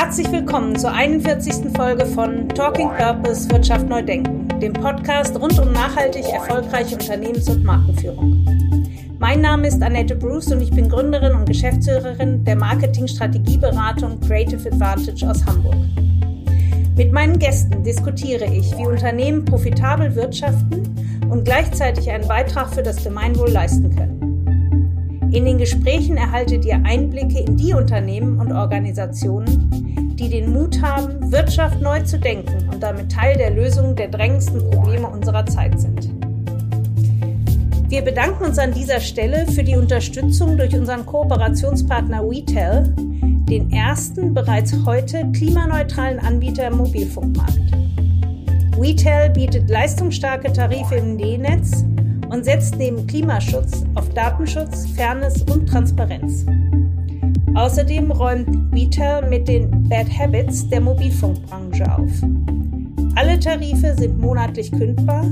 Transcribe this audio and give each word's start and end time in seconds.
Herzlich 0.00 0.30
willkommen 0.30 0.78
zur 0.78 0.92
41. 0.92 1.76
Folge 1.76 2.06
von 2.06 2.48
Talking 2.50 2.88
Purpose 2.96 3.50
Wirtschaft 3.50 3.88
neu 3.88 4.00
denken, 4.00 4.46
dem 4.60 4.72
Podcast 4.72 5.34
rund 5.34 5.58
um 5.58 5.72
nachhaltig 5.72 6.24
erfolgreiche 6.26 6.94
Unternehmens- 6.94 7.48
und 7.48 7.64
Markenführung. 7.64 8.46
Mein 9.18 9.40
Name 9.40 9.66
ist 9.66 9.82
Annette 9.82 10.14
Bruce 10.14 10.52
und 10.52 10.60
ich 10.60 10.70
bin 10.70 10.88
Gründerin 10.88 11.34
und 11.34 11.46
Geschäftsführerin 11.46 12.44
der 12.44 12.54
Marketing-Strategieberatung 12.54 14.20
Creative 14.20 14.68
Advantage 14.68 15.28
aus 15.28 15.44
Hamburg. 15.44 15.74
Mit 16.96 17.12
meinen 17.12 17.40
Gästen 17.40 17.82
diskutiere 17.82 18.44
ich, 18.44 18.70
wie 18.78 18.86
Unternehmen 18.86 19.44
profitabel 19.44 20.14
wirtschaften 20.14 20.94
und 21.28 21.44
gleichzeitig 21.44 22.08
einen 22.08 22.28
Beitrag 22.28 22.72
für 22.72 22.84
das 22.84 23.02
Gemeinwohl 23.02 23.50
leisten 23.50 23.92
können. 23.96 24.07
In 25.30 25.44
den 25.44 25.58
Gesprächen 25.58 26.16
erhaltet 26.16 26.64
ihr 26.64 26.80
Einblicke 26.84 27.40
in 27.40 27.58
die 27.58 27.74
Unternehmen 27.74 28.40
und 28.40 28.50
Organisationen, 28.50 30.16
die 30.18 30.30
den 30.30 30.52
Mut 30.52 30.80
haben, 30.80 31.30
Wirtschaft 31.30 31.82
neu 31.82 32.02
zu 32.02 32.18
denken 32.18 32.70
und 32.72 32.82
damit 32.82 33.12
Teil 33.12 33.36
der 33.36 33.50
Lösung 33.50 33.94
der 33.94 34.08
drängendsten 34.08 34.58
Probleme 34.70 35.06
unserer 35.06 35.44
Zeit 35.44 35.78
sind. 35.78 36.10
Wir 37.90 38.02
bedanken 38.02 38.44
uns 38.44 38.58
an 38.58 38.72
dieser 38.72 39.00
Stelle 39.00 39.46
für 39.48 39.62
die 39.62 39.76
Unterstützung 39.76 40.56
durch 40.56 40.74
unseren 40.74 41.04
Kooperationspartner 41.04 42.22
WeTel, 42.22 42.94
den 42.96 43.70
ersten 43.70 44.32
bereits 44.32 44.74
heute 44.86 45.30
klimaneutralen 45.32 46.20
Anbieter 46.20 46.68
im 46.68 46.78
Mobilfunkmarkt. 46.78 47.60
WeTel 48.78 49.30
bietet 49.30 49.68
leistungsstarke 49.68 50.52
Tarife 50.52 50.94
im 50.94 51.18
D-Netz 51.18 51.84
und 52.30 52.44
setzt 52.44 52.76
neben 52.76 53.06
Klimaschutz 53.06 53.84
auf 53.94 54.08
Datenschutz, 54.10 54.86
Fairness 54.96 55.42
und 55.42 55.66
Transparenz. 55.66 56.44
Außerdem 57.54 58.10
räumt 58.10 58.72
WeTel 58.72 59.28
mit 59.28 59.48
den 59.48 59.88
Bad 59.88 60.06
Habits 60.16 60.68
der 60.68 60.80
Mobilfunkbranche 60.80 61.84
auf. 61.92 62.10
Alle 63.16 63.40
Tarife 63.40 63.94
sind 63.96 64.18
monatlich 64.18 64.70
kündbar, 64.70 65.24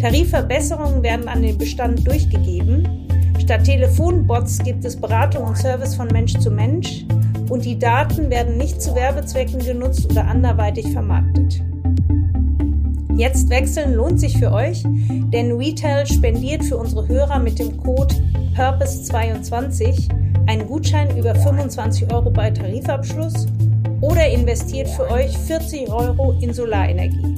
Tarifverbesserungen 0.00 1.02
werden 1.02 1.28
an 1.28 1.42
den 1.42 1.56
Bestand 1.58 2.06
durchgegeben, 2.06 2.88
statt 3.38 3.64
Telefonbots 3.64 4.58
gibt 4.58 4.84
es 4.84 4.96
Beratung 4.96 5.44
und 5.44 5.56
Service 5.56 5.94
von 5.94 6.08
Mensch 6.08 6.38
zu 6.38 6.50
Mensch 6.50 7.04
und 7.50 7.64
die 7.64 7.78
Daten 7.78 8.30
werden 8.30 8.56
nicht 8.56 8.80
zu 8.80 8.94
Werbezwecken 8.94 9.60
genutzt 9.60 10.10
oder 10.10 10.26
anderweitig 10.26 10.90
vermarktet. 10.90 11.62
Jetzt 13.20 13.50
wechseln 13.50 13.96
lohnt 13.96 14.18
sich 14.18 14.38
für 14.38 14.50
euch, 14.50 14.82
denn 14.82 15.52
Retail 15.52 16.06
spendiert 16.06 16.64
für 16.64 16.78
unsere 16.78 17.06
Hörer 17.06 17.38
mit 17.38 17.58
dem 17.58 17.76
Code 17.76 18.14
Purpose22 18.56 20.08
einen 20.46 20.66
Gutschein 20.66 21.14
über 21.18 21.34
25 21.34 22.10
Euro 22.14 22.30
bei 22.30 22.50
Tarifabschluss 22.50 23.46
oder 24.00 24.26
investiert 24.26 24.88
für 24.88 25.10
euch 25.10 25.36
40 25.36 25.90
Euro 25.90 26.34
in 26.40 26.54
Solarenergie. 26.54 27.36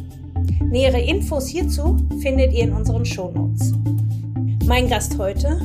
Nähere 0.60 1.00
Infos 1.00 1.48
hierzu 1.48 1.97
findet 2.20 2.53
ihr 2.53 2.62
in 2.62 2.75
unseren 2.75 3.05
Shownotes. 3.05 3.72
Mein 4.66 4.88
Gast 4.88 5.19
heute, 5.19 5.58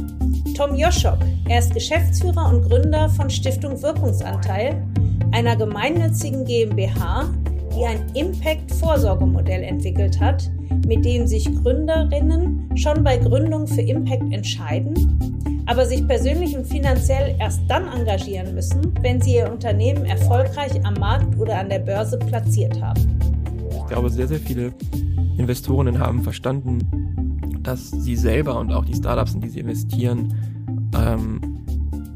Tom 0.55 0.73
Joschok. 0.73 1.19
Er 1.47 1.59
ist 1.59 1.75
Geschäftsführer 1.75 2.51
und 2.51 2.63
Gründer 2.63 3.07
von 3.09 3.29
Stiftung 3.29 3.79
Wirkungsanteil, 3.83 4.81
einer 5.31 5.55
gemeinnützigen 5.55 6.43
GmbH, 6.43 7.29
die 7.77 7.85
ein 7.85 8.03
Impact-Vorsorgemodell 8.15 9.61
entwickelt 9.61 10.19
hat, 10.19 10.49
mit 10.87 11.05
dem 11.05 11.27
sich 11.27 11.45
Gründerinnen 11.61 12.69
schon 12.75 13.03
bei 13.03 13.17
Gründung 13.17 13.67
für 13.67 13.81
Impact 13.81 14.33
entscheiden, 14.33 15.63
aber 15.67 15.85
sich 15.85 16.05
persönlich 16.07 16.57
und 16.57 16.65
finanziell 16.65 17.35
erst 17.39 17.61
dann 17.67 17.87
engagieren 17.87 18.55
müssen, 18.55 18.93
wenn 19.01 19.21
sie 19.21 19.35
ihr 19.35 19.51
Unternehmen 19.51 20.05
erfolgreich 20.05 20.83
am 20.85 20.95
Markt 20.95 21.37
oder 21.37 21.59
an 21.59 21.69
der 21.69 21.79
Börse 21.79 22.17
platziert 22.17 22.81
haben. 22.81 23.19
Ich 23.69 23.87
glaube, 23.87 24.09
sehr, 24.09 24.27
sehr 24.27 24.39
viele 24.39 24.73
Investorinnen 25.37 25.99
haben 25.99 26.23
verstanden, 26.23 26.79
dass 27.61 27.91
sie 27.91 28.15
selber 28.15 28.59
und 28.59 28.71
auch 28.71 28.85
die 28.85 28.95
Startups, 28.95 29.35
in 29.35 29.41
die 29.41 29.49
sie 29.49 29.59
investieren, 29.59 30.33
ähm, 30.95 31.41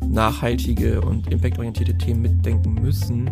nachhaltige 0.08 1.02
und 1.02 1.32
impactorientierte 1.32 1.98
Themen 1.98 2.24
mitdenken 2.24 2.74
müssen 2.74 3.30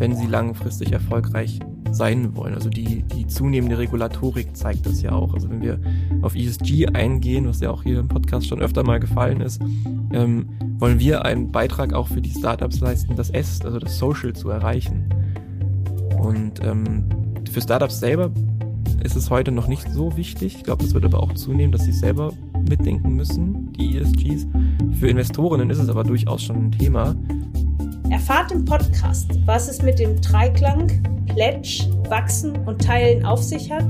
wenn 0.00 0.16
sie 0.16 0.26
langfristig 0.26 0.92
erfolgreich 0.92 1.60
sein 1.90 2.36
wollen. 2.36 2.54
Also 2.54 2.68
die, 2.68 3.02
die 3.02 3.26
zunehmende 3.26 3.78
Regulatorik 3.78 4.56
zeigt 4.56 4.86
das 4.86 5.02
ja 5.02 5.12
auch. 5.12 5.34
Also 5.34 5.50
wenn 5.50 5.60
wir 5.60 5.80
auf 6.22 6.34
ESG 6.34 6.86
eingehen, 6.88 7.46
was 7.46 7.60
ja 7.60 7.70
auch 7.70 7.82
hier 7.82 8.00
im 8.00 8.08
Podcast 8.08 8.46
schon 8.46 8.60
öfter 8.60 8.84
mal 8.84 9.00
gefallen 9.00 9.40
ist, 9.40 9.60
ähm, 10.12 10.48
wollen 10.78 10.98
wir 10.98 11.24
einen 11.24 11.50
Beitrag 11.50 11.92
auch 11.92 12.08
für 12.08 12.20
die 12.20 12.30
Startups 12.30 12.80
leisten, 12.80 13.16
das 13.16 13.30
S, 13.30 13.60
also 13.62 13.78
das 13.78 13.98
Social 13.98 14.32
zu 14.32 14.50
erreichen. 14.50 15.08
Und 16.18 16.64
ähm, 16.64 17.04
für 17.50 17.60
Startups 17.60 18.00
selber 18.00 18.30
ist 19.02 19.16
es 19.16 19.30
heute 19.30 19.50
noch 19.50 19.66
nicht 19.66 19.90
so 19.90 20.16
wichtig. 20.16 20.56
Ich 20.56 20.62
glaube, 20.62 20.84
das 20.84 20.94
wird 20.94 21.04
aber 21.04 21.22
auch 21.22 21.32
zunehmen, 21.34 21.72
dass 21.72 21.84
sie 21.84 21.92
selber 21.92 22.32
mitdenken 22.68 23.14
müssen, 23.14 23.72
die 23.72 23.96
ESGs. 23.96 24.46
Für 24.98 25.08
Investorinnen 25.08 25.70
ist 25.70 25.78
es 25.78 25.88
aber 25.88 26.04
durchaus 26.04 26.42
schon 26.42 26.66
ein 26.66 26.72
Thema. 26.72 27.16
Erfahrt 28.10 28.50
im 28.50 28.64
Podcast, 28.64 29.30
was 29.46 29.68
es 29.68 29.82
mit 29.82 30.00
dem 30.00 30.20
Dreiklang 30.20 30.90
Pledge, 31.26 31.84
Wachsen 32.08 32.56
und 32.66 32.84
Teilen 32.84 33.24
auf 33.24 33.40
sich 33.40 33.70
hat, 33.70 33.86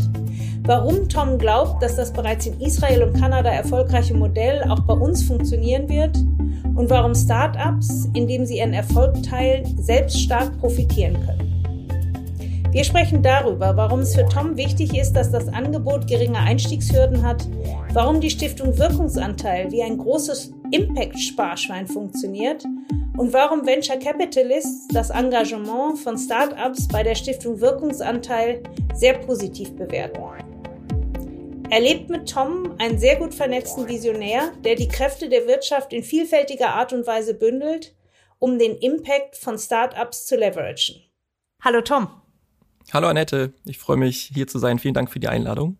warum 0.64 1.08
Tom 1.08 1.38
glaubt, 1.38 1.82
dass 1.82 1.96
das 1.96 2.12
bereits 2.12 2.46
in 2.46 2.60
Israel 2.60 3.04
und 3.04 3.18
Kanada 3.18 3.48
erfolgreiche 3.48 4.14
Modell 4.14 4.62
auch 4.68 4.80
bei 4.80 4.92
uns 4.92 5.22
funktionieren 5.22 5.88
wird 5.88 6.18
und 6.74 6.90
warum 6.90 7.14
Startups, 7.14 8.10
indem 8.12 8.44
sie 8.44 8.58
ihren 8.58 8.74
Erfolg 8.74 9.22
teilen, 9.22 9.64
selbst 9.82 10.20
stark 10.20 10.58
profitieren 10.60 11.14
können. 11.24 11.49
Wir 12.72 12.84
sprechen 12.84 13.20
darüber, 13.20 13.76
warum 13.76 13.98
es 14.00 14.14
für 14.14 14.24
Tom 14.28 14.56
wichtig 14.56 14.96
ist, 14.96 15.14
dass 15.14 15.32
das 15.32 15.48
Angebot 15.48 16.06
geringe 16.06 16.38
Einstiegshürden 16.38 17.26
hat, 17.26 17.44
warum 17.92 18.20
die 18.20 18.30
Stiftung 18.30 18.78
Wirkungsanteil 18.78 19.72
wie 19.72 19.82
ein 19.82 19.98
großes 19.98 20.52
Impact-Sparschwein 20.70 21.88
funktioniert 21.88 22.64
und 23.18 23.32
warum 23.32 23.66
Venture 23.66 23.98
Capitalists 23.98 24.86
das 24.92 25.10
Engagement 25.10 25.98
von 25.98 26.16
Startups 26.16 26.86
bei 26.86 27.02
der 27.02 27.16
Stiftung 27.16 27.60
Wirkungsanteil 27.60 28.62
sehr 28.94 29.14
positiv 29.14 29.74
bewerten. 29.74 30.22
Er 31.70 31.80
lebt 31.80 32.08
mit 32.08 32.30
Tom 32.30 32.76
einen 32.78 33.00
sehr 33.00 33.16
gut 33.16 33.34
vernetzten 33.34 33.88
Visionär, 33.88 34.52
der 34.64 34.76
die 34.76 34.88
Kräfte 34.88 35.28
der 35.28 35.48
Wirtschaft 35.48 35.92
in 35.92 36.04
vielfältiger 36.04 36.68
Art 36.68 36.92
und 36.92 37.04
Weise 37.04 37.34
bündelt, 37.34 37.96
um 38.38 38.60
den 38.60 38.76
Impact 38.76 39.34
von 39.34 39.58
Startups 39.58 40.26
zu 40.26 40.36
leveragen. 40.36 41.02
Hallo 41.62 41.80
Tom. 41.80 42.19
Hallo 42.92 43.06
Annette, 43.06 43.52
ich 43.64 43.78
freue 43.78 43.96
mich 43.96 44.32
hier 44.34 44.48
zu 44.48 44.58
sein. 44.58 44.80
Vielen 44.80 44.94
Dank 44.94 45.12
für 45.12 45.20
die 45.20 45.28
Einladung. 45.28 45.76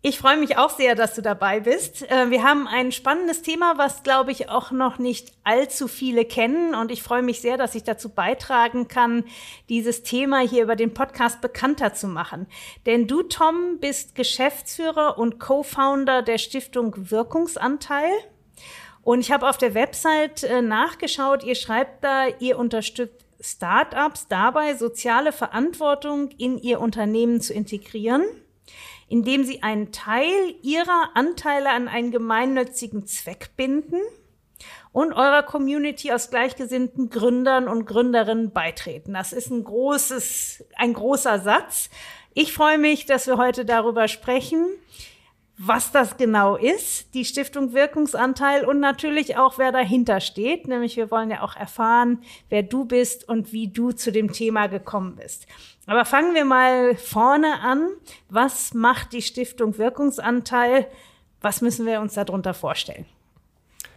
Ich 0.00 0.16
freue 0.16 0.38
mich 0.38 0.56
auch 0.56 0.70
sehr, 0.70 0.94
dass 0.94 1.14
du 1.14 1.22
dabei 1.22 1.60
bist. 1.60 2.08
Äh, 2.08 2.30
wir 2.30 2.44
haben 2.44 2.68
ein 2.68 2.92
spannendes 2.92 3.42
Thema, 3.42 3.78
was, 3.78 4.04
glaube 4.04 4.30
ich, 4.30 4.48
auch 4.48 4.70
noch 4.70 4.98
nicht 4.98 5.32
allzu 5.42 5.88
viele 5.88 6.24
kennen. 6.24 6.74
Und 6.76 6.92
ich 6.92 7.02
freue 7.02 7.22
mich 7.22 7.40
sehr, 7.40 7.58
dass 7.58 7.74
ich 7.74 7.82
dazu 7.82 8.08
beitragen 8.10 8.86
kann, 8.86 9.24
dieses 9.68 10.04
Thema 10.04 10.38
hier 10.38 10.62
über 10.62 10.76
den 10.76 10.94
Podcast 10.94 11.40
bekannter 11.40 11.94
zu 11.94 12.06
machen. 12.06 12.46
Denn 12.86 13.08
du, 13.08 13.24
Tom, 13.24 13.78
bist 13.80 14.14
Geschäftsführer 14.14 15.18
und 15.18 15.40
Co-Founder 15.40 16.22
der 16.22 16.38
Stiftung 16.38 17.10
Wirkungsanteil. 17.10 18.12
Und 19.02 19.20
ich 19.20 19.32
habe 19.32 19.48
auf 19.48 19.58
der 19.58 19.74
Website 19.74 20.44
äh, 20.44 20.62
nachgeschaut, 20.62 21.42
ihr 21.42 21.56
schreibt 21.56 22.04
da, 22.04 22.28
ihr 22.38 22.56
unterstützt 22.56 23.26
Startups 23.40 24.28
dabei, 24.28 24.74
soziale 24.74 25.32
Verantwortung 25.32 26.30
in 26.38 26.58
ihr 26.58 26.80
Unternehmen 26.80 27.40
zu 27.40 27.54
integrieren 27.54 28.24
indem 29.10 29.44
sie 29.44 29.62
einen 29.62 29.92
Teil 29.92 30.54
ihrer 30.62 31.10
Anteile 31.14 31.70
an 31.70 31.88
einen 31.88 32.12
gemeinnützigen 32.12 33.06
Zweck 33.06 33.50
binden 33.56 34.00
und 34.92 35.12
eurer 35.12 35.42
Community 35.42 36.12
aus 36.12 36.30
gleichgesinnten 36.30 37.10
Gründern 37.10 37.66
und 37.66 37.86
Gründerinnen 37.86 38.52
beitreten. 38.52 39.14
Das 39.14 39.32
ist 39.32 39.50
ein 39.50 39.64
großes, 39.64 40.64
ein 40.76 40.94
großer 40.94 41.40
Satz. 41.40 41.90
Ich 42.34 42.52
freue 42.52 42.78
mich, 42.78 43.04
dass 43.04 43.26
wir 43.26 43.36
heute 43.36 43.64
darüber 43.64 44.06
sprechen, 44.06 44.64
was 45.62 45.92
das 45.92 46.16
genau 46.16 46.56
ist, 46.56 47.12
die 47.12 47.26
Stiftung 47.26 47.74
Wirkungsanteil 47.74 48.64
und 48.64 48.80
natürlich 48.80 49.36
auch, 49.36 49.58
wer 49.58 49.72
dahinter 49.72 50.20
steht. 50.20 50.66
Nämlich 50.66 50.96
wir 50.96 51.10
wollen 51.10 51.30
ja 51.30 51.42
auch 51.42 51.54
erfahren, 51.54 52.20
wer 52.48 52.62
du 52.62 52.86
bist 52.86 53.28
und 53.28 53.52
wie 53.52 53.68
du 53.68 53.92
zu 53.92 54.10
dem 54.10 54.32
Thema 54.32 54.68
gekommen 54.68 55.16
bist. 55.16 55.46
Aber 55.86 56.06
fangen 56.06 56.34
wir 56.34 56.46
mal 56.46 56.96
vorne 56.96 57.60
an. 57.60 57.90
Was 58.30 58.72
macht 58.72 59.12
die 59.12 59.20
Stiftung 59.20 59.76
Wirkungsanteil? 59.76 60.86
Was 61.42 61.60
müssen 61.60 61.84
wir 61.84 62.00
uns 62.00 62.14
darunter 62.14 62.54
vorstellen? 62.54 63.04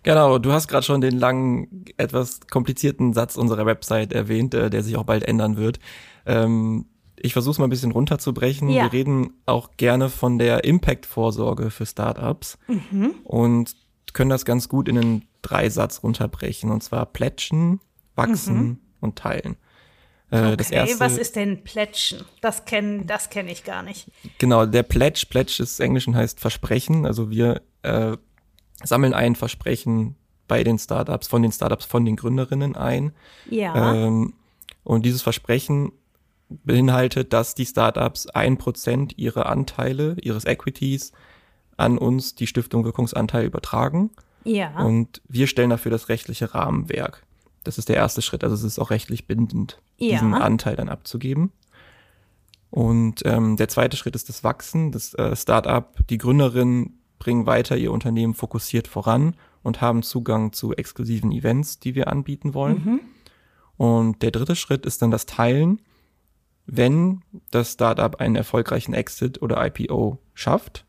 Genau, 0.03 0.39
du 0.39 0.51
hast 0.51 0.67
gerade 0.67 0.83
schon 0.83 0.99
den 0.99 1.17
langen, 1.17 1.85
etwas 1.95 2.41
komplizierten 2.47 3.13
Satz 3.13 3.37
unserer 3.37 3.65
Website 3.65 4.11
erwähnt, 4.11 4.53
äh, 4.53 4.69
der 4.69 4.83
sich 4.83 4.97
auch 4.97 5.05
bald 5.05 5.23
ändern 5.23 5.55
wird. 5.55 5.79
Ähm, 6.25 6.87
ich 7.23 7.33
versuche 7.33 7.53
es 7.53 7.57
mal 7.57 7.67
ein 7.67 7.69
bisschen 7.69 7.93
runterzubrechen. 7.93 8.69
Ja. 8.69 8.83
Wir 8.83 8.93
reden 8.93 9.33
auch 9.45 9.71
gerne 9.77 10.09
von 10.09 10.37
der 10.37 10.65
Impact-Vorsorge 10.65 11.71
für 11.71 11.85
Startups 11.85 12.57
mhm. 12.67 13.15
und 13.23 13.75
können 14.11 14.29
das 14.29 14.43
ganz 14.43 14.67
gut 14.67 14.89
in 14.89 14.97
einen 14.97 15.25
Dreisatz 15.41 16.03
runterbrechen. 16.03 16.69
Und 16.69 16.83
zwar 16.83 17.05
plätschen, 17.05 17.79
wachsen 18.15 18.57
mhm. 18.57 18.77
und 18.99 19.15
teilen. 19.15 19.55
Äh, 20.31 20.53
okay, 20.53 20.65
erste, 20.71 20.99
was 20.99 21.17
ist 21.17 21.37
denn 21.37 21.63
Plätschen? 21.63 22.25
Das 22.41 22.65
kenne 22.65 23.05
das 23.05 23.29
kenn 23.29 23.47
ich 23.47 23.63
gar 23.63 23.83
nicht. 23.83 24.11
Genau, 24.37 24.65
der 24.65 24.83
Pledge, 24.83 25.25
Pledge 25.29 25.63
ist 25.63 25.79
Englisch 25.79 26.07
und 26.07 26.15
heißt 26.15 26.41
Versprechen. 26.41 27.05
Also 27.05 27.29
wir 27.29 27.61
äh, 27.83 28.17
sammeln 28.83 29.13
ein 29.13 29.35
Versprechen 29.35 30.17
bei 30.49 30.65
den 30.65 30.77
Startups, 30.77 31.27
von 31.27 31.41
den 31.41 31.53
Startups, 31.53 31.85
von 31.85 32.03
den 32.03 32.17
Gründerinnen 32.17 32.75
ein. 32.75 33.13
Ja. 33.49 33.93
Ähm, 33.93 34.33
und 34.83 35.05
dieses 35.05 35.21
Versprechen 35.21 35.93
beinhaltet, 36.49 37.33
dass 37.33 37.55
die 37.55 37.65
Startups 37.65 38.27
ein 38.27 38.57
Prozent 38.57 39.17
ihrer 39.17 39.47
Anteile, 39.47 40.17
ihres 40.21 40.45
Equities 40.45 41.11
an 41.77 41.97
uns, 41.97 42.35
die 42.35 42.47
Stiftung 42.47 42.85
Wirkungsanteil, 42.85 43.45
übertragen. 43.45 44.11
Ja. 44.43 44.83
Und 44.83 45.21
wir 45.27 45.47
stellen 45.47 45.69
dafür 45.69 45.91
das 45.91 46.09
rechtliche 46.09 46.53
Rahmenwerk. 46.53 47.23
Das 47.63 47.77
ist 47.77 47.89
der 47.89 47.95
erste 47.95 48.21
Schritt. 48.21 48.43
Also 48.43 48.55
es 48.55 48.63
ist 48.63 48.79
auch 48.79 48.89
rechtlich 48.89 49.25
bindend, 49.25 49.81
ja. 49.97 50.11
diesen 50.11 50.33
Anteil 50.33 50.75
dann 50.75 50.89
abzugeben. 50.89 51.51
Und 52.69 53.21
ähm, 53.25 53.55
der 53.55 53.69
zweite 53.69 53.97
Schritt 53.97 54.15
ist 54.15 54.29
das 54.29 54.43
Wachsen. 54.43 54.91
Das 54.91 55.13
äh, 55.13 55.35
Startup, 55.35 55.95
die 56.09 56.17
Gründerinnen 56.17 56.99
bringen 57.19 57.45
weiter 57.45 57.77
ihr 57.77 57.91
Unternehmen 57.91 58.33
fokussiert 58.33 58.87
voran 58.87 59.35
und 59.61 59.79
haben 59.79 60.03
Zugang 60.03 60.51
zu 60.51 60.73
exklusiven 60.73 61.31
Events, 61.31 61.79
die 61.79 61.95
wir 61.95 62.07
anbieten 62.07 62.53
wollen. 62.53 62.83
Mhm. 62.83 62.99
Und 63.77 64.21
der 64.21 64.31
dritte 64.31 64.55
Schritt 64.55 64.85
ist 64.85 65.01
dann 65.01 65.11
das 65.11 65.25
Teilen. 65.25 65.81
Wenn 66.65 67.21
das 67.51 67.73
Startup 67.73 68.15
einen 68.19 68.35
erfolgreichen 68.35 68.93
Exit 68.93 69.41
oder 69.41 69.65
IPO 69.65 70.19
schafft, 70.33 70.85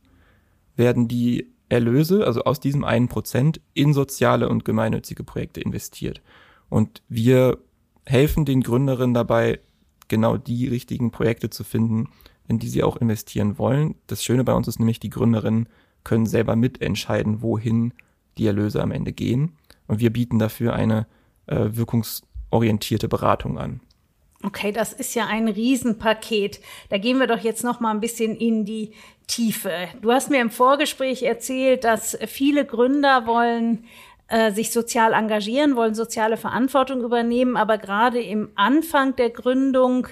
werden 0.77 1.09
die 1.09 1.53
Erlöse, 1.69 2.27
also 2.27 2.45
aus 2.45 2.61
diesem 2.61 2.85
einen 2.85 3.09
Prozent, 3.09 3.61
in 3.73 3.93
soziale 3.93 4.49
und 4.49 4.65
gemeinnützige 4.65 5.25
Projekte 5.25 5.61
investiert. 5.61 6.23
Und 6.69 7.03
wir 7.09 7.59
helfen 8.07 8.45
den 8.45 8.63
Gründerinnen 8.63 9.15
dabei, 9.15 9.61
genau 10.09 10.37
die 10.37 10.69
richtigen 10.69 11.11
Projekte 11.11 11.51
zu 11.51 11.65
finden, 11.65 12.09
in 12.47 12.59
die 12.59 12.69
sie 12.69 12.83
auch 12.83 12.97
investieren 12.99 13.59
wollen. 13.59 13.95
Das 14.07 14.23
Schöne 14.23 14.45
bei 14.45 14.53
uns 14.53 14.69
ist 14.69 14.79
nämlich, 14.79 15.01
die 15.01 15.11
Gründerinnen 15.11 15.69
können 16.05 16.27
selber 16.27 16.57
mitentscheiden, 16.57 17.43
wohin 17.43 17.95
die 18.37 18.47
Erlöse 18.47 18.83
am 18.83 18.93
Ende 18.93 19.13
gehen. 19.13 19.57
Und 19.87 20.01
wir 20.01 20.13
bieten 20.13 20.39
dafür 20.39 20.75
eine 20.75 21.07
äh, 21.47 21.71
wirkungsorientierte 21.71 23.09
Beratung 23.09 23.59
an. 23.59 23.81
Okay, 24.45 24.73
das 24.73 24.93
ist 24.93 25.15
ja 25.15 25.27
ein 25.27 25.49
Riesenpaket. 25.49 26.61
Da 26.91 26.99
gehen 26.99 27.19
wir 27.19 27.27
doch 27.27 27.39
jetzt 27.39 27.65
noch 27.65 27.81
mal 27.81 27.93
ein 27.93 28.01
bisschen 28.01 28.37
in 28.37 28.67
die 28.67 28.93
Tiefe. 29.27 29.89
Du 30.03 30.13
hast 30.13 30.29
mir 30.29 30.43
im 30.43 30.51
Vorgespräch 30.51 31.23
erzählt, 31.23 31.85
dass 31.85 32.19
viele 32.27 32.67
Gründer 32.67 33.27
wollen 33.27 33.87
äh, 34.29 34.53
sich 34.53 34.71
sozial 34.71 35.15
engagieren, 35.15 35.77
wollen 35.77 35.95
soziale 35.95 36.37
Verantwortung 36.37 37.03
übernehmen, 37.03 37.57
aber 37.57 37.79
gerade 37.79 38.21
im 38.21 38.51
Anfang 38.55 39.17
der 39.17 39.31
Gründung 39.31 40.09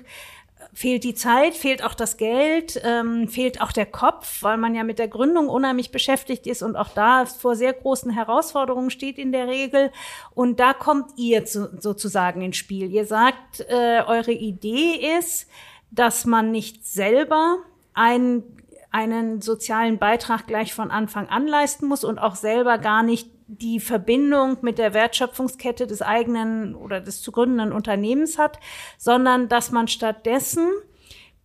fehlt 0.74 1.04
die 1.04 1.14
Zeit, 1.14 1.54
fehlt 1.54 1.84
auch 1.84 1.94
das 1.94 2.16
Geld, 2.16 2.80
ähm, 2.82 3.28
fehlt 3.28 3.60
auch 3.60 3.72
der 3.72 3.86
Kopf, 3.86 4.42
weil 4.42 4.56
man 4.56 4.74
ja 4.74 4.84
mit 4.84 4.98
der 4.98 5.08
Gründung 5.08 5.48
unheimlich 5.48 5.90
beschäftigt 5.90 6.46
ist 6.46 6.62
und 6.62 6.76
auch 6.76 6.88
da 6.88 7.26
vor 7.26 7.56
sehr 7.56 7.74
großen 7.74 8.10
Herausforderungen 8.10 8.90
steht 8.90 9.18
in 9.18 9.32
der 9.32 9.48
Regel. 9.48 9.90
Und 10.34 10.60
da 10.60 10.72
kommt 10.72 11.10
ihr 11.18 11.44
zu, 11.44 11.70
sozusagen 11.78 12.40
ins 12.40 12.56
Spiel. 12.56 12.90
Ihr 12.90 13.04
sagt, 13.04 13.60
äh, 13.68 14.02
eure 14.06 14.32
Idee 14.32 15.16
ist, 15.18 15.46
dass 15.90 16.24
man 16.24 16.50
nicht 16.50 16.86
selber 16.86 17.58
ein 17.92 18.42
einen 18.92 19.40
sozialen 19.40 19.98
Beitrag 19.98 20.46
gleich 20.46 20.74
von 20.74 20.90
Anfang 20.90 21.26
an 21.28 21.46
leisten 21.46 21.86
muss 21.86 22.04
und 22.04 22.18
auch 22.18 22.34
selber 22.34 22.76
gar 22.76 23.02
nicht 23.02 23.30
die 23.60 23.80
Verbindung 23.80 24.58
mit 24.62 24.78
der 24.78 24.94
Wertschöpfungskette 24.94 25.86
des 25.86 26.00
eigenen 26.00 26.74
oder 26.74 27.00
des 27.00 27.20
zu 27.20 27.32
gründenden 27.32 27.72
Unternehmens 27.72 28.38
hat, 28.38 28.58
sondern 28.98 29.48
dass 29.48 29.70
man 29.70 29.88
stattdessen 29.88 30.68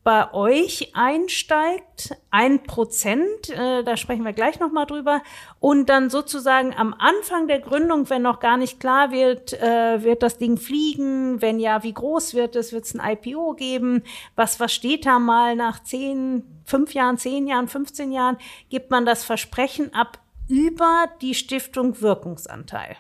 bei 0.07 0.33
euch 0.33 0.93
einsteigt, 0.95 2.15
ein 2.31 2.63
Prozent, 2.63 3.49
äh, 3.49 3.83
da 3.83 3.97
sprechen 3.97 4.23
wir 4.23 4.31
gleich 4.31 4.57
nochmal 4.57 4.85
drüber, 4.85 5.21
und 5.59 5.89
dann 5.89 6.09
sozusagen 6.09 6.73
am 6.73 6.93
Anfang 6.93 7.49
der 7.49 7.59
Gründung, 7.59 8.09
wenn 8.09 8.21
noch 8.21 8.39
gar 8.39 8.55
nicht 8.55 8.79
klar 8.79 9.11
wird, 9.11 9.51
äh, 9.61 10.01
wird 10.03 10.23
das 10.23 10.37
Ding 10.37 10.55
fliegen, 10.55 11.41
wenn 11.41 11.59
ja, 11.59 11.83
wie 11.83 11.93
groß 11.93 12.35
wird 12.35 12.55
es, 12.55 12.71
wird 12.71 12.85
es 12.85 12.97
ein 12.97 13.17
IPO 13.17 13.55
geben, 13.55 14.03
was, 14.37 14.61
was 14.61 14.73
steht 14.73 15.05
da 15.05 15.19
mal 15.19 15.57
nach 15.57 15.83
zehn, 15.83 16.43
fünf 16.63 16.93
Jahren, 16.93 17.17
zehn 17.17 17.45
Jahren, 17.45 17.67
15 17.67 18.13
Jahren, 18.13 18.37
gibt 18.69 18.91
man 18.91 19.05
das 19.05 19.25
Versprechen 19.25 19.93
ab 19.93 20.19
über 20.47 21.07
die 21.21 21.33
Stiftung 21.33 22.01
Wirkungsanteil. 22.01 22.95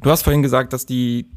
Du 0.00 0.10
hast 0.10 0.22
vorhin 0.22 0.42
gesagt, 0.42 0.72
dass 0.72 0.86
die 0.86 1.30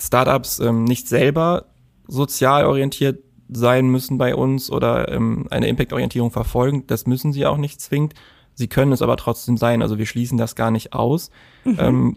Startups 0.00 0.58
ähm, 0.60 0.84
nicht 0.84 1.08
selber 1.08 1.66
sozial 2.06 2.66
orientiert 2.66 3.22
sein 3.48 3.88
müssen 3.88 4.18
bei 4.18 4.34
uns 4.34 4.70
oder 4.70 5.10
ähm, 5.10 5.46
eine 5.50 5.68
Impact-Orientierung 5.68 6.30
verfolgen. 6.30 6.86
Das 6.86 7.06
müssen 7.06 7.32
sie 7.32 7.46
auch 7.46 7.56
nicht 7.56 7.80
zwingend. 7.80 8.14
Sie 8.54 8.68
können 8.68 8.92
es 8.92 9.02
aber 9.02 9.16
trotzdem 9.16 9.56
sein. 9.56 9.82
Also 9.82 9.98
wir 9.98 10.06
schließen 10.06 10.38
das 10.38 10.54
gar 10.54 10.70
nicht 10.70 10.92
aus. 10.92 11.30
Mhm. 11.64 11.76
Ähm, 11.78 12.16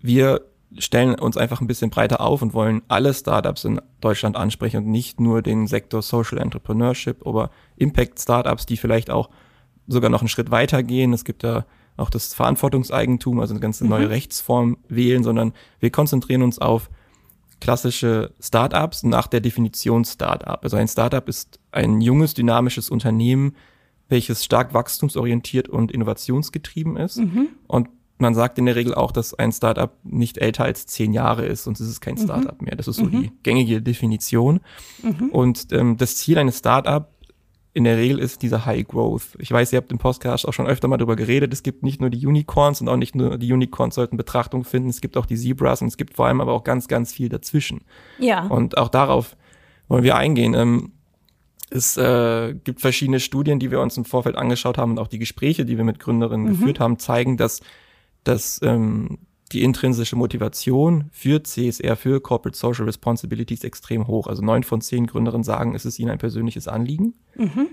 wir 0.00 0.42
stellen 0.78 1.14
uns 1.14 1.36
einfach 1.36 1.60
ein 1.60 1.66
bisschen 1.66 1.90
breiter 1.90 2.20
auf 2.20 2.42
und 2.42 2.54
wollen 2.54 2.82
alle 2.88 3.14
Startups 3.14 3.64
in 3.64 3.80
Deutschland 4.00 4.36
ansprechen 4.36 4.78
und 4.78 4.90
nicht 4.90 5.20
nur 5.20 5.42
den 5.42 5.66
Sektor 5.66 6.02
Social 6.02 6.38
Entrepreneurship 6.38 7.24
oder 7.24 7.50
Impact 7.76 8.20
Startups, 8.20 8.66
die 8.66 8.76
vielleicht 8.76 9.10
auch 9.10 9.30
sogar 9.86 10.10
noch 10.10 10.20
einen 10.20 10.28
Schritt 10.28 10.50
weiter 10.50 10.82
gehen. 10.82 11.12
Es 11.12 11.24
gibt 11.24 11.44
da 11.44 11.66
auch 11.96 12.10
das 12.10 12.34
Verantwortungseigentum, 12.34 13.40
also 13.40 13.54
eine 13.54 13.60
ganze 13.60 13.86
neue 13.86 14.06
mhm. 14.06 14.12
Rechtsform 14.12 14.76
wählen, 14.88 15.22
sondern 15.22 15.52
wir 15.80 15.90
konzentrieren 15.90 16.42
uns 16.42 16.58
auf 16.58 16.90
klassische 17.60 18.32
Startups 18.40 19.04
nach 19.04 19.26
der 19.26 19.40
Definition 19.40 20.04
Startup. 20.04 20.58
Also 20.62 20.76
ein 20.76 20.88
Startup 20.88 21.26
ist 21.28 21.60
ein 21.72 22.00
junges, 22.00 22.34
dynamisches 22.34 22.90
Unternehmen, 22.90 23.54
welches 24.08 24.44
stark 24.44 24.74
wachstumsorientiert 24.74 25.68
und 25.68 25.90
innovationsgetrieben 25.90 26.96
ist. 26.96 27.18
Mhm. 27.18 27.48
Und 27.66 27.88
man 28.18 28.34
sagt 28.34 28.58
in 28.58 28.66
der 28.66 28.76
Regel 28.76 28.94
auch, 28.94 29.12
dass 29.12 29.34
ein 29.34 29.52
Startup 29.52 29.92
nicht 30.04 30.38
älter 30.38 30.64
als 30.64 30.86
zehn 30.86 31.12
Jahre 31.12 31.46
ist, 31.46 31.64
sonst 31.64 31.80
ist 31.80 31.88
es 31.88 32.00
kein 32.00 32.14
mhm. 32.14 32.24
Startup 32.24 32.60
mehr. 32.60 32.76
Das 32.76 32.86
ist 32.86 32.96
so 32.96 33.04
mhm. 33.04 33.10
die 33.10 33.32
gängige 33.42 33.82
Definition. 33.82 34.60
Mhm. 35.02 35.30
Und 35.30 35.72
ähm, 35.72 35.96
das 35.96 36.16
Ziel 36.16 36.38
eines 36.38 36.58
Startups 36.58 37.08
in 37.74 37.82
der 37.82 37.96
Regel 37.96 38.20
ist 38.20 38.42
dieser 38.42 38.66
High 38.66 38.86
Growth. 38.86 39.36
Ich 39.38 39.50
weiß, 39.50 39.72
ihr 39.72 39.78
habt 39.78 39.90
im 39.90 39.98
Podcast 39.98 40.46
auch 40.46 40.52
schon 40.52 40.68
öfter 40.68 40.86
mal 40.86 40.96
darüber 40.96 41.16
geredet. 41.16 41.52
Es 41.52 41.64
gibt 41.64 41.82
nicht 41.82 42.00
nur 42.00 42.08
die 42.08 42.24
Unicorns 42.24 42.80
und 42.80 42.88
auch 42.88 42.96
nicht 42.96 43.16
nur 43.16 43.36
die 43.36 43.52
Unicorns 43.52 43.96
sollten 43.96 44.16
Betrachtung 44.16 44.62
finden. 44.62 44.88
Es 44.88 45.00
gibt 45.00 45.16
auch 45.16 45.26
die 45.26 45.36
Zebras 45.36 45.82
und 45.82 45.88
es 45.88 45.96
gibt 45.96 46.14
vor 46.14 46.26
allem 46.26 46.40
aber 46.40 46.52
auch 46.52 46.62
ganz, 46.62 46.86
ganz 46.86 47.12
viel 47.12 47.28
dazwischen. 47.28 47.80
Ja. 48.20 48.46
Und 48.46 48.78
auch 48.78 48.88
darauf 48.88 49.36
wollen 49.88 50.04
wir 50.04 50.16
eingehen. 50.16 50.54
Ähm, 50.54 50.92
es 51.68 51.96
äh, 51.96 52.54
gibt 52.54 52.80
verschiedene 52.80 53.18
Studien, 53.18 53.58
die 53.58 53.72
wir 53.72 53.80
uns 53.80 53.96
im 53.96 54.04
Vorfeld 54.04 54.36
angeschaut 54.36 54.78
haben 54.78 54.92
und 54.92 55.00
auch 55.00 55.08
die 55.08 55.18
Gespräche, 55.18 55.64
die 55.64 55.76
wir 55.76 55.84
mit 55.84 55.98
Gründerinnen 55.98 56.46
mhm. 56.46 56.50
geführt 56.50 56.78
haben, 56.78 57.00
zeigen, 57.00 57.36
dass, 57.36 57.60
dass 58.22 58.60
ähm, 58.62 59.18
die 59.54 59.62
intrinsische 59.62 60.16
Motivation 60.16 61.04
für 61.12 61.42
CSR, 61.42 61.96
für 61.96 62.20
Corporate 62.20 62.58
Social 62.58 62.84
Responsibility 62.84 63.54
ist 63.54 63.64
extrem 63.64 64.06
hoch. 64.06 64.26
Also 64.26 64.42
neun 64.42 64.64
von 64.64 64.80
zehn 64.80 65.06
Gründerinnen 65.06 65.44
sagen, 65.44 65.74
es 65.74 65.84
ist 65.84 65.98
ihnen 65.98 66.10
ein 66.10 66.18
persönliches 66.18 66.68
Anliegen. 66.68 67.14
Mhm. 67.36 67.68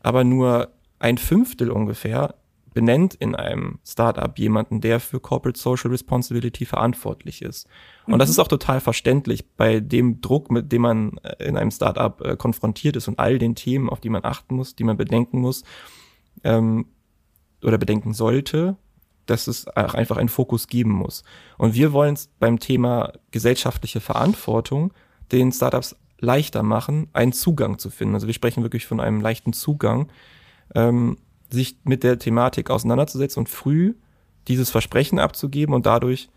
Aber 0.00 0.24
nur 0.24 0.72
ein 0.98 1.18
Fünftel 1.18 1.70
ungefähr 1.70 2.34
benennt 2.72 3.14
in 3.14 3.34
einem 3.34 3.78
Startup 3.84 4.36
jemanden, 4.38 4.80
der 4.80 5.00
für 5.00 5.20
Corporate 5.20 5.58
Social 5.58 5.90
Responsibility 5.90 6.64
verantwortlich 6.64 7.42
ist. 7.42 7.68
Und 8.06 8.14
mhm. 8.14 8.18
das 8.18 8.30
ist 8.30 8.38
auch 8.38 8.48
total 8.48 8.80
verständlich 8.80 9.46
bei 9.56 9.80
dem 9.80 10.22
Druck, 10.22 10.50
mit 10.50 10.72
dem 10.72 10.82
man 10.82 11.18
äh, 11.22 11.44
in 11.44 11.58
einem 11.58 11.70
Startup 11.70 12.20
äh, 12.22 12.36
konfrontiert 12.36 12.96
ist 12.96 13.08
und 13.08 13.18
all 13.18 13.38
den 13.38 13.54
Themen, 13.54 13.90
auf 13.90 14.00
die 14.00 14.08
man 14.08 14.24
achten 14.24 14.56
muss, 14.56 14.74
die 14.74 14.84
man 14.84 14.96
bedenken 14.96 15.40
muss 15.40 15.64
ähm, 16.42 16.86
oder 17.62 17.76
bedenken 17.76 18.14
sollte, 18.14 18.76
dass 19.26 19.46
es 19.46 19.68
einfach 19.68 20.16
einen 20.16 20.28
Fokus 20.28 20.66
geben 20.66 20.90
muss. 20.90 21.22
Und 21.58 21.74
wir 21.74 21.92
wollen 21.92 22.14
es 22.14 22.28
beim 22.38 22.58
Thema 22.58 23.12
gesellschaftliche 23.30 24.00
Verantwortung 24.00 24.92
den 25.30 25.52
Startups 25.52 25.96
leichter 26.18 26.62
machen, 26.62 27.08
einen 27.12 27.32
Zugang 27.32 27.78
zu 27.78 27.90
finden. 27.90 28.14
Also 28.14 28.26
wir 28.26 28.34
sprechen 28.34 28.62
wirklich 28.62 28.86
von 28.86 29.00
einem 29.00 29.20
leichten 29.20 29.52
Zugang, 29.52 30.08
ähm, 30.74 31.18
sich 31.50 31.76
mit 31.84 32.02
der 32.04 32.18
Thematik 32.18 32.70
auseinanderzusetzen 32.70 33.40
und 33.40 33.48
früh 33.48 33.94
dieses 34.48 34.70
Versprechen 34.70 35.18
abzugeben 35.18 35.74
und 35.74 35.86
dadurch 35.86 36.28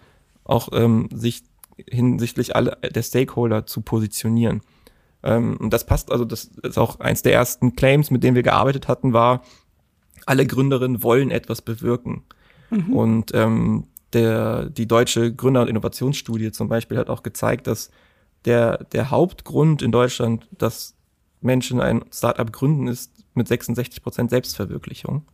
auch 0.43 0.69
ähm, 0.73 1.09
sich 1.13 1.43
hinsichtlich 1.89 2.55
alle 2.55 2.77
der 2.83 3.03
Stakeholder 3.03 3.65
zu 3.65 3.81
positionieren. 3.81 4.61
Ähm, 5.23 5.57
und 5.57 5.71
das 5.71 5.85
passt, 5.85 6.11
also 6.11 6.25
das 6.25 6.45
ist 6.63 6.77
auch 6.77 6.99
eins 6.99 7.21
der 7.21 7.33
ersten 7.33 7.75
Claims, 7.75 8.11
mit 8.11 8.23
denen 8.23 8.35
wir 8.35 8.43
gearbeitet 8.43 8.87
hatten, 8.87 9.13
war, 9.13 9.43
alle 10.25 10.45
Gründerinnen 10.45 11.03
wollen 11.03 11.31
etwas 11.31 11.61
bewirken. 11.61 12.23
Mhm. 12.69 12.93
Und 12.93 13.31
ähm, 13.33 13.87
der, 14.13 14.69
die 14.69 14.87
deutsche 14.87 15.33
Gründer- 15.33 15.61
und 15.61 15.67
Innovationsstudie 15.67 16.51
zum 16.51 16.69
Beispiel 16.69 16.97
hat 16.97 17.09
auch 17.09 17.23
gezeigt, 17.23 17.67
dass 17.67 17.91
der, 18.45 18.83
der 18.85 19.11
Hauptgrund 19.11 19.81
in 19.81 19.91
Deutschland, 19.91 20.47
dass 20.57 20.95
Menschen 21.41 21.81
ein 21.81 22.03
Startup 22.11 22.51
gründen, 22.51 22.87
ist 22.87 23.11
mit 23.33 23.47
66 23.47 24.01
Prozent 24.01 24.29
Selbstverwirklichung 24.29 25.25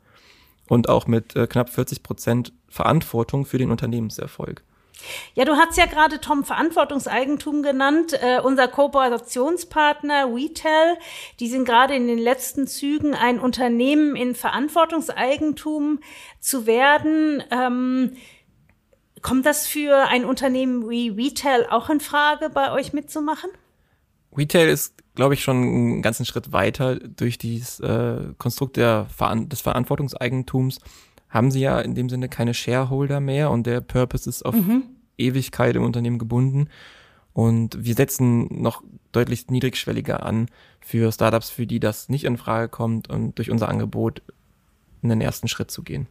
und 0.68 0.90
auch 0.90 1.08
mit 1.08 1.36
äh, 1.36 1.48
knapp 1.48 1.70
40 1.70 2.04
Prozent 2.04 2.54
Verantwortung 2.68 3.46
für 3.46 3.58
den 3.58 3.72
Unternehmenserfolg. 3.72 4.64
Ja, 5.34 5.46
du 5.46 5.54
hast 5.54 5.78
ja 5.78 5.86
gerade 5.86 6.20
Tom 6.20 6.44
Verantwortungseigentum 6.44 7.64
genannt. 7.64 8.14
Äh, 8.14 8.40
unser 8.42 8.68
Kooperationspartner 8.68 10.34
WeTel, 10.34 10.98
die 11.40 11.48
sind 11.48 11.66
gerade 11.66 11.96
in 11.96 12.08
den 12.08 12.20
letzten 12.20 12.68
Zügen, 12.68 13.14
ein 13.14 13.40
Unternehmen 13.40 14.16
in 14.16 14.36
Verantwortungseigentum 14.36 16.00
zu 16.40 16.66
werden. 16.66 17.44
Ähm, 17.52 18.18
kommt 19.22 19.46
das 19.46 19.68
für 19.68 20.08
ein 20.08 20.26
Unternehmen 20.26 20.90
wie 20.90 21.16
WeTel 21.18 21.68
auch 21.70 21.90
in 21.90 22.00
Frage, 22.00 22.50
bei 22.50 22.72
euch 22.72 22.94
mitzumachen? 22.94 23.50
Retail 24.36 24.70
ist, 24.70 24.96
glaube 25.16 25.34
ich, 25.34 25.44
schon 25.44 25.58
einen 25.58 26.02
ganzen 26.02 26.26
Schritt 26.26 26.52
weiter 26.52 26.96
durch 26.96 27.38
dieses 27.38 27.80
äh, 27.82 28.34
Konstrukt 28.38 28.78
der 28.78 29.08
des 29.20 29.62
Verantwortungseigentums 29.62 30.80
haben 31.32 31.50
sie 31.50 31.62
ja 31.62 31.80
in 31.80 31.96
dem 31.96 32.10
Sinne 32.10 32.30
keine 32.30 32.54
Shareholder 32.54 33.20
mehr 33.20 33.50
und 33.50 33.66
der 33.66 33.82
Purpose 33.82 34.30
ist 34.30 34.44
auf 34.46 34.54
mhm. 34.54 34.84
Ewigkeit 35.18 35.76
im 35.76 35.84
Unternehmen 35.84 36.20
gebunden. 36.20 36.68
Und 37.34 37.84
wir 37.84 37.96
setzen 37.96 38.62
noch 38.62 38.84
deutlich 39.14 39.48
niedrigschwelliger 39.50 40.24
an 40.24 40.48
für 40.82 41.12
Startups, 41.12 41.50
für 41.50 41.66
die 41.66 41.80
das 41.80 42.10
nicht 42.10 42.26
in 42.26 42.38
Frage 42.38 42.68
kommt 42.68 43.10
und 43.10 43.38
durch 43.38 43.50
unser 43.50 43.70
Angebot 43.70 44.22
einen 45.02 45.22
ersten 45.22 45.48
Schritt 45.48 45.72
zu 45.72 45.84
gehen. 45.84 46.08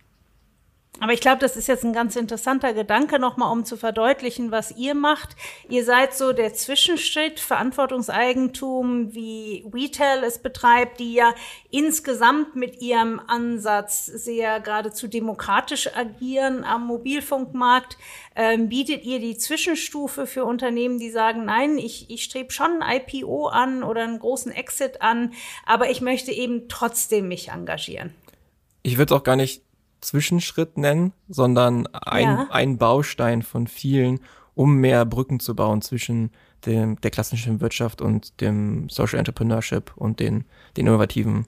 Aber 0.98 1.14
ich 1.14 1.20
glaube, 1.20 1.38
das 1.38 1.56
ist 1.56 1.68
jetzt 1.68 1.84
ein 1.84 1.94
ganz 1.94 2.14
interessanter 2.16 2.74
Gedanke 2.74 3.18
nochmal, 3.18 3.52
um 3.52 3.64
zu 3.64 3.78
verdeutlichen, 3.78 4.50
was 4.50 4.76
ihr 4.76 4.94
macht. 4.94 5.30
Ihr 5.68 5.84
seid 5.84 6.14
so 6.14 6.32
der 6.32 6.52
Zwischenschritt, 6.52 7.40
Verantwortungseigentum, 7.40 9.14
wie 9.14 9.64
Retail 9.72 10.24
es 10.24 10.40
betreibt, 10.40 11.00
die 11.00 11.14
ja 11.14 11.32
insgesamt 11.70 12.54
mit 12.54 12.82
ihrem 12.82 13.18
Ansatz 13.28 14.04
sehr 14.04 14.60
geradezu 14.60 15.08
demokratisch 15.08 15.88
agieren 15.96 16.64
am 16.64 16.86
Mobilfunkmarkt. 16.86 17.96
Ähm, 18.36 18.68
bietet 18.68 19.04
ihr 19.04 19.20
die 19.20 19.38
Zwischenstufe 19.38 20.26
für 20.26 20.44
Unternehmen, 20.44 20.98
die 20.98 21.10
sagen, 21.10 21.46
nein, 21.46 21.78
ich, 21.78 22.10
ich 22.10 22.24
strebe 22.24 22.52
schon 22.52 22.82
ein 22.82 23.00
IPO 23.00 23.46
an 23.46 23.84
oder 23.84 24.02
einen 24.02 24.18
großen 24.18 24.52
Exit 24.52 25.00
an, 25.00 25.32
aber 25.64 25.88
ich 25.88 26.02
möchte 26.02 26.30
eben 26.30 26.68
trotzdem 26.68 27.28
mich 27.28 27.48
engagieren? 27.48 28.12
Ich 28.82 28.98
würde 28.98 29.14
auch 29.14 29.22
gar 29.22 29.36
nicht 29.36 29.62
Zwischenschritt 30.00 30.78
nennen, 30.78 31.12
sondern 31.28 31.86
ein, 31.88 32.24
ja. 32.24 32.48
ein 32.50 32.78
Baustein 32.78 33.42
von 33.42 33.66
vielen, 33.66 34.20
um 34.54 34.76
mehr 34.76 35.04
Brücken 35.04 35.40
zu 35.40 35.54
bauen 35.54 35.82
zwischen 35.82 36.30
dem, 36.66 37.00
der 37.00 37.10
klassischen 37.10 37.60
Wirtschaft 37.60 38.00
und 38.00 38.40
dem 38.40 38.88
Social 38.88 39.18
Entrepreneurship 39.18 39.92
und 39.96 40.20
den, 40.20 40.44
den 40.76 40.86
innovativen 40.86 41.46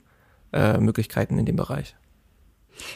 äh, 0.52 0.78
Möglichkeiten 0.78 1.38
in 1.38 1.46
dem 1.46 1.56
Bereich. 1.56 1.94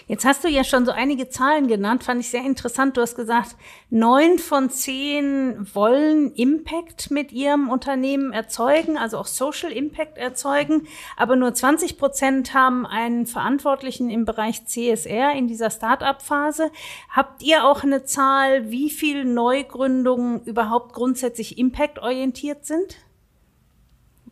Jetzt 0.07 0.25
hast 0.25 0.45
du 0.45 0.49
ja 0.49 0.65
schon 0.65 0.85
so 0.85 0.93
einige 0.93 1.29
Zahlen 1.29 1.69
genannt, 1.69 2.05
fand 2.05 2.21
ich 2.21 2.31
sehr 2.31 2.45
interessant. 2.45 2.97
Du 2.97 3.01
hast 3.01 3.17
gesagt, 3.17 3.57
neun 3.91 4.39
von 4.39 4.71
zehn 4.71 5.67
wollen 5.75 6.33
Impact 6.33 7.11
mit 7.11 7.33
ihrem 7.33 7.69
Unternehmen 7.69 8.33
erzeugen, 8.33 8.97
also 8.99 9.19
auch 9.19 9.27
Social 9.27 9.73
Impact 9.73 10.19
erzeugen, 10.19 10.87
aber 11.17 11.37
nur 11.37 11.55
20 11.55 11.99
Prozent 11.99 12.55
haben 12.55 12.87
einen 12.87 13.27
Verantwortlichen 13.27 14.11
im 14.11 14.25
Bereich 14.25 14.67
CSR 14.67 15.33
in 15.33 15.49
dieser 15.49 15.71
Start-up-Phase. 15.71 16.71
Habt 17.11 17.43
ihr 17.43 17.65
auch 17.65 17.83
eine 17.83 18.05
Zahl, 18.05 18.71
wie 18.71 18.91
viele 18.91 19.25
Neugründungen 19.25 20.43
überhaupt 20.45 20.93
grundsätzlich 20.93 21.59
Impact-orientiert 21.59 22.65
sind? 22.65 22.97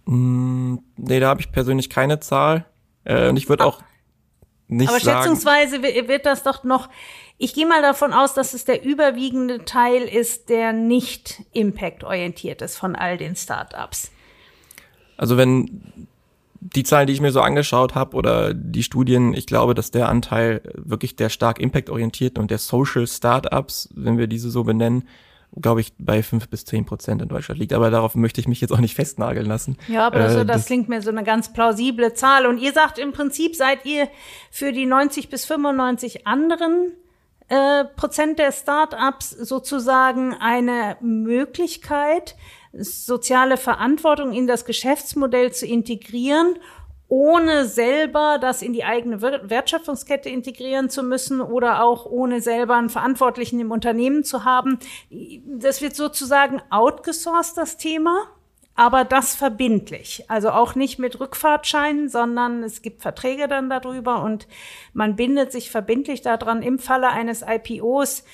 Mm, 0.06 0.76
nee, 0.96 1.20
da 1.20 1.28
habe 1.28 1.40
ich 1.40 1.52
persönlich 1.52 1.90
keine 1.90 2.20
Zahl. 2.20 2.66
Äh, 3.04 3.28
und 3.28 3.36
ich 3.36 3.48
würde 3.48 3.64
auch 3.64 3.82
nicht 4.76 4.88
Aber 4.88 5.00
sagen. 5.00 5.22
schätzungsweise 5.22 5.82
wird 5.82 6.26
das 6.26 6.42
doch 6.42 6.64
noch, 6.64 6.88
ich 7.38 7.54
gehe 7.54 7.66
mal 7.66 7.82
davon 7.82 8.12
aus, 8.12 8.34
dass 8.34 8.54
es 8.54 8.64
der 8.64 8.84
überwiegende 8.84 9.64
Teil 9.64 10.02
ist, 10.02 10.48
der 10.48 10.72
nicht 10.72 11.42
impact-orientiert 11.52 12.62
ist 12.62 12.76
von 12.76 12.94
all 12.96 13.16
den 13.18 13.36
Startups. 13.36 14.10
Also 15.16 15.36
wenn 15.36 16.08
die 16.60 16.82
Zahlen, 16.82 17.06
die 17.06 17.12
ich 17.12 17.20
mir 17.20 17.30
so 17.30 17.40
angeschaut 17.40 17.94
habe 17.94 18.16
oder 18.16 18.54
die 18.54 18.82
Studien, 18.82 19.34
ich 19.34 19.46
glaube, 19.46 19.74
dass 19.74 19.90
der 19.90 20.08
Anteil 20.08 20.62
wirklich 20.74 21.14
der 21.14 21.28
stark 21.28 21.60
impact-orientierten 21.60 22.40
und 22.40 22.50
der 22.50 22.58
Social 22.58 23.06
Startups, 23.06 23.90
wenn 23.94 24.16
wir 24.18 24.26
diese 24.26 24.50
so 24.50 24.64
benennen, 24.64 25.06
glaube 25.60 25.80
ich, 25.80 25.92
bei 25.98 26.22
fünf 26.22 26.48
bis 26.48 26.64
zehn 26.64 26.84
Prozent 26.84 27.22
in 27.22 27.28
Deutschland 27.28 27.60
liegt. 27.60 27.72
Aber 27.72 27.90
darauf 27.90 28.14
möchte 28.14 28.40
ich 28.40 28.48
mich 28.48 28.60
jetzt 28.60 28.72
auch 28.72 28.80
nicht 28.80 28.94
festnageln 28.94 29.46
lassen. 29.46 29.76
Ja, 29.88 30.06
aber 30.06 30.20
also, 30.20 30.44
das, 30.44 30.58
das 30.58 30.66
klingt 30.66 30.88
mir 30.88 31.02
so 31.02 31.10
eine 31.10 31.24
ganz 31.24 31.52
plausible 31.52 32.14
Zahl. 32.14 32.46
Und 32.46 32.58
ihr 32.58 32.72
sagt 32.72 32.98
im 32.98 33.12
Prinzip, 33.12 33.54
seid 33.56 33.84
ihr 33.84 34.08
für 34.50 34.72
die 34.72 34.86
90 34.86 35.28
bis 35.28 35.44
95 35.44 36.26
anderen 36.26 36.92
äh, 37.48 37.84
Prozent 37.84 38.38
der 38.38 38.52
Startups 38.52 39.30
sozusagen 39.30 40.34
eine 40.34 40.96
Möglichkeit, 41.00 42.36
soziale 42.72 43.56
Verantwortung 43.56 44.32
in 44.32 44.46
das 44.46 44.64
Geschäftsmodell 44.64 45.52
zu 45.52 45.66
integrieren 45.66 46.56
ohne 47.14 47.66
selber 47.66 48.38
das 48.40 48.60
in 48.60 48.72
die 48.72 48.82
eigene 48.82 49.22
Wertschöpfungskette 49.22 50.28
integrieren 50.28 50.90
zu 50.90 51.04
müssen 51.04 51.40
oder 51.40 51.84
auch 51.84 52.06
ohne 52.06 52.40
selber 52.40 52.74
einen 52.74 52.88
Verantwortlichen 52.88 53.60
im 53.60 53.70
Unternehmen 53.70 54.24
zu 54.24 54.44
haben. 54.44 54.80
Das 55.46 55.80
wird 55.80 55.94
sozusagen 55.94 56.60
outgesourced, 56.70 57.56
das 57.56 57.76
Thema, 57.76 58.24
aber 58.74 59.04
das 59.04 59.36
verbindlich. 59.36 60.24
Also 60.26 60.50
auch 60.50 60.74
nicht 60.74 60.98
mit 60.98 61.20
Rückfahrtscheinen, 61.20 62.08
sondern 62.08 62.64
es 62.64 62.82
gibt 62.82 63.02
Verträge 63.02 63.46
dann 63.46 63.70
darüber 63.70 64.24
und 64.24 64.48
man 64.92 65.14
bindet 65.14 65.52
sich 65.52 65.70
verbindlich 65.70 66.20
daran 66.20 66.64
im 66.64 66.80
Falle 66.80 67.10
eines 67.10 67.44
IPOs 67.46 68.24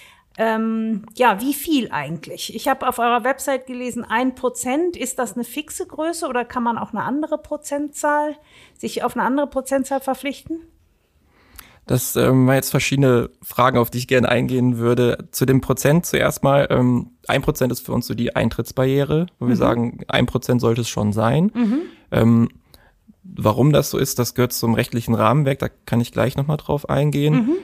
ähm, 0.41 1.05
ja, 1.17 1.39
wie 1.43 1.53
viel 1.53 1.91
eigentlich? 1.91 2.55
Ich 2.57 2.67
habe 2.67 2.89
auf 2.89 2.99
eurer 2.99 3.25
Website 3.25 3.67
gelesen, 3.67 4.07
ein 4.09 4.35
Prozent. 4.35 4.97
Ist 4.97 5.19
das 5.19 5.35
eine 5.35 5.45
fixe 5.45 5.87
Größe 5.87 6.27
oder 6.27 6.47
kann 6.47 6.63
man 6.63 6.79
auch 6.79 6.95
eine 6.95 7.03
andere 7.03 7.37
Prozentzahl, 7.37 8.37
sich 8.79 9.05
auf 9.05 9.15
eine 9.15 9.27
andere 9.27 9.49
Prozentzahl 9.49 10.01
verpflichten? 10.01 10.61
Das 11.87 12.17
ähm, 12.17 12.47
waren 12.47 12.55
jetzt 12.55 12.71
verschiedene 12.71 13.29
Fragen, 13.43 13.77
auf 13.77 13.91
die 13.91 13.99
ich 13.99 14.09
gerne 14.09 14.31
eingehen 14.31 14.79
würde. 14.79 15.29
Zu 15.31 15.45
dem 15.45 15.61
Prozent 15.61 16.07
zuerst 16.07 16.43
mal. 16.43 16.69
Ähm, 16.71 17.11
ein 17.29 17.43
Prozent 17.43 17.71
ist 17.71 17.85
für 17.85 17.93
uns 17.93 18.07
so 18.07 18.15
die 18.15 18.35
Eintrittsbarriere, 18.35 19.27
wo 19.41 19.45
mhm. 19.45 19.49
wir 19.51 19.57
sagen, 19.57 19.99
ein 20.09 20.25
Prozent 20.25 20.63
sollte 20.63 20.81
es 20.81 20.89
schon 20.89 21.13
sein. 21.13 21.53
Mhm. 21.55 21.81
Ähm, 22.13 22.49
warum 23.23 23.75
das 23.75 23.91
so 23.91 23.99
ist, 23.99 24.19
das 24.19 24.35
gehört 24.35 24.55
zum 24.55 24.73
rechtlichen 24.73 25.15
Rahmenwerk. 25.15 25.59
Da 25.59 25.69
kann 25.69 26.01
ich 26.01 26.13
gleich 26.13 26.39
nochmal 26.39 26.57
drauf 26.57 26.89
eingehen. 26.89 27.35
Mhm. 27.35 27.57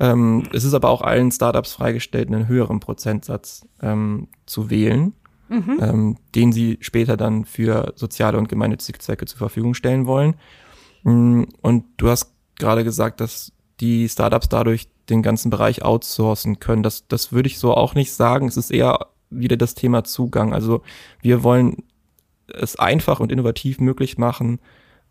Ähm, 0.00 0.44
es 0.52 0.64
ist 0.64 0.72
aber 0.72 0.88
auch 0.88 1.02
allen 1.02 1.30
Startups 1.30 1.74
freigestellt, 1.74 2.28
einen 2.28 2.48
höheren 2.48 2.80
Prozentsatz 2.80 3.68
ähm, 3.82 4.28
zu 4.46 4.70
wählen, 4.70 5.12
mhm. 5.50 5.78
ähm, 5.80 6.16
den 6.34 6.52
sie 6.52 6.78
später 6.80 7.18
dann 7.18 7.44
für 7.44 7.92
soziale 7.96 8.38
und 8.38 8.48
gemeinnützige 8.48 8.98
Zwecke 8.98 9.26
zur 9.26 9.38
Verfügung 9.38 9.74
stellen 9.74 10.06
wollen. 10.06 10.34
Mm, 11.02 11.44
und 11.60 11.84
du 11.98 12.08
hast 12.08 12.32
gerade 12.58 12.82
gesagt, 12.82 13.20
dass 13.20 13.52
die 13.80 14.08
Startups 14.08 14.48
dadurch 14.48 14.88
den 15.10 15.22
ganzen 15.22 15.50
Bereich 15.50 15.82
outsourcen 15.82 16.60
können. 16.60 16.82
Das, 16.82 17.06
das 17.06 17.32
würde 17.32 17.48
ich 17.48 17.58
so 17.58 17.74
auch 17.74 17.94
nicht 17.94 18.12
sagen. 18.12 18.48
Es 18.48 18.56
ist 18.56 18.70
eher 18.70 19.06
wieder 19.28 19.58
das 19.58 19.74
Thema 19.74 20.04
Zugang. 20.04 20.54
Also 20.54 20.82
wir 21.20 21.42
wollen 21.42 21.84
es 22.48 22.76
einfach 22.76 23.20
und 23.20 23.30
innovativ 23.30 23.80
möglich 23.80 24.16
machen, 24.16 24.60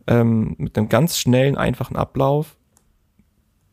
ähm, 0.08 0.56
mit 0.58 0.78
einem 0.78 0.90
ganz 0.90 1.20
schnellen, 1.20 1.58
einfachen 1.58 1.96
Ablauf 1.96 2.58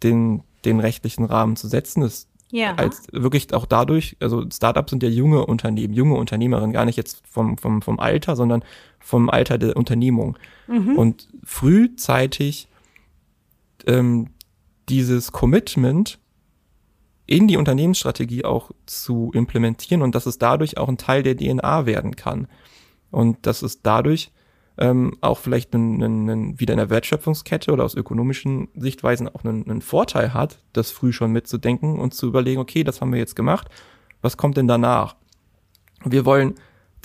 den 0.02 0.42
den 0.66 0.80
rechtlichen 0.80 1.24
Rahmen 1.24 1.56
zu 1.56 1.68
setzen. 1.68 2.02
Das 2.02 2.28
ja. 2.50 2.74
als 2.74 3.06
wirklich 3.12 3.52
auch 3.54 3.66
dadurch, 3.66 4.16
also 4.20 4.44
Startups 4.52 4.90
sind 4.90 5.02
ja 5.02 5.08
junge 5.08 5.46
Unternehmen, 5.46 5.94
junge 5.94 6.14
Unternehmerinnen, 6.14 6.72
gar 6.72 6.84
nicht 6.84 6.96
jetzt 6.96 7.22
vom, 7.26 7.58
vom, 7.58 7.82
vom 7.82 7.98
Alter, 7.98 8.36
sondern 8.36 8.64
vom 9.00 9.30
Alter 9.30 9.58
der 9.58 9.76
Unternehmung. 9.76 10.38
Mhm. 10.66 10.96
Und 10.96 11.28
frühzeitig 11.44 12.68
ähm, 13.86 14.30
dieses 14.88 15.32
Commitment 15.32 16.18
in 17.26 17.48
die 17.48 17.56
Unternehmensstrategie 17.56 18.44
auch 18.44 18.70
zu 18.86 19.32
implementieren 19.34 20.02
und 20.02 20.14
dass 20.14 20.26
es 20.26 20.38
dadurch 20.38 20.78
auch 20.78 20.88
ein 20.88 20.98
Teil 20.98 21.24
der 21.24 21.36
DNA 21.36 21.86
werden 21.86 22.14
kann. 22.14 22.46
Und 23.10 23.46
dass 23.46 23.62
es 23.62 23.82
dadurch 23.82 24.30
ähm, 24.78 25.16
auch 25.20 25.38
vielleicht 25.38 25.74
einen, 25.74 26.02
einen, 26.02 26.60
wieder 26.60 26.74
in 26.74 26.78
der 26.78 26.90
Wertschöpfungskette 26.90 27.72
oder 27.72 27.84
aus 27.84 27.94
ökonomischen 27.94 28.68
Sichtweisen 28.74 29.28
auch 29.28 29.44
einen, 29.44 29.68
einen 29.68 29.80
Vorteil 29.80 30.34
hat, 30.34 30.58
das 30.72 30.90
früh 30.90 31.12
schon 31.12 31.32
mitzudenken 31.32 31.98
und 31.98 32.14
zu 32.14 32.26
überlegen, 32.26 32.60
okay, 32.60 32.84
das 32.84 33.00
haben 33.00 33.12
wir 33.12 33.18
jetzt 33.18 33.36
gemacht, 33.36 33.68
was 34.20 34.36
kommt 34.36 34.56
denn 34.56 34.68
danach? 34.68 35.16
Wir 36.04 36.24
wollen 36.24 36.54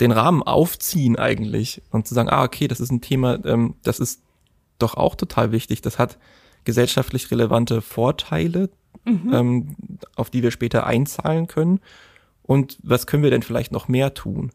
den 0.00 0.12
Rahmen 0.12 0.42
aufziehen 0.42 1.16
eigentlich 1.16 1.82
und 1.90 2.06
zu 2.06 2.14
sagen, 2.14 2.28
ah, 2.28 2.44
okay, 2.44 2.68
das 2.68 2.80
ist 2.80 2.90
ein 2.90 3.00
Thema, 3.00 3.38
ähm, 3.44 3.74
das 3.82 4.00
ist 4.00 4.22
doch 4.78 4.94
auch 4.94 5.14
total 5.14 5.52
wichtig, 5.52 5.80
das 5.80 5.98
hat 5.98 6.18
gesellschaftlich 6.64 7.30
relevante 7.30 7.80
Vorteile, 7.80 8.70
mhm. 9.04 9.30
ähm, 9.32 9.76
auf 10.16 10.30
die 10.30 10.42
wir 10.42 10.50
später 10.50 10.86
einzahlen 10.86 11.46
können. 11.46 11.80
Und 12.42 12.78
was 12.82 13.06
können 13.06 13.22
wir 13.22 13.30
denn 13.30 13.42
vielleicht 13.42 13.72
noch 13.72 13.88
mehr 13.88 14.14
tun? 14.14 14.50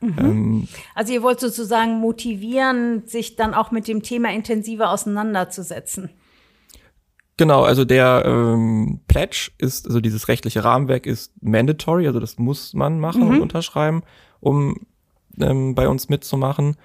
Mhm. 0.00 0.16
Ähm, 0.18 0.68
also 0.94 1.12
ihr 1.12 1.22
wollt 1.22 1.40
sozusagen 1.40 2.00
motivieren, 2.00 3.06
sich 3.06 3.36
dann 3.36 3.54
auch 3.54 3.70
mit 3.70 3.86
dem 3.88 4.02
Thema 4.02 4.32
intensiver 4.32 4.90
auseinanderzusetzen. 4.90 6.10
Genau, 7.36 7.62
also 7.62 7.86
der 7.86 8.22
ähm, 8.26 9.00
Pledge 9.08 9.50
ist, 9.58 9.86
also 9.86 10.00
dieses 10.00 10.28
rechtliche 10.28 10.62
Rahmenwerk 10.62 11.06
ist 11.06 11.32
mandatory, 11.42 12.06
also 12.06 12.20
das 12.20 12.38
muss 12.38 12.74
man 12.74 13.00
machen 13.00 13.22
Mhm. 13.24 13.28
und 13.30 13.40
unterschreiben, 13.40 14.02
um 14.40 14.86
ähm, 15.40 15.74
bei 15.74 15.88
uns 15.88 16.08
mitzumachen. 16.10 16.76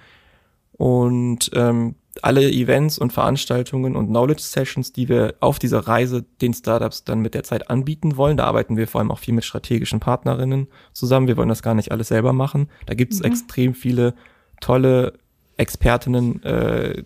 Und 0.72 1.50
ähm, 1.54 1.96
alle 2.24 2.50
Events 2.50 2.98
und 2.98 3.12
Veranstaltungen 3.12 3.96
und 3.96 4.08
Knowledge 4.08 4.42
Sessions, 4.42 4.92
die 4.92 5.08
wir 5.08 5.34
auf 5.40 5.58
dieser 5.58 5.80
Reise 5.80 6.24
den 6.40 6.54
Startups 6.54 7.04
dann 7.04 7.20
mit 7.20 7.34
der 7.34 7.42
Zeit 7.42 7.70
anbieten 7.70 8.16
wollen, 8.16 8.36
da 8.36 8.44
arbeiten 8.44 8.76
wir 8.76 8.88
vor 8.88 9.00
allem 9.00 9.10
auch 9.10 9.18
viel 9.18 9.34
mit 9.34 9.44
strategischen 9.44 10.00
Partnerinnen 10.00 10.68
zusammen. 10.92 11.28
Wir 11.28 11.36
wollen 11.36 11.48
das 11.48 11.62
gar 11.62 11.74
nicht 11.74 11.92
alles 11.92 12.08
selber 12.08 12.32
machen. 12.32 12.68
Da 12.86 12.94
gibt 12.94 13.12
es 13.12 13.20
extrem 13.20 13.74
viele 13.74 14.14
tolle 14.60 15.14
Expertinnen, 15.56 16.42
äh, 16.42 17.02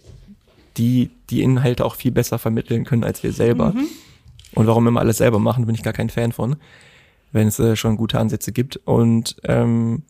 die 0.76 1.10
die 1.30 1.42
Inhalte 1.42 1.84
auch 1.84 1.94
viel 1.94 2.12
besser 2.12 2.38
vermitteln 2.38 2.84
können 2.84 3.04
als 3.04 3.22
wir 3.22 3.32
selber. 3.32 3.74
Und 4.54 4.66
warum 4.66 4.86
immer 4.86 5.00
alles 5.00 5.18
selber 5.18 5.38
machen, 5.38 5.66
bin 5.66 5.74
ich 5.74 5.82
gar 5.82 5.92
kein 5.92 6.10
Fan 6.10 6.32
von, 6.32 6.56
wenn 7.32 7.46
es 7.48 7.58
äh, 7.58 7.76
schon 7.76 7.96
gute 7.96 8.18
Ansätze 8.18 8.52
gibt. 8.52 8.76
Und 8.76 9.36
ähm, 9.44 10.02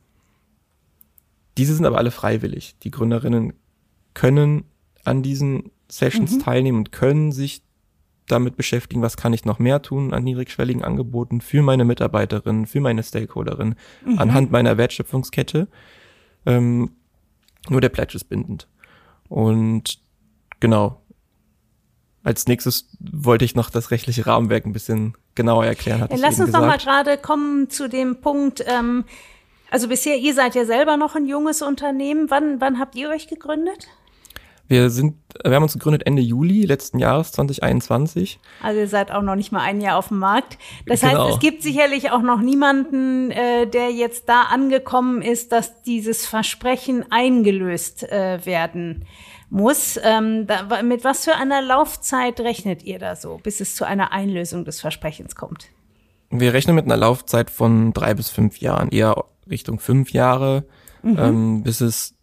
diese 1.58 1.74
sind 1.74 1.84
aber 1.84 1.98
alle 1.98 2.10
freiwillig. 2.10 2.76
Die 2.82 2.90
Gründerinnen 2.90 3.52
können 4.14 4.64
an 5.04 5.22
diesen 5.22 5.70
Sessions 5.88 6.38
teilnehmen 6.38 6.78
und 6.78 6.92
können 6.92 7.32
sich 7.32 7.62
damit 8.26 8.56
beschäftigen, 8.56 9.02
was 9.02 9.16
kann 9.16 9.32
ich 9.32 9.44
noch 9.44 9.58
mehr 9.58 9.82
tun 9.82 10.12
an 10.12 10.22
niedrigschwelligen 10.22 10.84
Angeboten 10.84 11.40
für 11.40 11.62
meine 11.62 11.84
Mitarbeiterinnen, 11.84 12.66
für 12.66 12.80
meine 12.80 13.02
Stakeholderinnen, 13.02 13.74
anhand 14.16 14.52
meiner 14.52 14.76
Wertschöpfungskette. 14.76 15.68
Ähm, 16.46 16.92
nur 17.68 17.80
der 17.80 17.88
Pledge 17.88 18.16
ist 18.16 18.24
bindend. 18.24 18.68
Und 19.28 20.00
genau. 20.60 21.02
Als 22.22 22.46
nächstes 22.46 22.90
wollte 23.00 23.46
ich 23.46 23.54
noch 23.54 23.70
das 23.70 23.90
rechtliche 23.90 24.26
Rahmenwerk 24.26 24.66
ein 24.66 24.74
bisschen 24.74 25.16
genauer 25.34 25.64
erklären. 25.64 26.02
Hatte 26.02 26.14
ich 26.14 26.20
Lass 26.20 26.38
uns 26.38 26.52
noch 26.52 26.60
mal 26.60 26.76
gerade 26.76 27.16
kommen 27.16 27.70
zu 27.70 27.88
dem 27.88 28.20
Punkt, 28.20 28.62
ähm, 28.66 29.04
also 29.70 29.88
bisher, 29.88 30.18
ihr 30.18 30.34
seid 30.34 30.54
ja 30.54 30.64
selber 30.64 30.96
noch 30.96 31.14
ein 31.14 31.26
junges 31.26 31.62
Unternehmen. 31.62 32.28
Wann, 32.28 32.60
wann 32.60 32.78
habt 32.78 32.96
ihr 32.96 33.08
euch 33.08 33.28
gegründet? 33.28 33.86
Wir 34.70 34.88
sind, 34.88 35.16
wir 35.44 35.52
haben 35.56 35.64
uns 35.64 35.72
gegründet 35.72 36.06
Ende 36.06 36.22
Juli 36.22 36.64
letzten 36.64 37.00
Jahres 37.00 37.32
2021. 37.32 38.38
Also 38.62 38.78
ihr 38.78 38.86
seid 38.86 39.10
auch 39.10 39.22
noch 39.22 39.34
nicht 39.34 39.50
mal 39.50 39.62
ein 39.62 39.80
Jahr 39.80 39.98
auf 39.98 40.08
dem 40.08 40.20
Markt. 40.20 40.58
Das 40.86 41.00
Genau. 41.00 41.24
heißt, 41.24 41.34
es 41.34 41.40
gibt 41.40 41.64
sicherlich 41.64 42.12
auch 42.12 42.22
noch 42.22 42.40
niemanden, 42.40 43.32
äh, 43.32 43.66
der 43.66 43.90
jetzt 43.90 44.28
da 44.28 44.42
angekommen 44.42 45.22
ist, 45.22 45.50
dass 45.50 45.82
dieses 45.82 46.24
Versprechen 46.24 47.04
eingelöst 47.10 48.04
äh, 48.04 48.46
werden 48.46 49.06
muss. 49.48 49.98
Ähm, 50.04 50.46
da, 50.46 50.82
mit 50.84 51.02
was 51.02 51.24
für 51.24 51.34
einer 51.34 51.62
Laufzeit 51.62 52.38
rechnet 52.38 52.84
ihr 52.84 53.00
da 53.00 53.16
so, 53.16 53.40
bis 53.42 53.60
es 53.60 53.74
zu 53.74 53.84
einer 53.84 54.12
Einlösung 54.12 54.64
des 54.64 54.80
Versprechens 54.80 55.34
kommt? 55.34 55.66
Wir 56.30 56.52
rechnen 56.52 56.76
mit 56.76 56.84
einer 56.84 56.96
Laufzeit 56.96 57.50
von 57.50 57.92
drei 57.92 58.14
bis 58.14 58.30
fünf 58.30 58.58
Jahren, 58.60 58.90
eher 58.90 59.24
Richtung 59.50 59.80
fünf 59.80 60.12
Jahre, 60.12 60.62
ähm, 61.02 61.64
bis 61.64 61.80
es, 61.80 62.14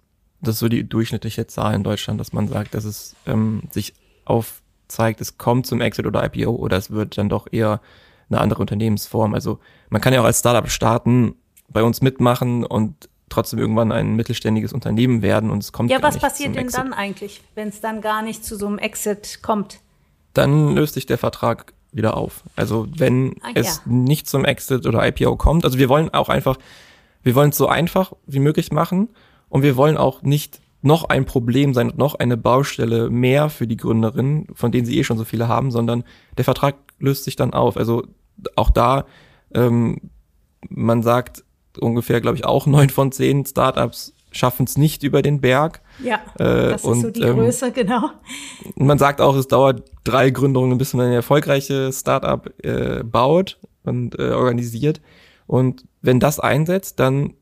das 0.41 0.55
ist 0.55 0.59
so 0.59 0.67
die 0.69 0.87
durchschnittliche 0.87 1.47
Zahl 1.47 1.73
in 1.75 1.83
Deutschland, 1.83 2.19
dass 2.19 2.33
man 2.33 2.47
sagt, 2.47 2.73
dass 2.73 2.85
es 2.85 3.15
ähm, 3.25 3.63
sich 3.71 3.93
aufzeigt, 4.25 5.21
es 5.21 5.37
kommt 5.37 5.65
zum 5.65 5.81
Exit 5.81 6.05
oder 6.05 6.23
IPO 6.25 6.51
oder 6.51 6.77
es 6.77 6.91
wird 6.91 7.17
dann 7.17 7.29
doch 7.29 7.47
eher 7.51 7.81
eine 8.29 8.39
andere 8.41 8.59
Unternehmensform. 8.61 9.33
Also 9.33 9.59
man 9.89 10.01
kann 10.01 10.13
ja 10.13 10.21
auch 10.21 10.25
als 10.25 10.39
Startup 10.39 10.69
starten, 10.69 11.35
bei 11.69 11.83
uns 11.83 12.01
mitmachen 12.01 12.63
und 12.65 13.09
trotzdem 13.29 13.59
irgendwann 13.59 13.91
ein 13.91 14.15
mittelständiges 14.15 14.71
Unternehmen 14.73 15.21
werden 15.21 15.49
und 15.49 15.61
es 15.63 15.71
kommt 15.73 15.89
Ja, 15.91 15.99
gar 15.99 16.09
was 16.09 16.17
passiert 16.19 16.55
denn 16.55 16.63
Exit. 16.63 16.79
dann 16.79 16.93
eigentlich, 16.93 17.41
wenn 17.55 17.67
es 17.69 17.81
dann 17.81 17.99
gar 18.01 18.21
nicht 18.21 18.45
zu 18.45 18.55
so 18.57 18.67
einem 18.67 18.77
Exit 18.79 19.39
kommt? 19.41 19.79
dann 20.33 20.75
löst 20.75 20.93
sich 20.93 21.07
der 21.07 21.17
Vertrag 21.17 21.73
wieder 21.91 22.15
auf. 22.15 22.43
Also 22.55 22.87
wenn 22.95 23.37
Ah, 23.41 23.49
es 23.55 23.77
ja. 23.77 23.91
nicht 23.91 24.29
zum 24.29 24.45
Exit 24.45 24.85
oder 24.85 25.05
IPO 25.07 25.35
kommt, 25.35 25.65
also 25.65 25.79
wir 25.79 25.89
wollen 25.89 26.13
auch 26.13 26.29
einfach, 26.29 26.57
wir 27.23 27.33
wollen 27.33 27.49
es 27.49 27.57
so 27.57 27.67
einfach 27.67 28.13
wie 28.27 28.37
möglich 28.39 28.71
machen 28.71 29.09
und 29.49 29.61
wir 29.63 29.75
wollen 29.75 29.97
auch 29.97 30.21
nicht 30.21 30.61
noch 30.81 31.05
ein 31.05 31.25
Problem 31.25 31.73
sein 31.73 31.89
und 31.89 31.97
noch 31.97 32.15
eine 32.15 32.37
Baustelle 32.37 33.09
mehr 33.09 33.49
für 33.49 33.67
die 33.67 33.77
Gründerinnen, 33.77 34.47
von 34.53 34.71
denen 34.71 34.85
sie 34.85 34.97
eh 34.97 35.03
schon 35.03 35.17
so 35.17 35.23
viele 35.23 35.47
haben, 35.47 35.71
sondern 35.71 36.03
der 36.37 36.45
Vertrag 36.45 36.75
löst 36.99 37.23
sich 37.23 37.35
dann 37.35 37.53
auf. 37.53 37.77
Also 37.77 38.03
auch 38.55 38.69
da, 38.69 39.05
ähm, 39.53 40.11
man 40.69 41.03
sagt 41.03 41.43
ungefähr, 41.79 42.21
glaube 42.21 42.37
ich, 42.37 42.45
auch 42.45 42.65
neun 42.65 42.89
von 42.89 43.11
zehn 43.11 43.45
Startups 43.45 44.13
schaffen 44.31 44.65
es 44.65 44.77
nicht 44.77 45.03
über 45.03 45.21
den 45.21 45.41
Berg. 45.41 45.81
Ja, 46.03 46.19
Äh, 46.35 46.71
das 46.71 46.83
ist 46.83 47.01
so 47.01 47.09
die 47.09 47.21
ähm, 47.21 47.37
Größe, 47.37 47.71
genau. 47.71 48.09
Man 48.75 48.97
sagt 48.97 49.21
auch, 49.21 49.35
es 49.35 49.47
dauert 49.47 49.83
drei 50.03 50.29
Gründungen, 50.29 50.77
bis 50.77 50.93
man 50.93 51.07
ein 51.07 51.13
erfolgreiches 51.13 51.99
Startup 51.99 52.53
äh, 52.63 53.03
baut 53.03 53.59
und 53.83 54.17
äh, 54.19 54.31
organisiert. 54.31 55.01
Und 55.47 55.85
wenn 56.01 56.19
das 56.19 56.39
einsetzt, 56.39 56.99
dann 56.99 57.33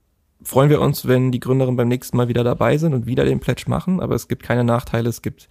freuen 0.46 0.70
wir 0.70 0.80
uns, 0.80 1.08
wenn 1.08 1.32
die 1.32 1.40
Gründerinnen 1.40 1.76
beim 1.76 1.88
nächsten 1.88 2.16
Mal 2.16 2.28
wieder 2.28 2.44
dabei 2.44 2.78
sind 2.78 2.94
und 2.94 3.06
wieder 3.06 3.26
den 3.26 3.40
Pledge 3.40 3.66
machen. 3.68 4.00
Aber 4.00 4.16
es 4.16 4.28
gibt 4.28 4.44
keine 4.44 4.64
Nachteile, 4.64 5.10
es 5.10 5.22
gibt 5.22 5.50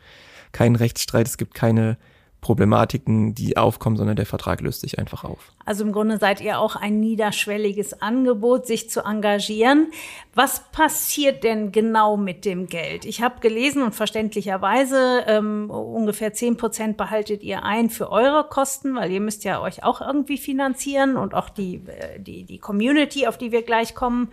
keinen 0.52 0.76
Rechtsstreit, 0.76 1.26
es 1.26 1.36
gibt 1.36 1.54
keine 1.54 1.98
Problematiken, 2.44 3.34
die 3.34 3.56
aufkommen, 3.56 3.96
sondern 3.96 4.16
der 4.16 4.26
Vertrag 4.26 4.60
löst 4.60 4.82
sich 4.82 4.98
einfach 4.98 5.24
auf. 5.24 5.54
Also 5.64 5.82
im 5.82 5.92
Grunde 5.92 6.18
seid 6.18 6.42
ihr 6.42 6.58
auch 6.58 6.76
ein 6.76 7.00
niederschwelliges 7.00 8.02
Angebot, 8.02 8.66
sich 8.66 8.90
zu 8.90 9.00
engagieren. 9.00 9.90
Was 10.34 10.70
passiert 10.70 11.42
denn 11.42 11.72
genau 11.72 12.18
mit 12.18 12.44
dem 12.44 12.66
Geld? 12.66 13.06
Ich 13.06 13.22
habe 13.22 13.40
gelesen 13.40 13.82
und 13.82 13.94
verständlicherweise 13.94 15.24
ähm, 15.26 15.70
ungefähr 15.70 16.34
zehn 16.34 16.58
Prozent 16.58 16.98
behaltet 16.98 17.42
ihr 17.42 17.62
ein 17.62 17.88
für 17.88 18.10
eure 18.10 18.44
Kosten, 18.44 18.94
weil 18.94 19.10
ihr 19.10 19.20
müsst 19.22 19.44
ja 19.44 19.62
euch 19.62 19.82
auch 19.82 20.02
irgendwie 20.02 20.36
finanzieren 20.36 21.16
und 21.16 21.32
auch 21.32 21.48
die, 21.48 21.76
äh, 21.86 22.20
die, 22.20 22.44
die 22.44 22.58
Community, 22.58 23.26
auf 23.26 23.38
die 23.38 23.52
wir 23.52 23.62
gleich 23.62 23.94
kommen, 23.94 24.28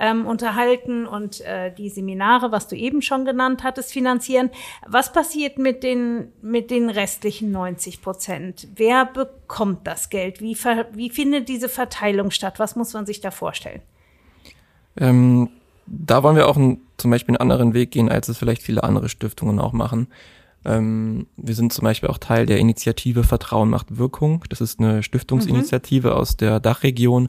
ähm, 0.00 0.26
unterhalten 0.26 1.06
und 1.06 1.42
äh, 1.42 1.72
die 1.72 1.90
Seminare, 1.90 2.50
was 2.50 2.66
du 2.66 2.74
eben 2.74 3.02
schon 3.02 3.24
genannt 3.24 3.62
hattest, 3.62 3.92
finanzieren. 3.92 4.50
Was 4.88 5.12
passiert 5.12 5.58
mit 5.58 5.82
den, 5.82 6.32
mit 6.40 6.70
den 6.70 6.88
restlichen 6.88 7.52
90 7.52 8.00
Prozent? 8.00 8.66
Wer 8.74 9.04
bekommt 9.04 9.86
das 9.86 10.08
Geld? 10.08 10.40
Wie, 10.40 10.54
ver, 10.54 10.86
wie 10.92 11.10
findet 11.10 11.48
diese 11.48 11.68
Verteilung 11.68 12.30
statt? 12.30 12.58
Was 12.58 12.74
muss 12.74 12.94
man 12.94 13.04
sich 13.04 13.20
da 13.20 13.30
vorstellen? 13.30 13.82
Ähm, 14.96 15.50
da 15.86 16.22
wollen 16.22 16.36
wir 16.36 16.48
auch 16.48 16.56
einen, 16.56 16.80
zum 16.96 17.10
Beispiel 17.10 17.34
einen 17.34 17.42
anderen 17.42 17.74
Weg 17.74 17.90
gehen, 17.90 18.08
als 18.08 18.28
es 18.28 18.38
vielleicht 18.38 18.62
viele 18.62 18.82
andere 18.82 19.10
Stiftungen 19.10 19.60
auch 19.60 19.72
machen. 19.72 20.08
Ähm, 20.64 21.26
wir 21.36 21.54
sind 21.54 21.72
zum 21.72 21.84
Beispiel 21.84 22.08
auch 22.08 22.18
Teil 22.18 22.46
der 22.46 22.58
Initiative 22.58 23.22
Vertrauen 23.22 23.68
macht 23.68 23.98
Wirkung. 23.98 24.44
Das 24.48 24.62
ist 24.62 24.80
eine 24.80 25.02
Stiftungsinitiative 25.02 26.14
aus 26.14 26.36
der 26.36 26.60
Dachregion, 26.60 27.28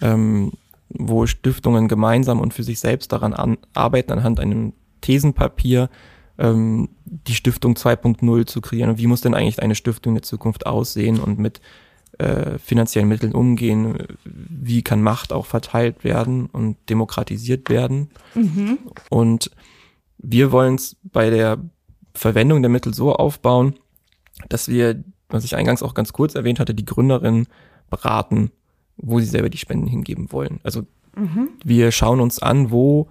ähm, 0.00 0.52
wo 0.94 1.26
Stiftungen 1.26 1.88
gemeinsam 1.88 2.40
und 2.40 2.54
für 2.54 2.62
sich 2.62 2.80
selbst 2.80 3.12
daran 3.12 3.32
an, 3.32 3.58
arbeiten, 3.74 4.12
anhand 4.12 4.40
einem 4.40 4.72
Thesenpapier 5.00 5.88
ähm, 6.38 6.88
die 7.04 7.34
Stiftung 7.34 7.74
2.0 7.74 8.46
zu 8.46 8.60
kreieren. 8.60 8.90
Und 8.90 8.98
wie 8.98 9.06
muss 9.06 9.20
denn 9.20 9.34
eigentlich 9.34 9.62
eine 9.62 9.74
Stiftung 9.74 10.12
in 10.12 10.16
der 10.16 10.22
Zukunft 10.22 10.66
aussehen 10.66 11.20
und 11.20 11.38
mit 11.38 11.60
äh, 12.18 12.58
finanziellen 12.58 13.08
Mitteln 13.08 13.32
umgehen? 13.32 13.98
Wie 14.24 14.82
kann 14.82 15.02
Macht 15.02 15.32
auch 15.32 15.46
verteilt 15.46 16.04
werden 16.04 16.46
und 16.46 16.76
demokratisiert 16.88 17.68
werden? 17.68 18.10
Und 19.10 19.50
wir 20.18 20.52
wollen 20.52 20.76
es 20.76 20.96
bei 21.02 21.30
der 21.30 21.58
Verwendung 22.14 22.62
der 22.62 22.70
Mittel 22.70 22.94
so 22.94 23.14
aufbauen, 23.14 23.74
dass 24.48 24.68
wir, 24.68 25.02
was 25.28 25.44
ich 25.44 25.56
eingangs 25.56 25.82
auch 25.82 25.94
ganz 25.94 26.12
kurz 26.12 26.34
erwähnt 26.34 26.60
hatte, 26.60 26.74
die 26.74 26.84
Gründerinnen 26.84 27.46
beraten, 27.90 28.50
wo 29.02 29.20
sie 29.20 29.26
selber 29.26 29.50
die 29.50 29.58
Spenden 29.58 29.86
hingeben 29.86 30.32
wollen. 30.32 30.60
Also 30.62 30.86
wir 31.64 31.92
schauen 31.92 32.20
uns 32.20 32.38
an, 32.38 32.70
wo, 32.70 33.08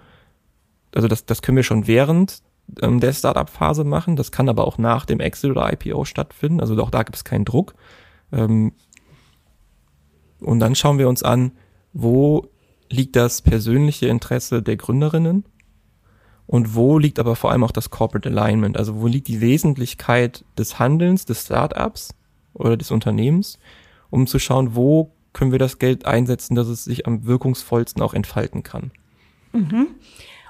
also 0.95 1.08
das, 1.08 1.25
das 1.25 1.41
können 1.41 1.58
wir 1.58 1.63
schon 1.63 1.86
während 1.86 2.41
ähm, 2.82 2.99
der 2.99 3.13
Startup-Phase 3.13 3.84
machen, 3.84 4.15
das 4.15 4.32
kann 4.32 4.49
aber 4.49 4.65
auch 4.65 4.77
nach 4.77 5.06
dem 5.06 5.19
Exit 5.19 5.51
oder 5.51 5.71
IPO 5.71 6.06
stattfinden, 6.06 6.62
also 6.62 6.82
auch 6.82 6.89
da 6.89 7.04
gibt 7.04 7.15
es 7.15 7.23
keinen 7.23 7.45
Druck. 7.45 7.75
Ähm, 8.32 8.73
und 10.39 10.60
dann 10.60 10.73
schauen 10.73 10.97
wir 10.97 11.08
uns 11.08 11.21
an, 11.21 11.51
wo 11.93 12.47
liegt 12.89 13.15
das 13.15 13.41
persönliche 13.41 14.08
Interesse 14.08 14.63
der 14.63 14.77
Gründerinnen 14.77 15.45
und 16.47 16.75
wo 16.75 16.97
liegt 16.97 17.19
aber 17.19 17.36
vor 17.36 17.51
allem 17.51 17.63
auch 17.63 17.71
das 17.71 17.91
Corporate 17.91 18.30
Alignment, 18.30 18.77
also 18.77 18.99
wo 18.99 19.08
liegt 19.08 19.27
die 19.27 19.41
Wesentlichkeit 19.41 20.43
des 20.58 20.80
Handelns 20.80 21.25
des 21.25 21.45
Startups 21.45 22.15
oder 22.54 22.77
des 22.77 22.89
Unternehmens, 22.89 23.60
um 24.10 24.25
zu 24.25 24.39
schauen, 24.39 24.75
wo 24.75 25.13
können 25.34 25.52
wir 25.52 25.60
das 25.60 25.80
Geld 25.80 26.06
einsetzen, 26.06 26.56
dass 26.56 26.67
es 26.67 26.84
sich 26.84 27.08
am 27.08 27.26
wirkungsvollsten 27.26 28.02
auch 28.02 28.13
entfalten 28.13 28.63
kann. 28.63 28.91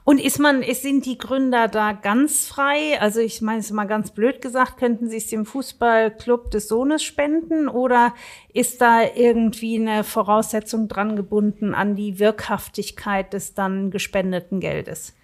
Und 0.03 0.19
ist 0.19 0.39
man, 0.39 0.63
sind 0.73 1.05
die 1.05 1.17
Gründer 1.17 1.67
da 1.67 1.91
ganz 1.93 2.47
frei? 2.47 2.99
Also 2.99 3.19
ich 3.19 3.41
meine 3.41 3.59
es 3.59 3.71
mal 3.71 3.85
ganz 3.85 4.11
blöd 4.11 4.41
gesagt, 4.41 4.77
könnten 4.77 5.09
sie 5.09 5.17
es 5.17 5.27
dem 5.27 5.45
Fußballclub 5.45 6.49
des 6.49 6.67
Sohnes 6.67 7.03
spenden 7.03 7.67
oder 7.67 8.15
ist 8.51 8.81
da 8.81 9.03
irgendwie 9.03 9.79
eine 9.79 10.03
Voraussetzung 10.03 10.87
dran 10.87 11.15
gebunden 11.15 11.75
an 11.75 11.95
die 11.95 12.17
Wirkhaftigkeit 12.17 13.33
des 13.33 13.53
dann 13.53 13.91
gespendeten 13.91 14.59
Geldes? 14.59 15.15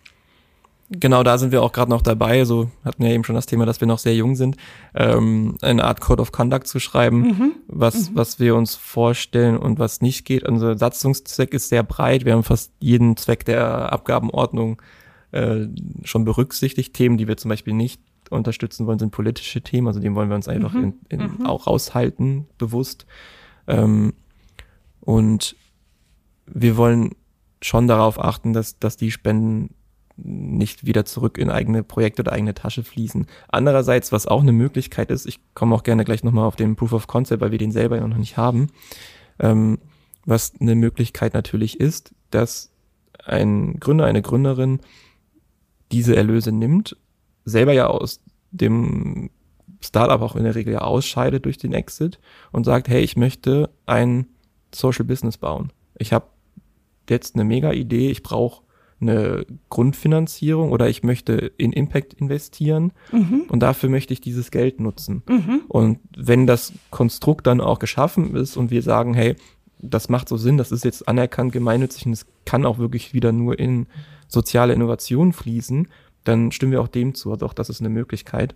Genau, 0.90 1.22
da 1.22 1.38
sind 1.38 1.52
wir 1.52 1.64
auch 1.64 1.74
gerade 1.74 1.92
noch 1.92 2.02
dabei. 2.02 2.46
So 2.46 2.72
hatten 2.86 3.04
wir 3.04 3.12
eben 3.12 3.26
schon 3.26 3.36
das 3.36 3.46
Thema, 3.46 3.66
dass 3.66 3.82
wir 3.82 3.88
noch 3.88 4.00
sehr 4.00 4.16
jung 4.16 4.36
sind, 4.38 4.56
ähm, 4.96 5.58
eine 5.62 5.84
Art 5.84 6.00
Code 6.00 6.22
of 6.22 6.32
Conduct 6.32 6.66
zu 6.68 6.80
schreiben, 6.80 7.22
mhm. 7.22 7.52
was 7.68 8.10
mhm. 8.10 8.16
was 8.16 8.40
wir 8.40 8.56
uns 8.56 8.76
vorstellen 8.76 9.58
und 9.58 9.80
was 9.80 10.00
nicht 10.00 10.24
geht. 10.24 10.48
Unser 10.48 10.78
Satzungszweck 10.78 11.54
ist 11.54 11.68
sehr 11.68 11.84
breit. 11.84 12.24
Wir 12.24 12.34
haben 12.34 12.44
fast 12.44 12.72
jeden 12.80 13.18
Zweck 13.18 13.44
der 13.44 13.92
Abgabenordnung 13.92 14.82
äh, 15.32 15.68
schon 16.06 16.24
berücksichtigt. 16.24 16.94
Themen, 16.94 17.18
die 17.18 17.28
wir 17.28 17.36
zum 17.36 17.50
Beispiel 17.50 17.74
nicht 17.74 18.02
unterstützen 18.30 18.88
wollen, 18.88 19.00
sind 19.00 19.12
politische 19.12 19.62
Themen. 19.62 19.88
Also 19.88 20.00
dem 20.00 20.16
wollen 20.16 20.30
wir 20.30 20.36
uns 20.36 20.48
einfach 20.48 20.74
mhm. 20.74 20.94
in, 21.10 21.20
in 21.20 21.32
mhm. 21.40 21.46
auch 21.46 21.68
raushalten, 21.68 22.48
bewusst. 22.58 23.06
Ähm, 23.68 24.14
und 25.02 25.58
wir 26.46 26.78
wollen 26.78 27.12
schon 27.62 27.88
darauf 27.88 28.24
achten, 28.24 28.54
dass 28.54 28.80
dass 28.80 28.96
die 28.96 29.12
Spenden 29.12 29.74
nicht 30.18 30.86
wieder 30.86 31.06
zurück 31.06 31.38
in 31.38 31.50
eigene 31.50 31.84
Projekte 31.84 32.24
oder 32.24 32.34
eigene 32.34 32.54
Tasche 32.54 32.84
fließen. 32.84 33.28
Andererseits, 33.48 34.12
was 34.12 34.28
auch 34.28 34.42
eine 34.42 34.52
Möglichkeit 34.52 35.12
ist, 35.12 35.26
ich 35.26 35.40
komme 35.54 35.76
auch 35.76 35.84
gerne 35.84 36.04
gleich 36.04 36.24
nochmal 36.24 36.46
auf 36.46 36.56
den 36.56 36.76
Proof 36.76 36.94
of 36.94 37.08
Concept, 37.08 37.42
weil 37.42 37.52
wir 37.52 37.60
den 37.60 37.72
selber 37.72 38.00
noch 38.00 38.18
nicht 38.18 38.38
haben, 38.38 38.68
ähm, 39.40 39.80
was 40.26 40.54
eine 40.60 40.76
Möglichkeit 40.76 41.34
natürlich 41.34 41.80
ist, 41.80 42.14
dass 42.32 42.72
ein 43.24 43.80
Gründer, 43.80 44.06
eine 44.06 44.22
Gründerin 44.22 44.80
diese 45.92 46.16
Erlöse 46.16 46.52
nimmt, 46.52 46.98
selber 47.46 47.74
ja 47.74 47.88
aus 47.88 48.22
dem 48.52 49.30
Startup 49.82 50.22
auch 50.22 50.36
in 50.36 50.44
der 50.44 50.56
Regel 50.56 50.74
ja 50.74 50.80
ausscheidet 50.80 51.46
durch 51.46 51.58
den 51.58 51.74
Exit 51.74 52.20
und 52.52 52.64
sagt, 52.64 52.88
hey, 52.88 53.02
ich 53.02 53.16
möchte 53.16 53.70
ein 53.86 54.28
Social 54.74 55.06
Business 55.06 55.38
bauen. 55.38 55.72
Ich 55.96 56.14
habe 56.14 56.28
jetzt 57.10 57.36
eine 57.36 57.44
mega 57.46 57.72
Idee, 57.72 58.10
ich 58.10 58.24
brauche 58.24 58.64
eine 59.00 59.46
Grundfinanzierung 59.70 60.72
oder 60.72 60.90
ich 60.90 61.04
möchte 61.04 61.52
in 61.58 61.72
Impact 61.72 62.14
investieren 62.14 62.94
mhm. 63.12 63.44
und 63.50 63.60
dafür 63.62 63.90
möchte 63.90 64.14
ich 64.14 64.22
dieses 64.22 64.50
Geld 64.50 64.80
nutzen. 64.80 65.24
Mhm. 65.28 65.62
Und 65.68 66.00
wenn 66.16 66.48
das 66.48 66.74
Konstrukt 66.90 67.46
dann 67.48 67.62
auch 67.62 67.80
geschaffen 67.80 68.36
ist 68.36 68.58
und 68.58 68.72
wir 68.72 68.82
sagen, 68.82 69.14
hey, 69.14 69.36
das 69.80 70.10
macht 70.10 70.28
so 70.28 70.38
Sinn, 70.38 70.58
das 70.58 70.72
ist 70.72 70.84
jetzt 70.84 71.08
anerkannt 71.08 71.52
gemeinnützig 71.52 72.08
und 72.08 72.14
es 72.14 72.26
kann 72.46 72.66
auch 72.66 72.80
wirklich 72.80 73.14
wieder 73.14 73.32
nur 73.32 73.60
in 73.60 73.86
soziale 74.28 74.74
Innovation 74.74 75.32
fließen, 75.32 75.88
dann 76.24 76.52
stimmen 76.52 76.72
wir 76.72 76.82
auch 76.82 76.88
dem 76.88 77.14
zu. 77.14 77.32
Also 77.32 77.46
auch 77.46 77.54
das 77.54 77.70
ist 77.70 77.80
eine 77.80 77.90
Möglichkeit. 77.90 78.56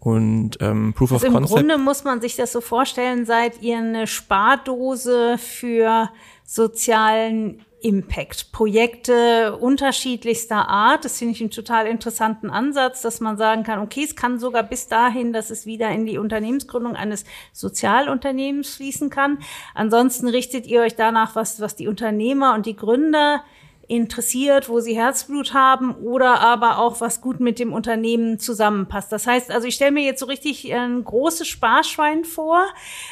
Und 0.00 0.58
ähm, 0.60 0.94
Proof 0.94 1.12
also 1.12 1.26
of 1.26 1.28
im 1.28 1.32
Concept. 1.34 1.60
Im 1.60 1.68
Grunde 1.68 1.82
muss 1.82 2.04
man 2.04 2.20
sich 2.20 2.36
das 2.36 2.52
so 2.52 2.60
vorstellen, 2.60 3.26
seid 3.26 3.62
ihr 3.62 3.78
eine 3.78 4.06
Spardose 4.06 5.38
für 5.38 6.10
sozialen 6.44 7.64
Impact. 7.80 8.50
Projekte 8.50 9.56
unterschiedlichster 9.56 10.68
Art. 10.68 11.04
Das 11.04 11.18
finde 11.18 11.34
ich 11.34 11.40
einen 11.40 11.50
total 11.50 11.86
interessanten 11.86 12.50
Ansatz, 12.50 13.02
dass 13.02 13.20
man 13.20 13.36
sagen 13.36 13.62
kann, 13.62 13.78
okay, 13.80 14.02
es 14.04 14.16
kann 14.16 14.38
sogar 14.38 14.64
bis 14.64 14.88
dahin, 14.88 15.32
dass 15.32 15.50
es 15.50 15.64
wieder 15.64 15.90
in 15.90 16.04
die 16.04 16.18
Unternehmensgründung 16.18 16.96
eines 16.96 17.24
Sozialunternehmens 17.52 18.74
fließen 18.74 19.10
kann. 19.10 19.38
Ansonsten 19.74 20.28
richtet 20.28 20.66
ihr 20.66 20.80
euch 20.80 20.96
danach, 20.96 21.36
was, 21.36 21.60
was 21.60 21.76
die 21.76 21.86
Unternehmer 21.86 22.54
und 22.54 22.66
die 22.66 22.76
Gründer 22.76 23.44
interessiert, 23.88 24.68
wo 24.68 24.80
sie 24.80 24.94
Herzblut 24.94 25.54
haben 25.54 25.94
oder 25.94 26.40
aber 26.40 26.78
auch 26.78 27.00
was 27.00 27.22
gut 27.22 27.40
mit 27.40 27.58
dem 27.58 27.72
Unternehmen 27.72 28.38
zusammenpasst. 28.38 29.10
Das 29.10 29.26
heißt, 29.26 29.50
also 29.50 29.66
ich 29.66 29.76
stelle 29.76 29.92
mir 29.92 30.04
jetzt 30.04 30.20
so 30.20 30.26
richtig 30.26 30.72
ein 30.72 31.02
großes 31.02 31.48
Sparschwein 31.48 32.24
vor, 32.24 32.66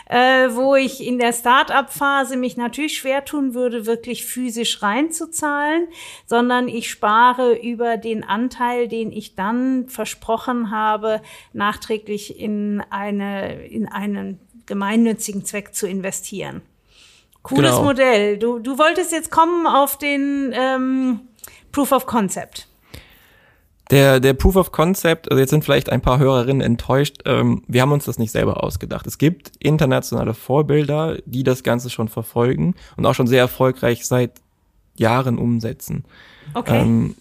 äh, 0.05 0.51
wo 0.51 0.75
ich 0.75 1.05
in 1.05 1.19
der 1.19 1.33
Start-up-Phase 1.33 2.37
mich 2.37 2.59
natürlich 2.59 2.99
schwer 2.99 3.25
tun 3.25 3.55
würde, 3.55 3.87
wirklich 3.87 4.27
physisch 4.27 4.83
reinzuzahlen, 4.83 5.89
sondern 6.27 6.69
ich 6.69 6.91
spare 6.91 7.55
über 7.55 7.97
den 7.97 8.23
Anteil, 8.23 8.87
den 8.87 9.13
ich 9.13 9.35
dann 9.35 9.89
versprochen 9.89 10.71
habe, 10.71 11.23
nachträglich 11.55 12.39
in 12.39 12.83
eine 12.91 13.67
in 13.67 13.89
einen 13.89 14.41
gemeinnützigen 14.67 15.45
Zweck 15.45 15.75
zu 15.75 15.89
investieren. 15.89 16.61
Cooles 17.47 17.71
genau. 17.71 17.85
Modell. 17.85 18.39
Du, 18.39 18.59
du 18.59 18.79
wolltest 18.79 19.13
jetzt 19.13 19.31
kommen 19.31 19.67
auf 19.67 19.99
den 19.99 20.53
ähm, 20.53 21.21
Proof 21.71 21.93
of 21.93 22.07
Concept. 22.07 22.67
Der, 23.91 24.19
der 24.19 24.35
Proof 24.35 24.57
of 24.57 24.73
Concept, 24.73 25.31
also 25.31 25.39
jetzt 25.39 25.51
sind 25.51 25.63
vielleicht 25.63 25.91
ein 25.91 26.01
paar 26.01 26.19
Hörerinnen 26.19 26.61
enttäuscht, 26.61 27.19
ähm, 27.25 27.63
wir 27.69 27.83
haben 27.83 27.93
uns 27.93 28.07
das 28.07 28.19
nicht 28.19 28.33
selber 28.33 28.65
ausgedacht. 28.65 29.07
Es 29.07 29.17
gibt 29.17 29.53
internationale 29.61 30.35
Vorbilder, 30.35 31.19
die 31.25 31.45
das 31.45 31.63
Ganze 31.63 31.89
schon 31.89 32.09
verfolgen 32.09 32.75
und 32.97 33.07
auch 33.07 33.15
schon 33.15 33.29
sehr 33.29 33.39
erfolgreich 33.39 34.05
seit 34.05 34.33
Jahren 34.97 35.39
umsetzen. 35.39 36.05
Okay. 36.55 36.81
Ähm, 36.81 37.15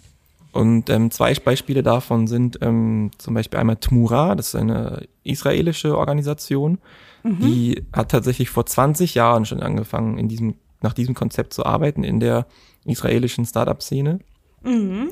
und 0.54 0.90
ähm, 0.90 1.12
zwei 1.12 1.36
Beispiele 1.36 1.84
davon 1.84 2.26
sind 2.26 2.58
ähm, 2.62 3.12
zum 3.20 3.36
Beispiel 3.36 3.60
einmal 3.60 3.76
Tmura, 3.76 4.34
das 4.34 4.48
ist 4.48 4.56
eine 4.56 5.04
israelische 5.24 5.96
Organisation, 5.96 6.80
Mhm. 7.26 7.40
Die 7.42 7.84
hat 7.92 8.12
tatsächlich 8.12 8.52
vor 8.52 8.68
20 8.68 9.16
Jahren 9.16 9.46
schon 9.46 9.62
angefangen, 9.62 10.20
in 10.20 10.28
diesem, 10.28 10.56
nach 10.82 10.94
diesem 10.94 11.16
Konzept 11.16 11.54
zu 11.54 11.66
arbeiten 11.66 12.04
in 12.04 12.20
der 12.20 12.46
israelischen 12.86 13.46
Startup-Szene. 13.46 14.20
Mhm. 14.64 15.10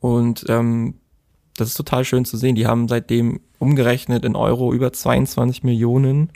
Und 0.00 0.44
ähm, 0.48 0.94
das 1.56 1.68
ist 1.68 1.76
total 1.76 2.04
schön 2.04 2.24
zu 2.24 2.36
sehen. 2.36 2.56
Die 2.56 2.66
haben 2.66 2.88
seitdem 2.88 3.40
umgerechnet 3.60 4.24
in 4.24 4.34
Euro 4.34 4.72
über 4.72 4.92
22 4.92 5.62
Millionen 5.62 6.32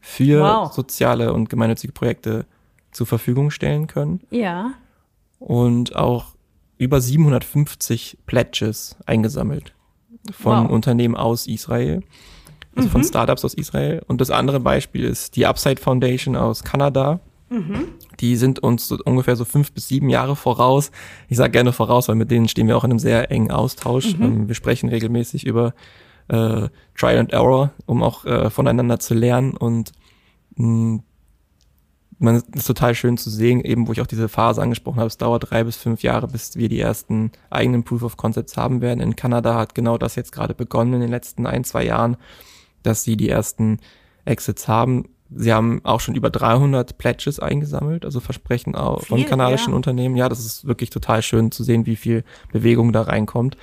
für 0.00 0.40
wow. 0.40 0.72
soziale 0.72 1.34
und 1.34 1.50
gemeinnützige 1.50 1.92
Projekte 1.92 2.46
zur 2.92 3.06
Verfügung 3.06 3.50
stellen 3.50 3.88
können. 3.88 4.22
Ja. 4.30 4.72
Und 5.38 5.96
auch 5.96 6.34
über 6.78 6.98
750 6.98 8.18
Pledges 8.24 8.96
eingesammelt 9.04 9.74
von 10.32 10.64
wow. 10.64 10.70
Unternehmen 10.70 11.14
aus 11.14 11.46
Israel 11.46 12.02
also 12.74 12.88
mhm. 12.88 12.92
von 12.92 13.04
Startups 13.04 13.44
aus 13.44 13.54
Israel. 13.54 14.02
Und 14.06 14.20
das 14.20 14.30
andere 14.30 14.60
Beispiel 14.60 15.04
ist 15.04 15.36
die 15.36 15.46
Upside 15.46 15.80
Foundation 15.80 16.36
aus 16.36 16.64
Kanada. 16.64 17.20
Mhm. 17.50 17.88
Die 18.20 18.36
sind 18.36 18.60
uns 18.60 18.88
so 18.88 18.98
ungefähr 19.04 19.36
so 19.36 19.44
fünf 19.44 19.72
bis 19.72 19.88
sieben 19.88 20.08
Jahre 20.08 20.36
voraus. 20.36 20.90
Ich 21.28 21.36
sage 21.36 21.50
gerne 21.50 21.72
voraus, 21.72 22.08
weil 22.08 22.16
mit 22.16 22.30
denen 22.30 22.48
stehen 22.48 22.68
wir 22.68 22.76
auch 22.76 22.84
in 22.84 22.90
einem 22.90 22.98
sehr 22.98 23.30
engen 23.30 23.50
Austausch. 23.50 24.16
Mhm. 24.16 24.22
Ähm, 24.22 24.48
wir 24.48 24.54
sprechen 24.54 24.88
regelmäßig 24.88 25.46
über 25.46 25.74
äh, 26.28 26.68
Trial 26.96 27.18
and 27.18 27.32
Error, 27.32 27.72
um 27.86 28.02
auch 28.02 28.24
äh, 28.24 28.48
voneinander 28.48 28.98
zu 28.98 29.14
lernen. 29.14 29.54
Und 29.56 29.92
mh, 30.56 30.66
mm, 30.66 31.02
man 32.22 32.36
ist 32.54 32.66
total 32.66 32.94
schön 32.94 33.18
zu 33.18 33.30
sehen, 33.30 33.60
eben 33.60 33.88
wo 33.88 33.92
ich 33.92 34.00
auch 34.00 34.06
diese 34.06 34.28
Phase 34.28 34.62
angesprochen 34.62 34.98
habe, 35.00 35.08
es 35.08 35.18
dauert 35.18 35.50
drei 35.50 35.64
bis 35.64 35.76
fünf 35.76 36.04
Jahre, 36.04 36.28
bis 36.28 36.56
wir 36.56 36.68
die 36.68 36.78
ersten 36.78 37.32
eigenen 37.50 37.82
Proof 37.82 38.04
of 38.04 38.16
Concepts 38.16 38.56
haben 38.56 38.80
werden. 38.80 39.00
In 39.00 39.16
Kanada 39.16 39.56
hat 39.56 39.74
genau 39.74 39.98
das 39.98 40.14
jetzt 40.14 40.30
gerade 40.30 40.54
begonnen 40.54 40.94
in 40.94 41.00
den 41.00 41.10
letzten 41.10 41.46
ein, 41.46 41.64
zwei 41.64 41.84
Jahren 41.84 42.16
dass 42.82 43.04
sie 43.04 43.16
die 43.16 43.28
ersten 43.28 43.78
Exits 44.24 44.68
haben. 44.68 45.08
Sie 45.34 45.52
haben 45.52 45.80
auch 45.84 46.00
schon 46.00 46.14
über 46.14 46.30
300 46.30 46.98
Pledges 46.98 47.40
eingesammelt, 47.40 48.04
also 48.04 48.20
Versprechen 48.20 48.74
auch 48.74 49.06
von 49.06 49.24
kanadischen 49.24 49.70
ja. 49.70 49.76
Unternehmen. 49.76 50.16
Ja, 50.16 50.28
das 50.28 50.40
ist 50.40 50.66
wirklich 50.66 50.90
total 50.90 51.22
schön 51.22 51.50
zu 51.50 51.64
sehen, 51.64 51.86
wie 51.86 51.96
viel 51.96 52.24
Bewegung 52.52 52.92
da 52.92 53.02
reinkommt. 53.02 53.56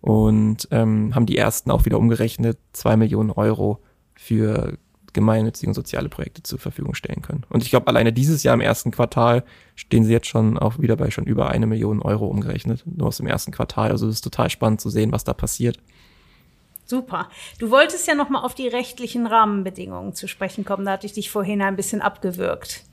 Und 0.00 0.68
ähm, 0.70 1.14
haben 1.14 1.26
die 1.26 1.38
ersten 1.38 1.70
auch 1.70 1.86
wieder 1.86 1.98
umgerechnet 1.98 2.58
zwei 2.72 2.96
Millionen 2.96 3.30
Euro 3.30 3.80
für 4.14 4.76
gemeinnützige 5.14 5.70
und 5.70 5.74
soziale 5.74 6.10
Projekte 6.10 6.42
zur 6.42 6.58
Verfügung 6.58 6.94
stellen 6.94 7.22
können. 7.22 7.44
Und 7.48 7.62
ich 7.62 7.70
glaube, 7.70 7.86
alleine 7.86 8.12
dieses 8.12 8.42
Jahr 8.42 8.54
im 8.54 8.60
ersten 8.60 8.90
Quartal 8.90 9.44
stehen 9.74 10.04
sie 10.04 10.12
jetzt 10.12 10.26
schon 10.26 10.58
auch 10.58 10.78
wieder 10.78 10.96
bei 10.96 11.10
schon 11.10 11.24
über 11.24 11.48
eine 11.48 11.66
Million 11.66 12.02
Euro 12.02 12.26
umgerechnet, 12.26 12.84
nur 12.84 13.08
aus 13.08 13.16
dem 13.16 13.26
ersten 13.26 13.52
Quartal. 13.52 13.90
Also 13.90 14.06
es 14.08 14.16
ist 14.16 14.22
total 14.22 14.50
spannend 14.50 14.80
zu 14.80 14.90
sehen, 14.90 15.12
was 15.12 15.24
da 15.24 15.32
passiert. 15.32 15.78
Super. 16.86 17.28
Du 17.58 17.70
wolltest 17.70 18.06
ja 18.06 18.14
noch 18.14 18.28
mal 18.28 18.42
auf 18.42 18.54
die 18.54 18.68
rechtlichen 18.68 19.26
Rahmenbedingungen 19.26 20.14
zu 20.14 20.28
sprechen 20.28 20.64
kommen. 20.64 20.84
Da 20.84 20.92
hatte 20.92 21.06
ich 21.06 21.14
dich 21.14 21.30
vorhin 21.30 21.62
ein 21.62 21.76
bisschen 21.76 22.02
abgewürgt. 22.02 22.84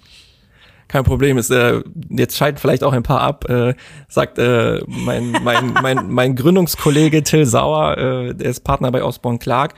Kein 0.87 1.03
Problem. 1.03 1.37
Ist, 1.37 1.51
äh, 1.51 1.81
jetzt 2.09 2.35
schalten 2.35 2.57
vielleicht 2.57 2.83
auch 2.83 2.93
ein 2.93 3.03
paar 3.03 3.21
ab. 3.21 3.49
Äh, 3.49 3.75
sagt 4.09 4.37
äh, 4.39 4.81
mein, 4.87 5.31
mein, 5.43 5.73
mein, 5.81 6.11
mein 6.11 6.35
Gründungskollege 6.35 7.23
Till 7.23 7.45
Sauer, 7.45 7.97
äh, 7.97 8.35
der 8.35 8.49
ist 8.49 8.61
Partner 8.65 8.91
bei 8.91 9.03
Osborne 9.03 9.39
Clark. 9.39 9.73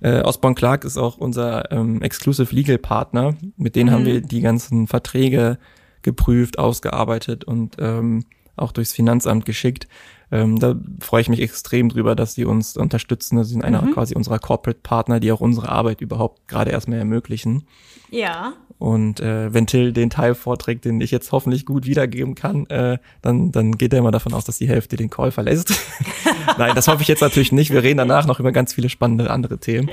Äh, 0.00 0.22
Osborne 0.22 0.54
Clark 0.54 0.84
ist 0.84 0.98
auch 0.98 1.18
unser 1.18 1.70
ähm, 1.72 2.02
Exclusive 2.02 2.54
Legal 2.54 2.78
Partner. 2.78 3.34
Mit 3.56 3.76
denen 3.76 3.90
mhm. 3.90 3.94
haben 3.94 4.04
wir 4.06 4.20
die 4.20 4.40
ganzen 4.40 4.86
Verträge 4.86 5.58
geprüft, 6.02 6.58
ausgearbeitet 6.58 7.44
und 7.44 7.76
ähm, 7.78 8.24
auch 8.56 8.72
durchs 8.72 8.92
Finanzamt 8.92 9.44
geschickt. 9.44 9.86
Ähm, 10.32 10.58
da 10.58 10.74
freue 11.00 11.20
ich 11.20 11.28
mich 11.28 11.40
extrem 11.40 11.88
drüber, 11.88 12.16
dass 12.16 12.34
sie 12.34 12.44
uns 12.44 12.76
unterstützen. 12.76 13.36
Das 13.36 13.48
sind 13.48 13.64
einer 13.64 13.82
mhm. 13.82 13.92
quasi 13.92 14.14
unserer 14.14 14.38
Corporate 14.38 14.80
Partner, 14.82 15.20
die 15.20 15.30
auch 15.30 15.40
unsere 15.40 15.68
Arbeit 15.68 16.00
überhaupt 16.00 16.48
gerade 16.48 16.72
erstmal 16.72 16.98
ermöglichen. 16.98 17.64
Ja. 18.10 18.54
Und 18.78 19.20
äh, 19.20 19.54
wenn 19.54 19.66
Till 19.66 19.92
den 19.92 20.10
Teil 20.10 20.34
vorträgt, 20.34 20.84
den 20.84 21.00
ich 21.00 21.10
jetzt 21.10 21.32
hoffentlich 21.32 21.64
gut 21.64 21.86
wiedergeben 21.86 22.34
kann, 22.34 22.66
äh, 22.66 22.98
dann, 23.22 23.52
dann 23.52 23.72
geht 23.78 23.92
er 23.92 24.00
immer 24.00 24.10
davon 24.10 24.34
aus, 24.34 24.44
dass 24.44 24.58
die 24.58 24.68
Hälfte 24.68 24.96
den 24.96 25.10
Call 25.10 25.30
verlässt. 25.30 25.72
Nein, 26.58 26.74
das 26.74 26.88
hoffe 26.88 27.02
ich 27.02 27.08
jetzt 27.08 27.22
natürlich 27.22 27.52
nicht. 27.52 27.72
Wir 27.72 27.82
reden 27.82 27.98
danach 27.98 28.26
noch 28.26 28.40
über 28.40 28.52
ganz 28.52 28.74
viele 28.74 28.88
spannende 28.88 29.30
andere 29.30 29.58
Themen. 29.58 29.90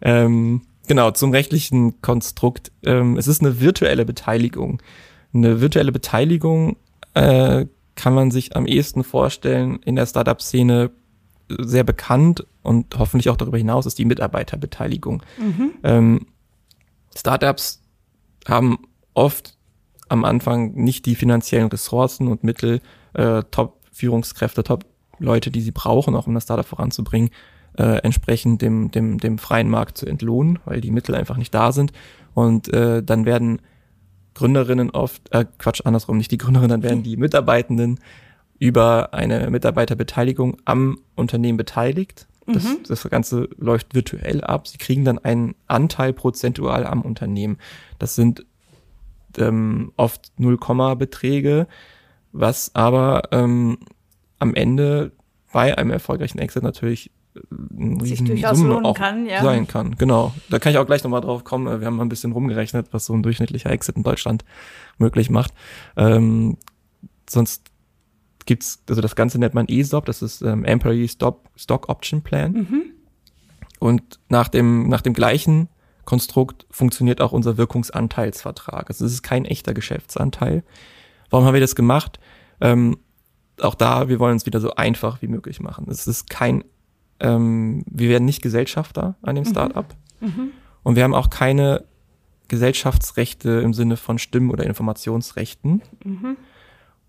Ähm, 0.00 0.62
genau, 0.88 1.10
zum 1.10 1.30
rechtlichen 1.30 2.00
Konstrukt. 2.00 2.72
Ähm, 2.84 3.16
es 3.16 3.28
ist 3.28 3.42
eine 3.42 3.60
virtuelle 3.60 4.04
Beteiligung. 4.04 4.82
Eine 5.32 5.60
virtuelle 5.60 5.92
Beteiligung 5.92 6.76
äh, 7.14 7.66
kann 7.94 8.14
man 8.14 8.30
sich 8.30 8.56
am 8.56 8.66
ehesten 8.66 9.04
vorstellen 9.04 9.80
in 9.84 9.96
der 9.96 10.06
Startup-Szene 10.06 10.90
sehr 11.48 11.84
bekannt 11.84 12.46
und 12.62 12.98
hoffentlich 12.98 13.28
auch 13.28 13.36
darüber 13.36 13.58
hinaus 13.58 13.86
ist 13.86 13.98
die 13.98 14.04
Mitarbeiterbeteiligung. 14.04 15.22
Mhm. 15.38 15.70
Ähm, 15.82 16.26
Startups 17.14 17.82
haben 18.46 18.78
oft 19.12 19.56
am 20.08 20.24
Anfang 20.24 20.74
nicht 20.74 21.06
die 21.06 21.14
finanziellen 21.14 21.68
Ressourcen 21.68 22.28
und 22.28 22.44
Mittel, 22.44 22.80
äh, 23.14 23.42
Top-Führungskräfte, 23.50 24.64
Top-Leute, 24.64 25.50
die 25.50 25.60
sie 25.60 25.70
brauchen, 25.70 26.14
auch 26.16 26.26
um 26.26 26.34
das 26.34 26.44
Startup 26.44 26.66
voranzubringen, 26.66 27.30
äh, 27.78 27.98
entsprechend 27.98 28.62
dem, 28.62 28.90
dem, 28.90 29.18
dem 29.18 29.38
freien 29.38 29.68
Markt 29.68 29.98
zu 29.98 30.06
entlohnen, 30.06 30.58
weil 30.64 30.80
die 30.80 30.90
Mittel 30.90 31.14
einfach 31.14 31.36
nicht 31.36 31.54
da 31.54 31.72
sind. 31.72 31.92
Und 32.34 32.72
äh, 32.72 33.02
dann 33.02 33.26
werden 33.26 33.60
Gründerinnen 34.34 34.90
oft, 34.90 35.32
äh, 35.32 35.44
Quatsch, 35.58 35.82
andersrum, 35.84 36.16
nicht 36.16 36.30
die 36.30 36.38
Gründerinnen, 36.38 36.70
dann 36.70 36.82
werden 36.82 37.02
die 37.02 37.16
Mitarbeitenden 37.16 38.00
über 38.58 39.14
eine 39.14 39.50
Mitarbeiterbeteiligung 39.50 40.56
am 40.64 40.98
Unternehmen 41.14 41.56
beteiligt. 41.56 42.26
Das, 42.46 42.64
mhm. 42.64 42.78
das 42.86 43.02
Ganze 43.08 43.48
läuft 43.56 43.94
virtuell 43.94 44.42
ab. 44.42 44.68
Sie 44.68 44.78
kriegen 44.78 45.04
dann 45.04 45.18
einen 45.18 45.54
Anteil 45.66 46.12
prozentual 46.12 46.86
am 46.86 47.02
Unternehmen. 47.02 47.58
Das 47.98 48.14
sind 48.14 48.44
ähm, 49.38 49.92
oft 49.96 50.32
Nullkomma-Beträge, 50.38 51.66
was 52.32 52.74
aber 52.74 53.22
ähm, 53.32 53.78
am 54.38 54.54
Ende 54.54 55.12
bei 55.52 55.76
einem 55.78 55.90
erfolgreichen 55.90 56.38
Exit 56.38 56.62
natürlich 56.62 57.10
sich 58.00 58.22
durchaus 58.22 58.58
Summe 58.58 58.74
lohnen 58.74 58.94
kann, 58.94 59.26
ja. 59.26 59.42
Sein 59.42 59.66
kann, 59.66 59.96
genau. 59.96 60.32
Da 60.50 60.58
kann 60.58 60.72
ich 60.72 60.78
auch 60.78 60.86
gleich 60.86 61.02
nochmal 61.02 61.20
drauf 61.20 61.42
kommen. 61.42 61.80
Wir 61.80 61.86
haben 61.86 61.96
mal 61.96 62.04
ein 62.04 62.08
bisschen 62.08 62.32
rumgerechnet, 62.32 62.88
was 62.92 63.06
so 63.06 63.12
ein 63.12 63.22
durchschnittlicher 63.22 63.70
Exit 63.70 63.96
in 63.96 64.02
Deutschland 64.02 64.44
möglich 64.98 65.30
macht. 65.30 65.52
Ähm, 65.96 66.56
sonst 67.28 67.70
gibt's, 68.46 68.82
also 68.88 69.00
das 69.00 69.16
Ganze 69.16 69.38
nennt 69.38 69.54
man 69.54 69.66
ESOP, 69.68 70.06
das 70.06 70.22
ist 70.22 70.42
ähm, 70.42 70.64
Employee 70.64 71.08
Stop, 71.08 71.48
Stock 71.56 71.88
Option 71.88 72.22
Plan. 72.22 72.52
Mhm. 72.52 72.82
Und 73.80 74.20
nach 74.28 74.48
dem, 74.48 74.88
nach 74.88 75.00
dem 75.00 75.12
gleichen 75.12 75.68
Konstrukt 76.04 76.66
funktioniert 76.70 77.20
auch 77.20 77.32
unser 77.32 77.56
Wirkungsanteilsvertrag. 77.56 78.88
Also 78.88 79.04
es 79.04 79.12
ist 79.12 79.22
kein 79.22 79.44
echter 79.44 79.74
Geschäftsanteil. 79.74 80.62
Warum 81.30 81.46
haben 81.46 81.54
wir 81.54 81.60
das 81.60 81.74
gemacht? 81.74 82.20
Ähm, 82.60 82.98
auch 83.60 83.74
da, 83.74 84.08
wir 84.08 84.18
wollen 84.18 84.36
es 84.36 84.46
wieder 84.46 84.60
so 84.60 84.74
einfach 84.74 85.22
wie 85.22 85.28
möglich 85.28 85.60
machen. 85.60 85.86
Es 85.88 86.06
ist 86.06 86.28
kein, 86.28 86.64
ähm, 87.20 87.84
wir 87.86 88.08
werden 88.08 88.24
nicht 88.24 88.42
Gesellschafter 88.42 89.16
an 89.22 89.34
dem 89.34 89.44
mhm. 89.44 89.48
Startup. 89.48 89.86
Mhm. 90.20 90.50
Und 90.82 90.96
wir 90.96 91.04
haben 91.04 91.14
auch 91.14 91.30
keine 91.30 91.84
Gesellschaftsrechte 92.48 93.50
im 93.50 93.72
Sinne 93.72 93.96
von 93.96 94.18
Stimmen- 94.18 94.50
oder 94.50 94.64
Informationsrechten. 94.64 95.82
Mhm. 96.04 96.36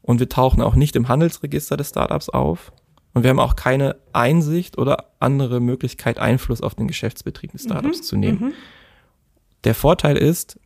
Und 0.01 0.19
wir 0.19 0.29
tauchen 0.29 0.61
auch 0.61 0.75
nicht 0.75 0.95
im 0.95 1.07
Handelsregister 1.07 1.77
des 1.77 1.89
Startups 1.89 2.29
auf. 2.29 2.71
Und 3.13 3.23
wir 3.23 3.29
haben 3.29 3.39
auch 3.39 3.55
keine 3.55 3.95
Einsicht 4.13 4.77
oder 4.77 5.11
andere 5.19 5.59
Möglichkeit, 5.59 6.19
Einfluss 6.19 6.61
auf 6.61 6.75
den 6.75 6.87
Geschäftsbetrieb 6.87 7.51
des 7.51 7.63
Startups 7.63 7.99
mhm. 7.99 8.03
zu 8.03 8.17
nehmen. 8.17 8.39
Mhm. 8.39 8.53
Der 9.63 9.73
Vorteil 9.73 10.17
ist, 10.17 10.59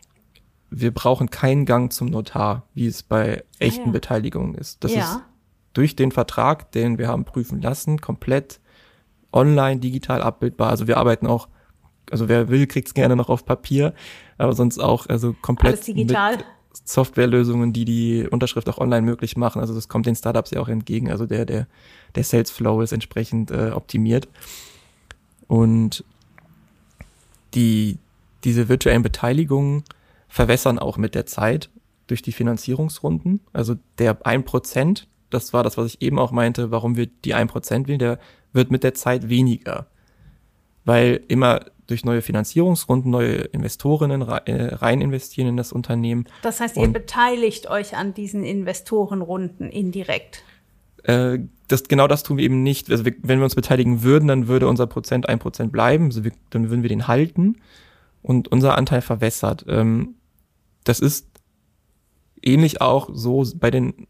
wir 0.69 0.91
brauchen 0.91 1.29
keinen 1.29 1.65
Gang 1.65 1.91
zum 1.91 2.07
Notar, 2.07 2.67
wie 2.73 2.87
es 2.87 3.01
bei 3.01 3.43
echten 3.59 3.83
ah, 3.83 3.85
ja. 3.87 3.91
Beteiligungen 3.91 4.55
ist. 4.55 4.83
Das 4.83 4.93
ja. 4.93 5.01
ist 5.01 5.19
durch 5.73 5.95
den 5.95 6.11
Vertrag, 6.11 6.71
den 6.71 6.97
wir 6.97 7.07
haben 7.07 7.25
prüfen 7.25 7.61
lassen, 7.61 8.01
komplett 8.01 8.59
online, 9.31 9.79
digital 9.79 10.21
abbildbar. 10.21 10.69
Also 10.69 10.87
wir 10.87 10.97
arbeiten 10.97 11.27
auch, 11.27 11.47
also 12.11 12.27
wer 12.27 12.49
will, 12.49 12.67
kriegt 12.67 12.87
es 12.87 12.93
gerne 12.93 13.15
noch 13.15 13.29
auf 13.29 13.45
Papier, 13.45 13.93
aber 14.37 14.53
sonst 14.53 14.79
auch 14.79 15.07
also 15.07 15.35
komplett 15.41 15.73
Alles 15.73 15.85
digital. 15.85 16.37
Mit 16.37 16.45
Softwarelösungen, 16.83 17.73
die 17.73 17.85
die 17.85 18.27
Unterschrift 18.29 18.69
auch 18.69 18.77
online 18.77 19.01
möglich 19.01 19.35
machen. 19.37 19.59
Also 19.59 19.73
das 19.73 19.87
kommt 19.87 20.05
den 20.05 20.15
Startups 20.15 20.51
ja 20.51 20.61
auch 20.61 20.67
entgegen. 20.67 21.09
Also 21.09 21.25
der 21.25 21.45
der 21.45 21.67
der 22.15 22.23
Sales 22.23 22.51
Flow 22.51 22.81
ist 22.81 22.91
entsprechend 22.91 23.51
äh, 23.51 23.71
optimiert 23.71 24.27
und 25.47 26.03
die 27.53 27.97
diese 28.43 28.69
virtuellen 28.69 29.01
Beteiligungen 29.01 29.83
verwässern 30.27 30.79
auch 30.79 30.97
mit 30.97 31.15
der 31.15 31.25
Zeit 31.25 31.69
durch 32.07 32.21
die 32.21 32.31
Finanzierungsrunden. 32.31 33.41
Also 33.51 33.75
der 33.97 34.25
ein 34.25 34.45
Prozent, 34.45 35.07
das 35.29 35.53
war 35.53 35.63
das, 35.63 35.77
was 35.77 35.87
ich 35.87 36.01
eben 36.01 36.19
auch 36.19 36.31
meinte, 36.31 36.71
warum 36.71 36.95
wir 36.95 37.07
die 37.07 37.33
ein 37.33 37.47
Prozent 37.47 37.87
wählen, 37.87 37.99
der 37.99 38.19
wird 38.53 38.71
mit 38.71 38.83
der 38.83 38.93
Zeit 38.93 39.29
weniger. 39.29 39.87
Weil 40.85 41.21
immer 41.27 41.65
durch 41.89 42.05
neue 42.05 42.21
Finanzierungsrunden 42.21 43.09
neue 43.09 43.35
Investorinnen 43.35 44.21
äh, 44.21 44.75
rein 44.75 45.01
investieren 45.01 45.47
in 45.47 45.57
das 45.57 45.71
Unternehmen. 45.71 46.25
Das 46.43 46.59
heißt, 46.59 46.77
ihr 46.77 46.83
Und, 46.83 46.93
beteiligt 46.93 47.69
euch 47.69 47.95
an 47.95 48.13
diesen 48.13 48.43
Investorenrunden 48.43 49.69
indirekt? 49.69 50.43
Äh, 51.03 51.39
das, 51.67 51.83
genau 51.83 52.07
das 52.07 52.23
tun 52.23 52.37
wir 52.37 52.45
eben 52.45 52.61
nicht. 52.61 52.91
Also 52.91 53.05
wir, 53.05 53.15
wenn 53.23 53.39
wir 53.39 53.43
uns 53.43 53.55
beteiligen 53.55 54.03
würden, 54.03 54.27
dann 54.27 54.47
würde 54.47 54.67
unser 54.67 54.87
Prozent 54.87 55.27
ein 55.27 55.39
Prozent 55.39 55.71
bleiben, 55.71 56.05
also 56.05 56.23
wir, 56.23 56.31
dann 56.51 56.69
würden 56.69 56.83
wir 56.83 56.89
den 56.89 57.07
halten 57.07 57.57
und 58.21 58.47
unser 58.49 58.77
Anteil 58.77 59.01
verwässert. 59.01 59.65
Ähm, 59.67 60.15
das 60.83 60.99
ist 60.99 61.27
ähnlich 62.43 62.81
auch 62.81 63.09
so 63.13 63.45
bei 63.55 63.71
den 63.71 64.07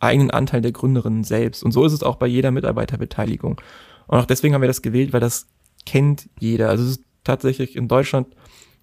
eigenen 0.00 0.30
Anteil 0.30 0.60
der 0.60 0.72
Gründerinnen 0.72 1.24
selbst. 1.24 1.62
Und 1.62 1.72
so 1.72 1.84
ist 1.84 1.92
es 1.92 2.02
auch 2.02 2.16
bei 2.16 2.26
jeder 2.26 2.50
Mitarbeiterbeteiligung. 2.50 3.60
Und 4.06 4.18
auch 4.18 4.26
deswegen 4.26 4.54
haben 4.54 4.62
wir 4.62 4.68
das 4.68 4.82
gewählt, 4.82 5.12
weil 5.12 5.20
das 5.20 5.46
kennt 5.84 6.28
jeder. 6.38 6.68
Also 6.68 6.84
es 6.84 6.90
ist 6.90 7.04
tatsächlich 7.24 7.76
in 7.76 7.88
Deutschland 7.88 8.28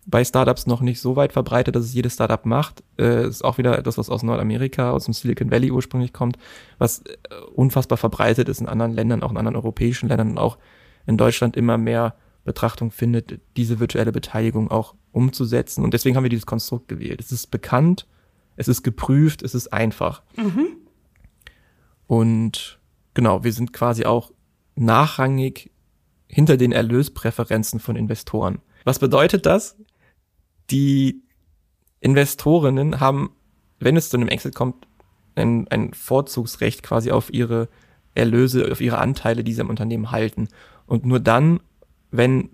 bei 0.05 0.23
Startups 0.25 0.67
noch 0.67 0.81
nicht 0.81 0.99
so 0.99 1.15
weit 1.15 1.31
verbreitet, 1.31 1.75
dass 1.75 1.85
es 1.85 1.93
jedes 1.93 2.15
Startup 2.15 2.45
macht. 2.45 2.83
Äh, 2.97 3.27
ist 3.27 3.43
auch 3.43 3.57
wieder 3.57 3.77
etwas, 3.77 3.97
was 3.97 4.09
aus 4.09 4.23
Nordamerika, 4.23 4.91
aus 4.91 5.05
dem 5.05 5.13
Silicon 5.13 5.49
Valley 5.49 5.71
ursprünglich 5.71 6.11
kommt, 6.13 6.37
was 6.77 6.99
äh, 6.99 7.13
unfassbar 7.55 7.97
verbreitet 7.97 8.49
ist 8.49 8.59
in 8.59 8.67
anderen 8.67 8.93
Ländern, 8.93 9.23
auch 9.23 9.31
in 9.31 9.37
anderen 9.37 9.55
europäischen 9.55 10.09
Ländern 10.09 10.31
und 10.31 10.37
auch 10.39 10.57
in 11.05 11.17
Deutschland 11.17 11.55
immer 11.55 11.77
mehr 11.77 12.15
Betrachtung 12.43 12.91
findet, 12.91 13.39
diese 13.55 13.79
virtuelle 13.79 14.11
Beteiligung 14.11 14.69
auch 14.69 14.95
umzusetzen. 15.11 15.83
Und 15.83 15.93
deswegen 15.93 16.17
haben 16.17 16.23
wir 16.23 16.29
dieses 16.29 16.45
Konstrukt 16.45 16.89
gewählt. 16.89 17.21
Es 17.21 17.31
ist 17.31 17.47
bekannt, 17.47 18.05
es 18.57 18.67
ist 18.67 18.83
geprüft, 18.83 19.41
es 19.41 19.55
ist 19.55 19.71
einfach. 19.71 20.21
Mhm. 20.35 20.67
Und 22.07 22.79
genau, 23.13 23.43
wir 23.43 23.53
sind 23.53 23.73
quasi 23.73 24.05
auch 24.05 24.31
nachrangig 24.75 25.71
hinter 26.27 26.57
den 26.57 26.71
Erlöspräferenzen 26.71 27.79
von 27.79 27.95
Investoren. 27.95 28.59
Was 28.83 28.99
bedeutet 28.99 29.45
das? 29.45 29.77
Die 30.69 31.21
Investorinnen 31.99 32.99
haben, 32.99 33.31
wenn 33.79 33.95
es 33.95 34.09
zu 34.09 34.17
einem 34.17 34.27
Exit 34.27 34.55
kommt, 34.55 34.87
ein, 35.35 35.67
ein 35.69 35.93
Vorzugsrecht 35.93 36.83
quasi 36.83 37.11
auf 37.11 37.33
ihre 37.33 37.69
Erlöse, 38.15 38.71
auf 38.71 38.81
ihre 38.81 38.97
Anteile, 38.97 39.43
die 39.43 39.53
sie 39.53 39.61
am 39.61 39.69
Unternehmen 39.69 40.11
halten. 40.11 40.49
Und 40.85 41.05
nur 41.05 41.19
dann, 41.19 41.59
wenn 42.11 42.49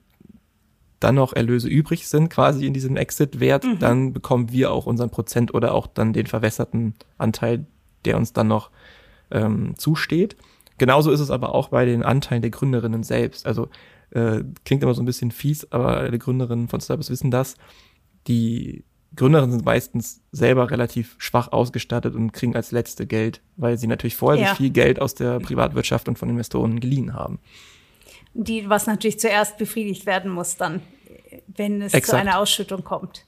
dann 0.99 1.15
noch 1.15 1.33
Erlöse 1.33 1.67
übrig 1.67 2.07
sind, 2.07 2.29
quasi 2.29 2.65
in 2.65 2.73
diesem 2.73 2.97
Exit-Wert, 2.97 3.63
mhm. 3.63 3.79
dann 3.79 4.13
bekommen 4.13 4.51
wir 4.51 4.71
auch 4.71 4.85
unseren 4.85 5.09
Prozent 5.09 5.53
oder 5.53 5.73
auch 5.73 5.87
dann 5.87 6.13
den 6.13 6.27
verwässerten 6.27 6.93
Anteil, 7.17 7.65
der 8.05 8.17
uns 8.17 8.33
dann 8.33 8.47
noch 8.47 8.69
ähm, 9.31 9.73
zusteht. 9.77 10.35
Genauso 10.77 11.11
ist 11.11 11.19
es 11.19 11.29
aber 11.31 11.53
auch 11.53 11.69
bei 11.69 11.85
den 11.85 12.03
Anteilen 12.03 12.41
der 12.41 12.51
Gründerinnen 12.51 13.03
selbst. 13.03 13.45
Also 13.45 13.67
äh, 14.11 14.43
klingt 14.65 14.81
immer 14.81 14.93
so 14.93 15.01
ein 15.01 15.05
bisschen 15.05 15.31
fies, 15.31 15.71
aber 15.71 16.09
die 16.09 16.19
Gründerinnen 16.19 16.67
von 16.67 16.81
Starbucks 16.81 17.09
wissen 17.09 17.31
das. 17.31 17.55
Die 18.27 18.83
Gründerinnen 19.15 19.51
sind 19.51 19.65
meistens 19.65 20.21
selber 20.31 20.71
relativ 20.71 21.15
schwach 21.17 21.51
ausgestattet 21.51 22.15
und 22.15 22.31
kriegen 22.31 22.55
als 22.55 22.71
letzte 22.71 23.07
Geld, 23.07 23.41
weil 23.57 23.77
sie 23.77 23.87
natürlich 23.87 24.15
vorher 24.15 24.45
ja. 24.45 24.55
viel 24.55 24.69
Geld 24.69 25.01
aus 25.01 25.15
der 25.15 25.39
Privatwirtschaft 25.39 26.07
und 26.07 26.17
von 26.17 26.29
Investoren 26.29 26.79
geliehen 26.79 27.13
haben. 27.13 27.39
Die, 28.33 28.69
was 28.69 28.85
natürlich 28.85 29.19
zuerst 29.19 29.57
befriedigt 29.57 30.05
werden 30.05 30.31
muss 30.31 30.55
dann, 30.57 30.81
wenn 31.47 31.81
es 31.81 31.93
Exakt. 31.93 32.05
zu 32.09 32.17
einer 32.17 32.39
Ausschüttung 32.39 32.83
kommt. 32.83 33.25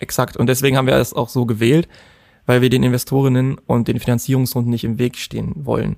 Exakt. 0.00 0.36
Und 0.36 0.46
deswegen 0.46 0.76
haben 0.76 0.86
wir 0.86 0.96
es 0.96 1.12
auch 1.12 1.28
so 1.28 1.44
gewählt, 1.44 1.86
weil 2.46 2.62
wir 2.62 2.70
den 2.70 2.82
Investorinnen 2.82 3.58
und 3.58 3.88
den 3.88 4.00
Finanzierungsrunden 4.00 4.70
nicht 4.70 4.84
im 4.84 4.98
Weg 4.98 5.16
stehen 5.16 5.52
wollen. 5.56 5.96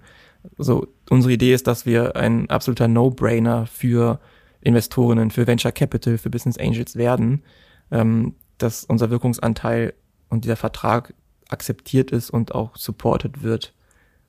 Also 0.59 0.88
unsere 1.09 1.33
Idee 1.33 1.55
ist, 1.55 1.66
dass 1.66 1.87
wir 1.87 2.16
ein 2.16 2.50
absoluter 2.50 2.88
No-Brainer 2.88 3.66
für 3.66 4.20
Investorinnen, 4.61 5.31
für 5.31 5.46
Venture 5.46 5.72
Capital, 5.72 6.18
für 6.18 6.31
Business 6.31 6.59
Angels 6.59 6.96
werden, 6.96 7.42
ähm, 7.90 8.35
dass 8.59 8.85
unser 8.85 9.11
Wirkungsanteil 9.11 9.94
und 10.28 10.44
dieser 10.44 10.57
Vertrag 10.57 11.14
akzeptiert 11.48 12.11
ist 12.11 12.31
und 12.31 12.55
auch 12.55 12.76
supported 12.76 13.42
wird 13.42 13.74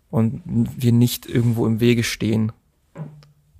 und 0.09 0.41
wir 0.45 0.91
nicht 0.91 1.25
irgendwo 1.27 1.65
im 1.65 1.79
Wege 1.79 2.03
stehen 2.03 2.51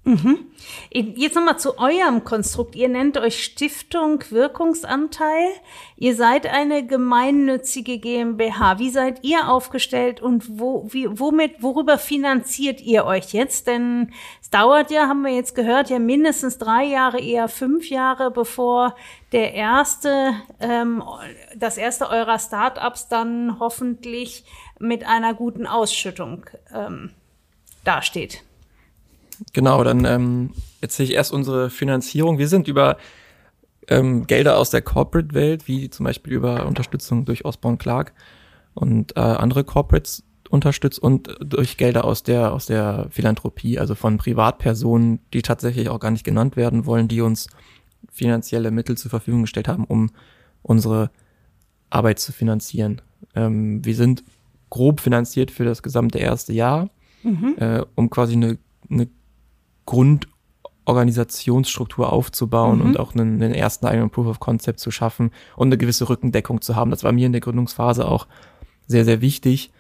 Mhm. 0.06 0.52
Jetzt 0.92 1.36
nochmal 1.36 1.58
zu 1.58 1.78
eurem 1.80 2.26
Konstrukt. 2.26 2.76
Ihr 2.76 2.90
nennt 2.90 3.18
euch 3.18 3.42
Stiftung 3.42 4.22
Wirkungsanteil. 4.30 5.48
Ihr 5.96 6.14
seid 6.16 6.46
eine 6.46 6.86
gemeinnützige 6.86 8.00
GmbH. 8.00 8.80
Wie 8.80 8.90
seid 8.90 9.24
ihr 9.24 9.48
aufgestellt 9.48 10.22
und 10.22 10.60
wo, 10.60 10.90
wie, 10.92 11.08
womit, 11.10 11.64
worüber 11.64 11.98
finanziert 11.98 12.82
ihr 12.82 13.06
euch 13.06 13.32
jetzt? 13.32 13.68
Denn 13.68 14.12
es 14.42 14.50
dauert 14.50 14.92
ja, 14.92 15.08
haben 15.08 15.22
wir 15.22 15.34
jetzt 15.34 15.56
gehört, 15.56 15.90
ja 15.90 16.00
mindestens 16.00 16.58
drei 16.58 16.84
Jahre, 16.84 17.22
eher 17.22 17.48
fünf 17.48 17.90
Jahre, 17.90 18.30
bevor 18.30 18.98
der 19.32 19.54
erste, 19.54 20.34
ähm, 20.60 21.02
das 21.56 21.78
erste 21.78 22.10
eurer 22.10 22.40
Startups 22.40 23.08
dann 23.08 23.58
hoffentlich 23.58 24.44
mit 24.80 25.06
einer 25.06 25.34
guten 25.34 25.66
Ausschüttung 25.66 26.46
ähm, 26.74 27.12
dasteht. 27.86 28.44
Genau, 29.52 29.84
dann 29.84 30.06
ähm, 30.06 30.52
erzähle 30.82 31.10
ich 31.10 31.16
erst 31.16 31.34
unsere 31.34 31.70
Finanzierung. 31.70 32.38
Wir 32.38 32.48
sind 32.48 32.68
über 32.68 32.98
ähm, 33.88 34.26
Gelder 34.28 34.58
aus 34.58 34.70
der 34.70 34.82
Corporate-Welt, 34.82 35.68
wie 35.68 35.90
zum 35.90 36.06
Beispiel 36.06 36.34
über 36.34 36.66
Unterstützung 36.66 37.26
durch 37.26 37.46
Osborne 37.46 37.78
Clark 37.78 38.14
und 38.74 39.16
äh, 39.18 39.20
andere 39.20 39.64
Corporates 39.64 40.24
unterstützt 40.50 41.00
und 41.00 41.36
durch 41.44 41.78
Gelder 41.78 42.06
aus 42.06 42.22
der 42.22 42.54
aus 42.54 42.68
der 42.68 43.08
Philanthropie, 43.10 43.80
also 43.80 43.96
von 43.96 44.18
Privatpersonen, 44.18 45.20
die 45.34 45.42
tatsächlich 45.42 45.90
auch 45.90 46.00
gar 46.00 46.12
nicht 46.12 46.24
genannt 46.24 46.56
werden 46.56 46.86
wollen, 46.86 47.08
die 47.08 47.22
uns 47.22 47.48
finanzielle 48.12 48.70
Mittel 48.70 48.96
zur 48.98 49.10
Verfügung 49.10 49.42
gestellt 49.42 49.68
haben, 49.68 49.86
um 49.86 50.12
unsere 50.62 51.10
Arbeit 51.90 52.20
zu 52.20 52.32
finanzieren. 52.32 53.02
Ähm, 53.36 53.84
wir 53.84 53.96
sind 53.96 54.24
grob 54.70 55.02
finanziert 55.02 55.52
für 55.52 55.66
das 55.66 55.82
gesamte 55.82 56.20
erste 56.20 56.54
Jahr, 56.54 56.90
mhm. 57.24 57.56
äh, 57.58 57.84
um 57.96 58.10
quasi 58.10 58.34
eine, 58.34 58.58
eine 58.90 59.08
Grundorganisationsstruktur 59.86 62.12
aufzubauen 62.12 62.80
mhm. 62.80 62.86
und 62.86 63.00
auch 63.00 63.14
einen, 63.14 63.42
einen, 63.42 63.54
ersten 63.54 63.86
eigenen 63.86 64.10
Proof 64.10 64.28
of 64.28 64.40
Concept 64.40 64.80
zu 64.80 64.92
schaffen 64.92 65.32
und 65.56 65.68
eine 65.68 65.78
gewisse 65.78 66.10
Rückendeckung 66.10 66.62
zu 66.62 66.76
haben. 66.76 66.92
Das 66.92 67.04
war 67.04 67.12
mir 67.12 67.26
in 67.26 67.32
der 67.32 67.42
Gründungsphase 67.42 68.08
auch 68.08 68.28
sehr, 68.88 69.06
sehr 69.06 69.22
wichtig, 69.22 69.72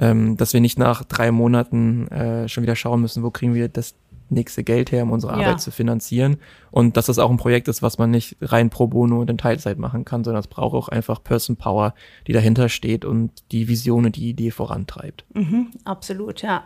ähm, 0.00 0.36
dass 0.36 0.52
wir 0.52 0.60
nicht 0.60 0.78
nach 0.78 1.04
drei 1.04 1.30
Monaten 1.30 2.08
äh, 2.08 2.48
schon 2.48 2.62
wieder 2.62 2.76
schauen 2.76 3.00
müssen, 3.00 3.22
wo 3.22 3.30
kriegen 3.30 3.54
wir 3.54 3.68
das 3.68 3.94
nächste 4.30 4.64
Geld 4.64 4.92
her, 4.92 5.02
um 5.02 5.12
unsere 5.12 5.32
ja. 5.32 5.38
Arbeit 5.38 5.60
zu 5.60 5.70
finanzieren. 5.70 6.38
Und 6.70 6.96
dass 6.96 7.06
das 7.06 7.18
auch 7.18 7.30
ein 7.30 7.36
Projekt 7.36 7.68
ist, 7.68 7.82
was 7.82 7.98
man 7.98 8.10
nicht 8.10 8.36
rein 8.40 8.70
pro 8.70 8.86
bono 8.86 9.20
und 9.20 9.30
in 9.30 9.38
Teilzeit 9.38 9.78
machen 9.78 10.04
kann, 10.04 10.24
sondern 10.24 10.40
es 10.40 10.48
braucht 10.48 10.74
auch 10.74 10.88
einfach 10.88 11.22
Person 11.22 11.56
Power, 11.56 11.94
die 12.26 12.32
dahinter 12.32 12.68
steht 12.68 13.04
und 13.04 13.30
die 13.52 13.68
Vision 13.68 14.06
und 14.06 14.16
die 14.16 14.28
Idee 14.28 14.50
vorantreibt. 14.50 15.24
Mhm, 15.34 15.68
absolut, 15.84 16.42
ja. 16.42 16.64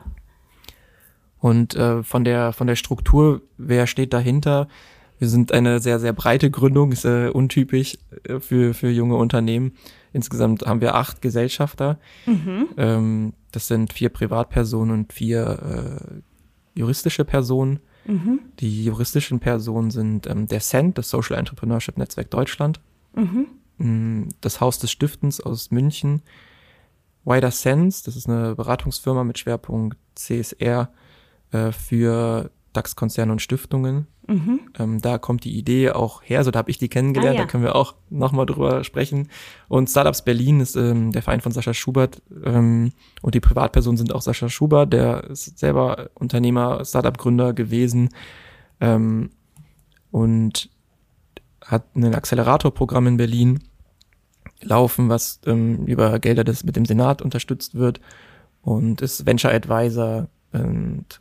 Und 1.39 1.75
äh, 1.77 2.03
von 2.03 2.25
der 2.25 2.53
von 2.53 2.67
der 2.67 2.77
Struktur, 2.77 3.43
wer 3.57 3.87
steht 3.87 4.13
dahinter? 4.13 4.69
Wir 5.19 5.29
sind 5.29 5.53
eine 5.53 5.81
sehr 5.81 5.99
sehr 5.99 6.13
breite 6.13 6.51
Gründung, 6.51 6.93
ist 6.93 7.05
äh, 7.05 7.29
untypisch 7.29 7.99
äh, 8.25 8.41
für 8.41 8.75
für 8.75 8.91
junge 8.91 9.17
Unternehmen. 9.17 9.73
Insgesamt 10.13 10.67
haben 10.67 10.81
wir 10.81 10.95
acht 10.95 11.23
Gesellschafter. 11.23 11.99
Mhm. 12.27 12.69
Ähm, 12.77 13.33
das 13.53 13.69
sind 13.69 13.93
vier 13.93 14.09
Privatpersonen 14.09 14.95
und 14.95 15.13
vier 15.13 16.01
äh, 16.05 16.79
juristische 16.79 17.25
Personen. 17.25 17.81
Mhm. 18.07 18.41
Die 18.59 18.85
juristischen 18.85 19.39
Personen 19.39 19.91
sind 19.91 20.27
ähm, 20.27 20.47
der 20.47 20.61
CENT, 20.61 20.97
das 20.99 21.11
Social 21.11 21.37
Entrepreneurship 21.37 21.99
Netzwerk 21.99 22.31
Deutschland, 22.31 22.81
mhm. 23.15 23.47
Mm, 23.79 24.31
das 24.41 24.61
Haus 24.61 24.79
des 24.81 24.91
Stiftens 24.91 25.41
aus 25.41 25.71
München, 25.71 26.23
Wider 27.25 27.51
Sense, 27.51 28.03
das 28.05 28.17
ist 28.17 28.29
eine 28.29 28.55
Beratungsfirma 28.55 29.23
mit 29.25 29.39
Schwerpunkt 29.39 29.99
CSR 30.15 30.91
äh, 31.53 31.73
für 31.73 32.51
DAX-Konzerne 32.73 33.33
und 33.33 33.43
Stiftungen. 33.43 34.07
Mhm. 34.27 34.61
Ähm, 34.79 35.01
da 35.01 35.17
kommt 35.17 35.45
die 35.45 35.57
Idee 35.57 35.91
auch 35.91 36.23
her, 36.23 36.45
so 36.45 36.51
da 36.51 36.59
habe 36.59 36.71
ich 36.71 36.77
die 36.77 36.89
kennengelernt, 36.89 37.37
ah, 37.37 37.41
ja. 37.41 37.45
da 37.47 37.51
können 37.51 37.65
wir 37.65 37.75
auch 37.75 37.95
nochmal 38.11 38.45
drüber 38.45 38.85
sprechen. 38.85 39.29
Und 39.69 39.89
Startups 39.89 40.23
Berlin 40.23 40.61
ist 40.61 40.77
ähm, 40.77 41.13
der 41.13 41.23
Verein 41.23 41.41
von 41.41 41.53
Sascha 41.53 41.73
Schubert 41.73 42.21
ähm, 42.45 42.93
und 43.23 43.35
die 43.35 43.41
Privatpersonen 43.41 43.97
sind 43.97 44.13
auch 44.13 44.21
Sascha 44.21 44.51
Schubert, 44.51 44.93
der 44.93 45.25
ist 45.31 45.59
selber 45.59 46.11
Unternehmer, 46.15 46.85
Startup-Gründer 46.85 47.55
gewesen 47.55 48.11
ähm, 48.81 49.31
und 50.11 50.69
hat 51.65 51.85
ein 51.97 52.15
Accelerator-Programm 52.15 53.07
in 53.07 53.17
Berlin 53.17 53.61
laufen, 54.61 55.09
was 55.09 55.41
ähm, 55.47 55.87
über 55.87 56.19
Gelder 56.19 56.45
des 56.45 56.65
mit 56.65 56.77
dem 56.77 56.85
Senat 56.85 57.23
unterstützt 57.23 57.77
wird 57.77 58.01
und 58.61 59.01
ist 59.01 59.25
Venture 59.25 59.53
Advisor 59.53 60.29
und 60.53 61.21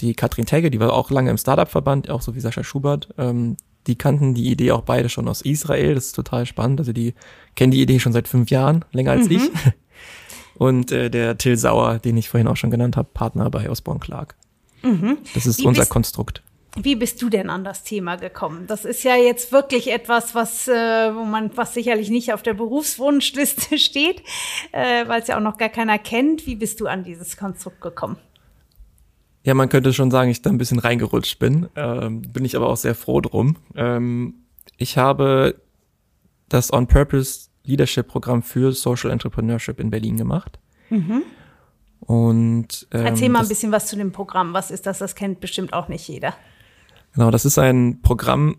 die 0.00 0.14
Katrin 0.14 0.46
Tegge, 0.46 0.70
die 0.70 0.80
war 0.80 0.92
auch 0.92 1.10
lange 1.10 1.30
im 1.30 1.38
Startup-Verband, 1.38 2.10
auch 2.10 2.22
so 2.22 2.34
wie 2.34 2.40
Sascha 2.40 2.62
Schubert, 2.64 3.08
ähm, 3.18 3.56
die 3.88 3.96
kannten 3.96 4.34
die 4.34 4.48
Idee 4.50 4.72
auch 4.72 4.82
beide 4.82 5.08
schon 5.08 5.26
aus 5.28 5.40
Israel. 5.40 5.94
Das 5.94 6.06
ist 6.06 6.12
total 6.12 6.46
spannend. 6.46 6.78
Also 6.78 6.92
die 6.92 7.14
kennen 7.56 7.72
die 7.72 7.80
Idee 7.80 7.98
schon 7.98 8.12
seit 8.12 8.28
fünf 8.28 8.50
Jahren, 8.50 8.84
länger 8.92 9.12
als 9.12 9.28
mhm. 9.28 9.36
ich. 9.36 9.50
Und 10.58 10.92
äh, 10.92 11.08
der 11.08 11.38
Till 11.38 11.56
Sauer, 11.56 11.98
den 11.98 12.16
ich 12.16 12.28
vorhin 12.28 12.48
auch 12.48 12.56
schon 12.56 12.70
genannt 12.70 12.96
habe, 12.96 13.08
Partner 13.14 13.48
bei 13.48 13.70
Osborne 13.70 14.00
Clark. 14.00 14.36
Mhm. 14.82 15.18
Das 15.34 15.46
ist 15.46 15.60
wie 15.60 15.66
unser 15.66 15.82
bist, 15.82 15.90
Konstrukt. 15.90 16.42
Wie 16.76 16.96
bist 16.96 17.22
du 17.22 17.30
denn 17.30 17.48
an 17.48 17.64
das 17.64 17.82
Thema 17.82 18.16
gekommen? 18.16 18.66
Das 18.66 18.84
ist 18.84 19.04
ja 19.04 19.16
jetzt 19.16 19.52
wirklich 19.52 19.90
etwas, 19.90 20.34
was, 20.34 20.68
äh, 20.68 21.14
wo 21.14 21.24
man, 21.24 21.56
was 21.56 21.74
sicherlich 21.74 22.10
nicht 22.10 22.32
auf 22.34 22.42
der 22.42 22.54
Berufswunschliste 22.54 23.78
steht, 23.78 24.22
äh, 24.72 25.08
weil 25.08 25.22
es 25.22 25.28
ja 25.28 25.36
auch 25.36 25.42
noch 25.42 25.56
gar 25.56 25.70
keiner 25.70 25.98
kennt. 25.98 26.46
Wie 26.46 26.56
bist 26.56 26.80
du 26.80 26.86
an 26.86 27.04
dieses 27.04 27.36
Konstrukt 27.36 27.80
gekommen? 27.80 28.16
Ja, 29.44 29.54
man 29.54 29.68
könnte 29.68 29.92
schon 29.92 30.10
sagen, 30.10 30.30
ich 30.30 30.42
da 30.42 30.50
ein 30.50 30.58
bisschen 30.58 30.78
reingerutscht 30.78 31.38
bin. 31.38 31.68
Ähm, 31.76 32.22
bin 32.22 32.44
ich 32.44 32.56
aber 32.56 32.68
auch 32.68 32.76
sehr 32.76 32.94
froh 32.94 33.20
drum. 33.20 33.56
Ähm, 33.74 34.34
ich 34.76 34.98
habe 34.98 35.60
das 36.48 36.72
On 36.72 36.86
Purpose 36.86 37.48
Leadership 37.64 38.08
Programm 38.08 38.42
für 38.42 38.72
Social 38.72 39.10
Entrepreneurship 39.10 39.78
in 39.78 39.90
Berlin 39.90 40.16
gemacht. 40.16 40.58
Mhm. 40.90 41.22
Und 42.00 42.86
ähm, 42.92 43.06
erzähl 43.06 43.28
mal 43.28 43.42
ein 43.42 43.48
bisschen 43.48 43.72
was 43.72 43.86
zu 43.86 43.96
dem 43.96 44.12
Programm. 44.12 44.54
Was 44.54 44.70
ist 44.70 44.86
das? 44.86 44.98
Das 44.98 45.14
kennt 45.14 45.40
bestimmt 45.40 45.72
auch 45.72 45.88
nicht 45.88 46.08
jeder. 46.08 46.34
Genau, 47.14 47.30
das 47.30 47.44
ist 47.44 47.58
ein 47.58 48.00
Programm, 48.02 48.56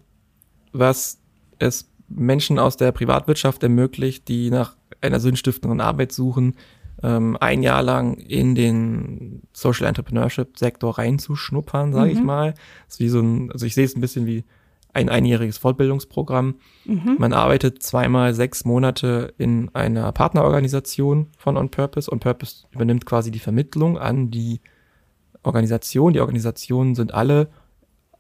was 0.72 1.20
es 1.58 1.90
Menschen 2.08 2.60
aus 2.60 2.78
der 2.78 2.92
Privatwirtschaft 2.92 3.64
ermöglicht, 3.64 4.28
die 4.28 4.50
nach 4.50 4.76
einer 5.02 5.20
sinnstiftenden 5.20 5.82
Arbeit 5.82 6.12
suchen, 6.12 6.56
ähm, 7.04 7.38
ein 7.40 7.64
Jahr 7.64 7.84
lang 7.84 8.16
in 8.16 8.56
den 8.56 9.44
Social 9.54 9.88
Entrepreneurship 9.88 10.58
Sektor 10.58 10.98
reinzuschnuppern, 10.98 11.94
sage 11.94 12.12
mhm. 12.12 12.18
ich 12.18 12.24
mal. 12.24 12.54
Das 12.86 12.96
ist 12.96 13.00
wie 13.00 13.10
so 13.10 13.20
ein, 13.20 13.52
also 13.52 13.66
ich 13.66 13.76
sehe 13.76 13.86
es 13.86 13.96
ein 13.96 14.02
bisschen 14.02 14.26
wie 14.26 14.44
ein 14.92 15.10
einjähriges 15.10 15.60
Fortbildungsprogramm. 15.60 16.56
Mhm. 16.86 17.16
Man 17.20 17.34
arbeitet 17.34 17.84
zweimal 17.84 18.34
sechs 18.34 18.66
Monate 18.66 19.34
in 19.38 19.70
einer 19.76 20.12
Partnerorganisation 20.12 21.28
von 21.38 21.58
On 21.58 21.70
Purpose. 21.70 22.12
On 22.12 22.20
Purpose 22.20 22.66
übernimmt 22.72 23.06
quasi 23.06 23.32
die 23.32 23.40
Vermittlung 23.40 23.98
an 23.98 24.32
die 24.32 24.62
Organisation. 25.44 26.14
Die 26.14 26.22
Organisationen 26.22 26.96
sind 26.96 27.14
alle 27.14 27.50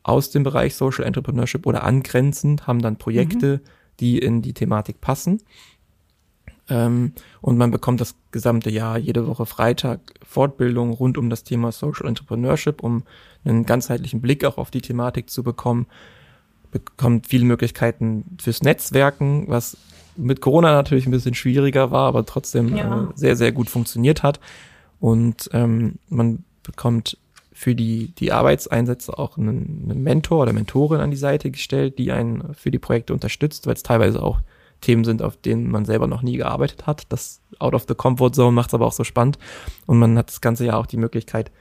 aus 0.04 0.30
dem 0.30 0.44
Bereich 0.44 0.76
Social 0.76 1.06
Entrepreneurship 1.06 1.66
oder 1.66 1.84
angrenzend, 1.84 2.68
haben 2.68 2.82
dann 2.82 2.98
Projekte, 2.98 3.58
mhm. 3.58 3.70
die 4.00 4.20
in 4.20 4.42
die 4.42 4.54
Thematik 4.54 5.02
passen. 5.02 5.42
Ähm, 6.70 7.14
und 7.42 7.58
man 7.58 7.72
bekommt 7.72 8.02
das 8.02 8.16
gesamte 8.32 8.70
Jahr 8.70 8.98
jede 8.98 9.28
Woche 9.28 9.46
Freitag 9.46 10.00
Fortbildung 10.24 10.94
rund 10.94 11.18
um 11.18 11.30
das 11.30 11.44
Thema 11.44 11.72
Social 11.72 12.08
Entrepreneurship, 12.08 12.84
um 12.84 13.04
einen 13.44 13.66
ganzheitlichen 13.66 14.22
Blick 14.22 14.46
auch 14.46 14.58
auf 14.58 14.72
die 14.72 14.82
Thematik 14.82 15.30
zu 15.30 15.44
bekommen. 15.44 15.88
Bekommt 16.72 17.28
viele 17.28 17.46
Möglichkeiten 17.46 18.38
fürs 18.40 18.62
Netzwerken, 18.62 19.46
was 19.48 19.78
mit 20.16 20.42
Corona 20.42 20.72
natürlich 20.74 21.08
ein 21.08 21.12
bisschen 21.12 21.34
schwieriger 21.34 21.92
war, 21.92 22.08
aber 22.08 22.26
trotzdem 22.26 22.76
ja. 22.76 23.04
äh, 23.04 23.08
sehr, 23.16 23.36
sehr 23.36 23.52
gut 23.52 23.70
funktioniert 23.70 24.22
hat. 24.22 24.40
Und 25.00 25.50
ähm, 25.54 25.96
man 26.10 26.44
bekommt 26.62 27.18
für 27.54 27.74
die, 27.74 28.14
die 28.16 28.32
Arbeitseinsätze 28.32 29.18
auch 29.18 29.38
einen, 29.38 29.90
einen 29.90 30.04
Mentor 30.04 30.44
oder 30.44 30.54
Mentorin 30.54 31.02
an 31.02 31.12
die 31.12 31.18
Seite 31.18 31.52
gestellt, 31.52 31.98
die 31.98 32.12
einen 32.12 32.54
für 32.54 32.72
die 32.72 32.80
Projekte 32.80 33.14
unterstützt, 33.14 33.66
weil 33.66 33.74
es 33.74 33.84
teilweise 33.84 34.22
auch 34.22 34.40
Themen 34.82 35.04
sind, 35.04 35.22
auf 35.22 35.38
denen 35.38 35.70
man 35.70 35.86
selber 35.86 36.08
noch 36.08 36.22
nie 36.22 36.38
gearbeitet 36.38 36.88
hat. 36.88 37.04
Das 37.10 37.42
Out 37.60 37.74
of 37.74 37.86
the 37.88 37.96
Comfort 37.96 38.32
Zone 38.32 38.52
macht 38.52 38.70
es 38.70 38.74
aber 38.74 38.88
auch 38.88 38.94
so 38.94 39.04
spannend. 39.04 39.38
Und 39.86 40.00
man 40.00 40.18
hat 40.18 40.30
das 40.30 40.42
ganze 40.42 40.66
Jahr 40.66 40.78
auch 40.78 40.86
die 40.86 40.98
Möglichkeit, 40.98 41.52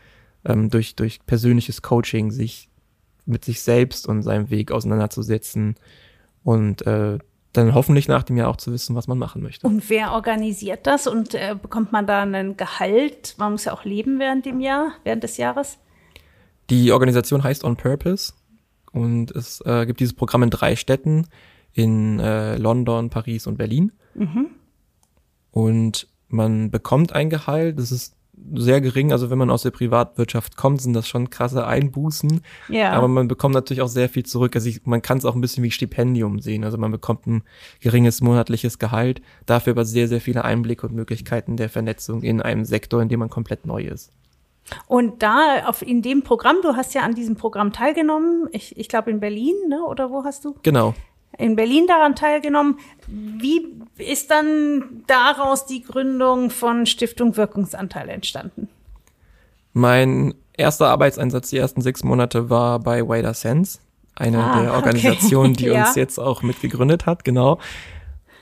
ähm, 0.45 0.71
durch, 0.71 0.95
durch 0.97 1.25
persönliches 1.27 1.83
Coaching 1.83 2.31
sich 2.31 2.69
mit 3.27 3.45
sich 3.45 3.61
selbst 3.61 4.09
und 4.09 4.23
seinem 4.23 4.51
Weg 4.51 4.73
auseinanderzusetzen 4.73 5.77
und 6.43 6.87
äh, 6.87 7.19
dann 7.53 7.75
hoffentlich 7.75 8.09
nach 8.09 8.23
dem 8.23 8.37
Jahr 8.37 8.49
auch 8.49 8.57
zu 8.57 8.73
wissen, 8.73 8.95
was 8.95 9.07
man 9.07 9.19
machen 9.19 9.43
möchte. 9.43 9.67
Und 9.67 9.89
wer 9.91 10.13
organisiert 10.13 10.87
das 10.87 11.07
und 11.07 11.35
äh, 11.35 11.57
bekommt 11.61 11.93
man 11.93 12.07
da 12.07 12.23
ein 12.23 12.57
Gehalt? 12.57 13.35
Man 13.39 13.53
muss 13.53 13.65
ja 13.65 13.73
auch 13.73 13.85
leben 13.85 14.19
während 14.19 14.47
dem 14.47 14.61
Jahr, 14.61 14.93
während 15.05 15.23
des 15.23 15.37
Jahres. 15.37 15.79
Die 16.71 16.93
Organisation 16.93 17.43
heißt 17.43 17.65
On 17.65 17.77
Purpose 17.77 18.33
und 18.93 19.31
es 19.33 19.61
äh, 19.63 19.87
gibt 19.87 20.01
dieses 20.01 20.15
Programm 20.15 20.43
in 20.43 20.51
drei 20.51 20.77
Städten 20.77 21.27
in 21.79 22.19
äh, 22.19 22.57
London, 22.57 23.11
Paris 23.11 23.47
und 23.47 23.57
Berlin. 23.57 23.93
Mhm. 24.15 24.47
Und 25.51 26.09
man 26.29 26.71
bekommt 26.71 27.13
ein 27.13 27.31
Gehalt. 27.31 27.79
Das 27.79 27.93
ist 27.93 28.15
sehr 28.55 28.81
gering. 28.81 29.13
Also 29.13 29.31
wenn 29.31 29.39
man 29.39 29.51
aus 29.51 29.63
der 29.63 29.71
Privatwirtschaft 29.71 30.57
kommt, 30.57 30.81
sind 30.81 30.93
das 30.93 31.09
schon 31.09 31.31
krasse 31.31 31.67
Einbußen. 31.67 32.41
Ja. 32.69 32.93
Aber 32.93 33.09
man 33.09 33.29
bekommt 33.29 33.55
natürlich 33.55 33.83
auch 33.83 33.89
sehr 33.89 34.09
viel 34.09 34.25
zurück. 34.25 34.55
Also 34.55 34.69
ich, 34.69 34.87
man 34.87 35.03
kann 35.03 35.19
es 35.19 35.25
auch 35.25 35.35
ein 35.35 35.41
bisschen 35.41 35.65
wie 35.65 35.71
Stipendium 35.71 36.41
sehen. 36.41 36.65
Also 36.65 36.79
man 36.79 36.91
bekommt 36.91 37.27
ein 37.27 37.43
geringes 37.81 38.21
monatliches 38.21 38.79
Gehalt, 38.79 39.23
dafür 39.47 39.73
aber 39.73 39.85
sehr, 39.85 40.09
sehr 40.09 40.21
viele 40.21 40.45
Einblicke 40.45 40.87
und 40.87 40.95
Möglichkeiten 40.95 41.57
der 41.57 41.69
Vernetzung 41.69 42.23
in 42.23 42.41
einem 42.41 42.65
Sektor, 42.65 43.03
in 43.03 43.09
dem 43.09 43.21
man 43.21 43.31
komplett 43.31 43.67
neu 43.67 43.83
ist. 43.83 44.13
Und 44.87 45.23
da 45.23 45.67
auf, 45.67 45.83
in 45.83 46.03
dem 46.03 46.23
Programm, 46.23 46.57
du 46.63 46.77
hast 46.77 46.95
ja 46.95 47.03
an 47.03 47.15
diesem 47.15 47.37
Programm 47.37 47.73
teilgenommen, 47.73 48.49
ich, 48.53 48.77
ich 48.77 48.89
glaube 48.89 49.11
in 49.11 49.21
Berlin, 49.21 49.55
ne? 49.69 49.83
oder 49.83 50.11
wo 50.11 50.25
hast 50.25 50.45
du? 50.45 50.55
Genau. 50.63 50.95
In 51.39 51.55
Berlin 51.55 51.87
daran 51.87 52.17
teilgenommen. 52.17 52.79
Wie 53.07 53.65
ist 53.97 54.31
dann 54.31 55.05
daraus 55.07 55.67
die 55.67 55.83
Gründung 55.83 56.51
von 56.51 56.85
Stiftung 56.85 57.37
Wirkungsanteil 57.37 58.09
entstanden? 58.09 58.69
Mein 59.73 60.35
erster 60.55 60.89
Arbeitseinsatz 60.89 61.51
die 61.51 61.59
ersten 61.59 61.81
sechs 61.81 62.03
Monate 62.03 62.51
war 62.51 62.81
bei 62.81 63.09
Wider 63.09 63.35
Sense, 63.35 63.79
eine 64.17 64.43
ah, 64.43 64.63
der 64.63 64.75
Organisationen, 64.75 65.53
okay. 65.53 65.63
die 65.65 65.71
ja. 65.71 65.87
uns 65.87 65.95
jetzt 65.95 66.19
auch 66.19 66.43
mitgegründet 66.43 67.07
hat, 67.07 67.25
genau. 67.25 67.61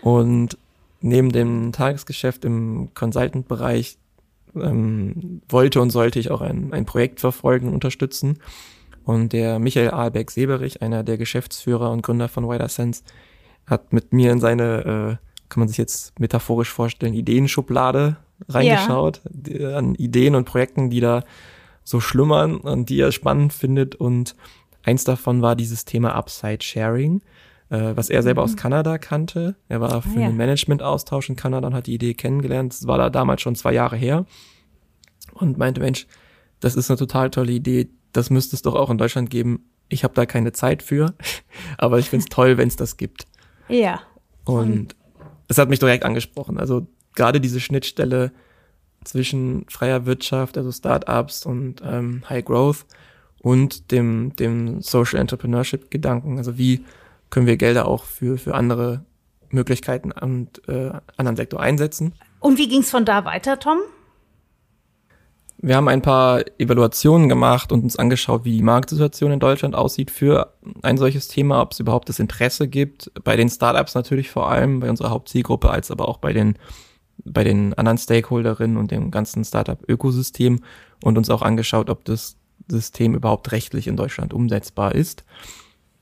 Und 0.00 0.56
neben 1.02 1.30
dem 1.30 1.72
Tagesgeschäft 1.72 2.46
im 2.46 2.94
Consultant-Bereich 2.94 3.98
ähm, 4.54 5.42
wollte 5.48 5.82
und 5.82 5.90
sollte 5.90 6.18
ich 6.18 6.30
auch 6.30 6.40
ein, 6.40 6.72
ein 6.72 6.86
Projekt 6.86 7.20
verfolgen 7.20 7.68
und 7.68 7.74
unterstützen. 7.74 8.38
Und 9.06 9.32
der 9.32 9.60
Michael 9.60 9.92
Ahlbeck-Seberich, 9.92 10.82
einer 10.82 11.04
der 11.04 11.16
Geschäftsführer 11.16 11.92
und 11.92 12.02
Gründer 12.02 12.28
von 12.28 12.48
Wider 12.48 12.68
Sense, 12.68 13.04
hat 13.64 13.92
mit 13.92 14.12
mir 14.12 14.32
in 14.32 14.40
seine, 14.40 15.20
äh, 15.20 15.48
kann 15.48 15.60
man 15.60 15.68
sich 15.68 15.78
jetzt 15.78 16.18
metaphorisch 16.18 16.70
vorstellen, 16.70 17.14
Ideenschublade 17.14 18.16
reingeschaut, 18.48 19.20
ja. 19.46 19.78
an 19.78 19.94
Ideen 19.94 20.34
und 20.34 20.44
Projekten, 20.44 20.90
die 20.90 20.98
da 20.98 21.22
so 21.84 22.00
schlummern 22.00 22.56
und 22.56 22.90
die 22.90 22.98
er 22.98 23.12
spannend 23.12 23.52
findet. 23.52 23.94
Und 23.94 24.34
eins 24.82 25.04
davon 25.04 25.40
war 25.40 25.54
dieses 25.54 25.84
Thema 25.84 26.16
Upside 26.16 26.64
Sharing, 26.64 27.22
äh, 27.70 27.92
was 27.94 28.10
er 28.10 28.24
selber 28.24 28.42
mhm. 28.42 28.44
aus 28.44 28.56
Kanada 28.56 28.98
kannte. 28.98 29.54
Er 29.68 29.80
war 29.80 30.02
für 30.02 30.18
ah, 30.18 30.22
ja. 30.22 30.26
einen 30.26 30.36
Management-Austausch 30.36 31.28
in 31.28 31.36
Kanada 31.36 31.68
und 31.68 31.74
hat 31.74 31.86
die 31.86 31.94
Idee 31.94 32.14
kennengelernt. 32.14 32.72
Das 32.72 32.88
war 32.88 32.98
da 32.98 33.08
damals 33.08 33.40
schon 33.40 33.54
zwei 33.54 33.72
Jahre 33.72 33.94
her. 33.94 34.26
Und 35.32 35.58
meinte, 35.58 35.80
Mensch, 35.80 36.08
das 36.58 36.74
ist 36.74 36.90
eine 36.90 36.98
total 36.98 37.30
tolle 37.30 37.52
Idee. 37.52 37.88
Das 38.16 38.30
müsste 38.30 38.56
es 38.56 38.62
doch 38.62 38.74
auch 38.74 38.90
in 38.90 38.98
Deutschland 38.98 39.30
geben. 39.30 39.70
Ich 39.88 40.04
habe 40.04 40.14
da 40.14 40.26
keine 40.26 40.52
Zeit 40.52 40.82
für, 40.82 41.14
aber 41.78 41.98
ich 41.98 42.10
find's 42.10 42.26
toll, 42.26 42.56
wenn 42.56 42.68
es 42.68 42.76
das 42.76 42.96
gibt. 42.96 43.26
Ja. 43.68 44.00
Und 44.44 44.96
es 45.48 45.58
hat 45.58 45.68
mich 45.68 45.78
direkt 45.78 46.04
angesprochen. 46.04 46.58
Also 46.58 46.86
gerade 47.14 47.40
diese 47.40 47.60
Schnittstelle 47.60 48.32
zwischen 49.04 49.66
freier 49.68 50.06
Wirtschaft, 50.06 50.58
also 50.58 50.72
Startups 50.72 51.46
und 51.46 51.82
ähm, 51.84 52.22
High 52.28 52.44
Growth 52.44 52.86
und 53.40 53.90
dem, 53.92 54.34
dem 54.36 54.80
Social 54.80 55.20
Entrepreneurship 55.20 55.90
Gedanken. 55.90 56.38
Also 56.38 56.58
wie 56.58 56.84
können 57.30 57.46
wir 57.46 57.56
Gelder 57.56 57.86
auch 57.86 58.04
für, 58.04 58.38
für 58.38 58.54
andere 58.54 59.04
Möglichkeiten 59.50 60.12
und 60.12 60.66
äh, 60.68 60.92
anderen 61.16 61.36
Sektor 61.36 61.60
einsetzen. 61.60 62.14
Und 62.40 62.58
wie 62.58 62.68
ging 62.68 62.80
es 62.80 62.90
von 62.90 63.04
da 63.04 63.24
weiter, 63.24 63.58
Tom? 63.58 63.78
Wir 65.66 65.74
haben 65.74 65.88
ein 65.88 66.00
paar 66.00 66.44
Evaluationen 66.60 67.28
gemacht 67.28 67.72
und 67.72 67.82
uns 67.82 67.96
angeschaut, 67.96 68.44
wie 68.44 68.56
die 68.56 68.62
Marktsituation 68.62 69.32
in 69.32 69.40
Deutschland 69.40 69.74
aussieht 69.74 70.12
für 70.12 70.52
ein 70.82 70.96
solches 70.96 71.26
Thema, 71.26 71.60
ob 71.60 71.72
es 71.72 71.80
überhaupt 71.80 72.08
das 72.08 72.20
Interesse 72.20 72.68
gibt, 72.68 73.10
bei 73.24 73.34
den 73.34 73.48
Startups 73.48 73.96
natürlich 73.96 74.30
vor 74.30 74.48
allem, 74.48 74.78
bei 74.78 74.88
unserer 74.88 75.10
Hauptzielgruppe, 75.10 75.68
als 75.68 75.90
aber 75.90 76.06
auch 76.06 76.18
bei 76.18 76.32
den, 76.32 76.56
bei 77.24 77.42
den 77.42 77.74
anderen 77.74 77.98
Stakeholderinnen 77.98 78.76
und 78.76 78.92
dem 78.92 79.10
ganzen 79.10 79.44
Startup-Ökosystem 79.44 80.60
und 81.02 81.18
uns 81.18 81.30
auch 81.30 81.42
angeschaut, 81.42 81.90
ob 81.90 82.04
das 82.04 82.36
System 82.68 83.16
überhaupt 83.16 83.50
rechtlich 83.50 83.88
in 83.88 83.96
Deutschland 83.96 84.32
umsetzbar 84.32 84.94
ist. 84.94 85.24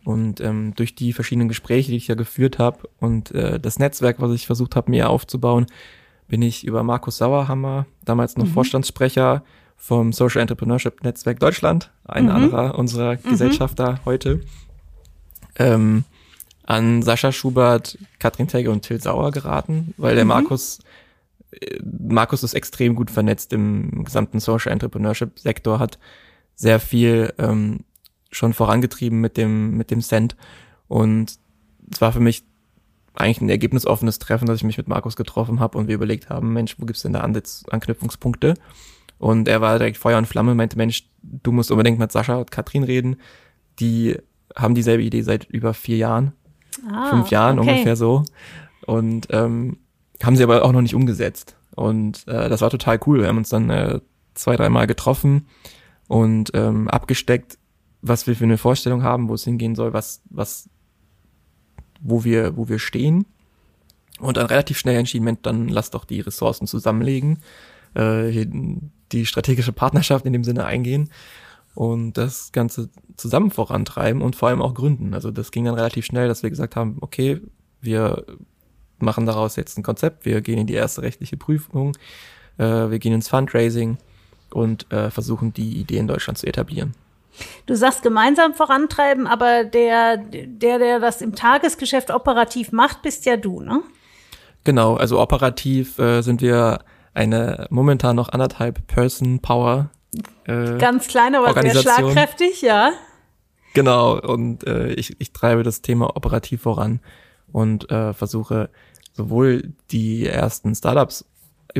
Und 0.04 0.42
ähm, 0.42 0.74
durch 0.76 0.94
die 0.94 1.14
verschiedenen 1.14 1.48
Gespräche, 1.48 1.90
die 1.90 1.96
ich 1.96 2.08
ja 2.08 2.16
geführt 2.16 2.58
habe 2.58 2.80
und 3.00 3.30
äh, 3.30 3.58
das 3.58 3.78
Netzwerk, 3.78 4.20
was 4.20 4.32
ich 4.32 4.44
versucht 4.44 4.76
habe, 4.76 4.90
mir 4.90 5.08
aufzubauen, 5.08 5.64
bin 6.28 6.42
ich 6.42 6.66
über 6.66 6.82
Markus 6.82 7.18
Sauerhammer, 7.18 7.86
damals 8.04 8.36
noch 8.36 8.46
mhm. 8.46 8.52
Vorstandssprecher 8.52 9.44
vom 9.76 10.12
Social 10.12 10.40
Entrepreneurship 10.40 11.02
Netzwerk 11.02 11.40
Deutschland, 11.40 11.90
ein 12.04 12.24
mhm. 12.24 12.30
anderer 12.30 12.78
unserer 12.78 13.14
mhm. 13.14 13.30
Gesellschafter 13.30 14.00
heute, 14.04 14.40
ähm, 15.56 16.04
an 16.62 17.02
Sascha 17.02 17.32
Schubert, 17.32 17.98
Katrin 18.18 18.48
Tegge 18.48 18.70
und 18.70 18.82
Till 18.82 19.00
Sauer 19.00 19.30
geraten, 19.30 19.94
weil 19.96 20.14
der 20.14 20.24
mhm. 20.24 20.28
Markus 20.28 20.80
äh, 21.60 21.78
Markus 21.82 22.42
ist 22.42 22.54
extrem 22.54 22.94
gut 22.94 23.10
vernetzt 23.10 23.52
im 23.52 24.04
gesamten 24.04 24.40
Social 24.40 24.72
Entrepreneurship 24.72 25.38
Sektor, 25.38 25.78
hat 25.78 25.98
sehr 26.54 26.80
viel 26.80 27.32
ähm, 27.38 27.80
schon 28.30 28.52
vorangetrieben 28.52 29.20
mit 29.20 29.36
dem, 29.36 29.76
mit 29.76 29.90
dem 29.90 30.00
Cent. 30.00 30.36
Und 30.88 31.38
es 31.90 32.00
war 32.00 32.12
für 32.12 32.20
mich 32.20 32.44
eigentlich 33.14 33.40
ein 33.40 33.48
ergebnisoffenes 33.48 34.18
Treffen, 34.18 34.46
dass 34.46 34.58
ich 34.58 34.64
mich 34.64 34.76
mit 34.76 34.88
Markus 34.88 35.16
getroffen 35.16 35.60
habe 35.60 35.78
und 35.78 35.88
wir 35.88 35.94
überlegt 35.94 36.28
haben, 36.28 36.52
Mensch, 36.52 36.76
wo 36.78 36.86
gibt's 36.86 37.02
denn 37.02 37.12
da 37.12 37.20
Ansatz, 37.20 37.64
Anknüpfungspunkte? 37.70 38.54
Und 39.18 39.48
er 39.48 39.60
war 39.60 39.78
direkt 39.78 39.96
Feuer 39.96 40.18
und 40.18 40.26
Flamme, 40.26 40.54
meinte, 40.54 40.76
Mensch, 40.76 41.08
du 41.22 41.52
musst 41.52 41.70
unbedingt 41.70 41.98
mit 41.98 42.10
Sascha 42.10 42.36
und 42.36 42.50
Katrin 42.50 42.82
reden. 42.82 43.16
Die 43.78 44.16
haben 44.56 44.74
dieselbe 44.74 45.02
Idee 45.02 45.22
seit 45.22 45.44
über 45.44 45.74
vier 45.74 45.96
Jahren, 45.96 46.32
ah, 46.90 47.10
fünf 47.10 47.28
Jahren 47.30 47.58
okay. 47.58 47.70
ungefähr 47.70 47.96
so. 47.96 48.24
Und 48.86 49.28
ähm, 49.30 49.78
haben 50.22 50.36
sie 50.36 50.42
aber 50.42 50.64
auch 50.64 50.72
noch 50.72 50.82
nicht 50.82 50.94
umgesetzt. 50.94 51.56
Und 51.74 52.26
äh, 52.28 52.48
das 52.48 52.60
war 52.60 52.70
total 52.70 53.00
cool. 53.06 53.20
Wir 53.20 53.28
haben 53.28 53.38
uns 53.38 53.48
dann 53.48 53.70
äh, 53.70 54.00
zwei, 54.34 54.56
dreimal 54.56 54.86
getroffen 54.86 55.46
und 56.08 56.50
ähm, 56.54 56.88
abgesteckt, 56.88 57.58
was 58.02 58.26
wir 58.26 58.36
für 58.36 58.44
eine 58.44 58.58
Vorstellung 58.58 59.02
haben, 59.02 59.28
wo 59.28 59.34
es 59.34 59.44
hingehen 59.44 59.74
soll, 59.74 59.92
was, 59.92 60.22
was, 60.28 60.68
wo 62.04 62.22
wir, 62.22 62.56
wo 62.56 62.68
wir 62.68 62.78
stehen. 62.78 63.26
Und 64.20 64.36
dann 64.36 64.46
relativ 64.46 64.78
schnell 64.78 64.96
entschieden, 64.96 65.24
Mensch, 65.24 65.40
dann 65.42 65.68
lass 65.68 65.90
doch 65.90 66.04
die 66.04 66.20
Ressourcen 66.20 66.68
zusammenlegen, 66.68 67.38
äh, 67.94 68.46
die 69.10 69.26
strategische 69.26 69.72
Partnerschaft 69.72 70.24
in 70.24 70.32
dem 70.32 70.44
Sinne 70.44 70.64
eingehen 70.64 71.10
und 71.74 72.12
das 72.12 72.52
Ganze 72.52 72.90
zusammen 73.16 73.50
vorantreiben 73.50 74.22
und 74.22 74.36
vor 74.36 74.48
allem 74.48 74.62
auch 74.62 74.74
gründen. 74.74 75.14
Also 75.14 75.32
das 75.32 75.50
ging 75.50 75.64
dann 75.64 75.74
relativ 75.74 76.04
schnell, 76.04 76.28
dass 76.28 76.44
wir 76.44 76.50
gesagt 76.50 76.76
haben, 76.76 76.98
okay, 77.00 77.40
wir 77.80 78.24
machen 78.98 79.26
daraus 79.26 79.56
jetzt 79.56 79.76
ein 79.76 79.82
Konzept, 79.82 80.24
wir 80.24 80.40
gehen 80.40 80.58
in 80.58 80.66
die 80.66 80.74
erste 80.74 81.02
rechtliche 81.02 81.36
Prüfung, 81.36 81.96
äh, 82.58 82.64
wir 82.64 82.98
gehen 83.00 83.12
ins 83.12 83.28
Fundraising 83.28 83.98
und 84.50 84.90
äh, 84.92 85.10
versuchen 85.10 85.52
die 85.52 85.80
Idee 85.80 85.98
in 85.98 86.06
Deutschland 86.06 86.38
zu 86.38 86.46
etablieren. 86.46 86.94
Du 87.66 87.74
sagst 87.74 88.02
gemeinsam 88.02 88.54
vorantreiben, 88.54 89.26
aber 89.26 89.64
der, 89.64 90.18
der, 90.18 90.78
der 90.78 91.00
das 91.00 91.20
im 91.20 91.34
Tagesgeschäft 91.34 92.10
operativ 92.10 92.72
macht, 92.72 93.02
bist 93.02 93.26
ja 93.26 93.36
du, 93.36 93.60
ne? 93.60 93.82
Genau, 94.64 94.96
also 94.96 95.20
operativ 95.20 95.98
äh, 95.98 96.22
sind 96.22 96.40
wir 96.40 96.80
eine 97.12 97.66
momentan 97.70 98.16
noch 98.16 98.30
anderthalb 98.30 98.86
Person 98.86 99.40
Power. 99.40 99.90
Äh, 100.44 100.78
Ganz 100.78 101.08
klein, 101.08 101.34
aber 101.34 101.52
sehr 101.60 101.74
schlagkräftig, 101.74 102.62
ja. 102.62 102.92
Genau, 103.74 104.18
und 104.18 104.66
äh, 104.66 104.92
ich, 104.92 105.20
ich 105.20 105.32
treibe 105.32 105.64
das 105.64 105.82
Thema 105.82 106.16
operativ 106.16 106.62
voran 106.62 107.00
und 107.52 107.90
äh, 107.90 108.12
versuche 108.12 108.70
sowohl 109.12 109.74
die 109.90 110.26
ersten 110.26 110.74
Startups 110.74 111.24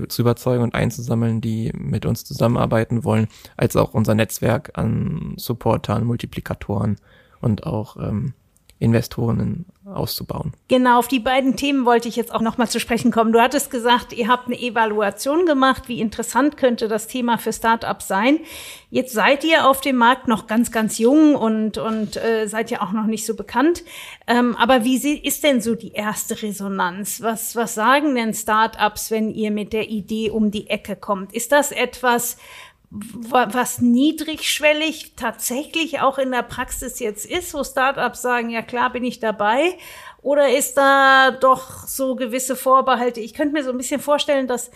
zu 0.09 0.23
überzeugen 0.23 0.63
und 0.63 0.75
einzusammeln, 0.75 1.41
die 1.41 1.73
mit 1.75 2.07
uns 2.07 2.25
zusammenarbeiten 2.25 3.05
wollen, 3.05 3.29
als 3.57 3.77
auch 3.77 3.95
unser 3.95 4.15
Netzwerk 4.15 4.73
an 4.75 5.35
Supportern, 5.37 6.05
Multiplikatoren 6.05 6.97
und 7.41 7.65
auch 7.65 7.97
ähm, 7.97 8.35
Investoren 8.79 9.67
auszubauen. 9.85 10.53
Genau, 10.69 10.99
auf 10.99 11.09
die 11.09 11.21
beiden 11.21 11.57
Themen 11.57 11.85
wollte 11.85 12.09
ich 12.09 12.17
jetzt 12.17 12.35
auch 12.35 12.41
nochmal 12.41 12.69
zu 12.69 12.81
sprechen 12.81 13.13
kommen. 13.13 13.33
Du 13.33 13.41
hattest 13.41 13.71
gesagt, 13.71 14.13
ihr 14.13 14.29
habt 14.29 14.47
eine 14.47 14.59
Evaluation 14.59 15.47
gemacht. 15.47 15.89
Wie 15.89 16.01
interessant 16.01 16.57
könnte 16.57 16.89
das 16.89 17.07
Thema 17.07 17.39
für 17.39 17.53
Startups 17.53 18.09
sein? 18.09 18.41
Jetzt 18.91 19.13
seid 19.13 19.45
ihr 19.45 19.69
auf 19.69 19.81
dem 19.81 19.97
Markt 19.97 20.27
noch 20.27 20.47
ganz, 20.47 20.73
ganz 20.73 20.99
jung 20.99 21.35
und, 21.35 21.79
und 21.79 22.17
äh, 22.17 22.47
seid 22.47 22.71
ja 22.71 22.81
auch 22.83 22.93
noch 22.93 23.07
nicht 23.07 23.27
so 23.27 23.37
bekannt. 23.37 23.85
Ähm, 24.27 24.57
aber 24.57 24.85
wie 24.85 25.19
ist 25.19 25.45
denn 25.45 25.61
so 25.61 25.75
die 25.75 25.93
erste 25.93 26.43
Resonanz? 26.43 27.21
Was, 27.21 27.55
was 27.57 27.75
sagen 27.75 28.15
denn 28.15 28.35
Startups, 28.35 29.11
wenn 29.11 29.31
ihr 29.31 29.51
mit 29.51 29.73
der 29.73 29.89
Idee 29.89 30.31
um 30.31 30.51
die 30.51 30.69
Ecke 30.69 30.97
kommt? 30.97 31.33
Ist 31.33 31.53
das 31.53 31.73
etwas, 31.73 32.39
was 32.95 33.81
niedrigschwellig 33.81 35.15
tatsächlich 35.17 36.01
auch 36.01 36.19
in 36.19 36.31
der 36.31 36.43
Praxis 36.43 37.01
jetzt 37.01 37.27
ist, 37.27 37.53
wo 37.53 37.65
Startups 37.65 38.23
sagen, 38.23 38.51
ja 38.51 38.63
klar 38.63 38.91
bin 38.91 39.03
ich 39.05 39.19
dabei? 39.19 39.77
Oder 40.23 40.57
ist 40.57 40.75
da 40.75 41.33
doch 41.33 41.87
so 41.87 42.15
gewisse 42.15 42.55
Vorbehalte? 42.55 43.21
Ich 43.21 43.35
könnte 43.35 43.53
mir 43.53 43.65
so 43.65 43.71
ein 43.71 43.77
bisschen 43.77 44.01
vorstellen, 44.01 44.47
dass 44.47 44.71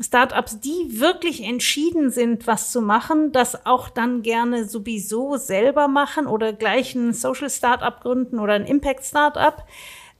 Startups, 0.00 0.60
die 0.60 1.00
wirklich 1.00 1.42
entschieden 1.42 2.10
sind, 2.10 2.46
was 2.46 2.72
zu 2.72 2.82
machen, 2.82 3.32
das 3.32 3.64
auch 3.64 3.88
dann 3.88 4.22
gerne 4.22 4.68
sowieso 4.68 5.36
selber 5.36 5.88
machen 5.88 6.26
oder 6.26 6.52
gleich 6.52 6.94
ein 6.94 7.12
Social 7.12 7.48
Startup 7.48 8.00
gründen 8.00 8.40
oder 8.40 8.54
ein 8.54 8.66
Impact 8.66 9.04
Startup. 9.04 9.64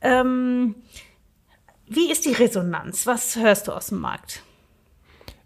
Ähm, 0.00 0.76
wie 1.86 2.10
ist 2.10 2.24
die 2.24 2.32
Resonanz? 2.32 3.06
Was 3.06 3.36
hörst 3.36 3.68
du 3.68 3.72
aus 3.72 3.88
dem 3.88 4.00
Markt? 4.00 4.43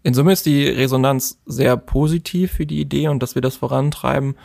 In 0.03 0.13
Summe 0.13 0.31
ist 0.31 0.45
die 0.45 0.65
Resonanz 0.65 1.39
sehr 1.45 1.75
positiv 1.75 2.53
für 2.53 2.65
die 2.65 2.79
Idee 2.79 3.09
und 3.09 3.21
dass 3.21 3.35
wir 3.35 3.41
das 3.41 3.57
vorantreiben. 3.57 4.35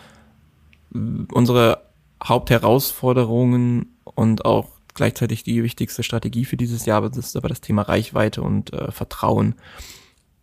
Unsere 0.92 1.82
Hauptherausforderungen 2.22 3.96
und 4.04 4.44
auch 4.44 4.68
gleichzeitig 4.94 5.42
die 5.42 5.62
wichtigste 5.62 6.02
Strategie 6.02 6.44
für 6.44 6.56
dieses 6.56 6.86
Jahr 6.86 7.04
ist 7.04 7.36
aber 7.36 7.48
das 7.48 7.60
Thema 7.60 7.82
Reichweite 7.82 8.42
und 8.42 8.72
äh, 8.72 8.90
Vertrauen. 8.90 9.54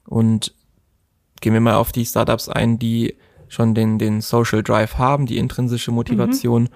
Und 0.06 0.54
gehen 1.40 1.54
wir 1.54 1.62
mal 1.62 1.76
auf 1.76 1.92
die 1.92 2.06
Startups 2.06 2.50
ein, 2.50 2.80
die 2.80 3.16
schon 3.48 3.74
den, 3.76 3.98
den 3.98 4.22
Social 4.22 4.64
Drive 4.64 4.98
haben, 4.98 5.26
die 5.26 5.38
intrinsische 5.38 5.92
Motivation. 5.92 6.70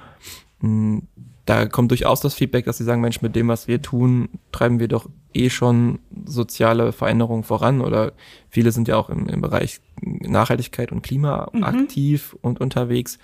Mhm. 0.59 1.03
Da 1.45 1.67
kommt 1.67 1.91
durchaus 1.91 2.21
das 2.21 2.33
Feedback, 2.33 2.65
dass 2.65 2.77
sie 2.77 2.83
sagen, 2.83 3.01
Mensch, 3.01 3.21
mit 3.21 3.35
dem, 3.35 3.47
was 3.47 3.67
wir 3.67 3.81
tun, 3.81 4.29
treiben 4.51 4.79
wir 4.79 4.87
doch 4.87 5.07
eh 5.35 5.49
schon 5.49 5.99
soziale 6.25 6.91
Veränderungen 6.91 7.43
voran 7.43 7.81
oder 7.81 8.13
viele 8.49 8.71
sind 8.71 8.87
ja 8.87 8.97
auch 8.97 9.09
im, 9.09 9.27
im 9.27 9.41
Bereich 9.41 9.79
Nachhaltigkeit 10.01 10.91
und 10.91 11.01
Klima 11.01 11.49
mhm. 11.53 11.63
aktiv 11.63 12.35
und 12.41 12.59
unterwegs. 12.61 13.19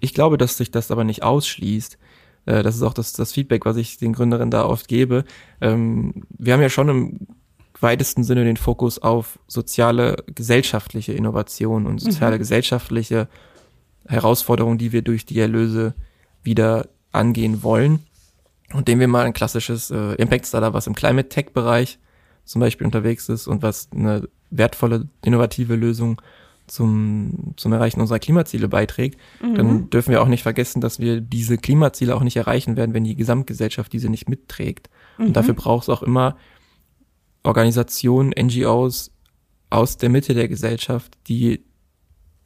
Ich 0.00 0.14
glaube, 0.14 0.38
dass 0.38 0.56
sich 0.56 0.70
das 0.70 0.90
aber 0.90 1.04
nicht 1.04 1.22
ausschließt. 1.22 1.98
Äh, 2.46 2.62
das 2.62 2.76
ist 2.76 2.82
auch 2.82 2.94
das, 2.94 3.12
das 3.12 3.32
Feedback, 3.32 3.64
was 3.64 3.76
ich 3.76 3.98
den 3.98 4.12
Gründerinnen 4.12 4.50
da 4.50 4.64
oft 4.64 4.88
gebe. 4.88 5.24
Ähm, 5.60 6.24
wir 6.38 6.52
haben 6.52 6.62
ja 6.62 6.70
schon 6.70 6.88
im 6.88 7.26
weitesten 7.80 8.24
Sinne 8.24 8.44
den 8.44 8.56
Fokus 8.56 8.98
auf 8.98 9.38
soziale, 9.46 10.16
gesellschaftliche 10.26 11.12
Innovation 11.12 11.86
und 11.86 12.00
soziale, 12.00 12.36
mhm. 12.36 12.40
gesellschaftliche 12.40 13.28
Herausforderungen, 14.06 14.78
die 14.78 14.92
wir 14.92 15.02
durch 15.02 15.26
die 15.26 15.38
Erlöse 15.38 15.94
wieder 16.42 16.88
angehen 17.12 17.62
wollen. 17.62 18.00
Und 18.72 18.88
dem 18.88 19.00
wir 19.00 19.08
mal 19.08 19.24
ein 19.24 19.32
klassisches 19.32 19.90
äh, 19.90 20.14
Impact-Startup, 20.14 20.74
was 20.74 20.86
im 20.86 20.94
Climate-Tech-Bereich 20.94 21.98
zum 22.44 22.60
Beispiel 22.60 22.86
unterwegs 22.86 23.28
ist 23.28 23.46
und 23.46 23.62
was 23.62 23.88
eine 23.92 24.28
wertvolle, 24.50 25.08
innovative 25.24 25.74
Lösung 25.74 26.20
zum, 26.66 27.54
zum 27.56 27.72
Erreichen 27.72 28.00
unserer 28.00 28.18
Klimaziele 28.18 28.68
beiträgt, 28.68 29.18
mhm. 29.42 29.54
dann 29.54 29.90
dürfen 29.90 30.10
wir 30.10 30.22
auch 30.22 30.28
nicht 30.28 30.42
vergessen, 30.42 30.80
dass 30.80 30.98
wir 30.98 31.20
diese 31.20 31.58
Klimaziele 31.58 32.14
auch 32.14 32.22
nicht 32.22 32.36
erreichen 32.36 32.76
werden, 32.76 32.94
wenn 32.94 33.04
die 33.04 33.16
Gesamtgesellschaft 33.16 33.92
diese 33.92 34.08
nicht 34.08 34.28
mitträgt. 34.28 34.90
Mhm. 35.16 35.26
Und 35.26 35.36
dafür 35.36 35.54
braucht 35.54 35.84
es 35.84 35.88
auch 35.88 36.02
immer 36.02 36.36
Organisationen, 37.42 38.32
NGOs 38.38 39.10
aus 39.70 39.96
der 39.96 40.10
Mitte 40.10 40.34
der 40.34 40.48
Gesellschaft, 40.48 41.16
die 41.26 41.64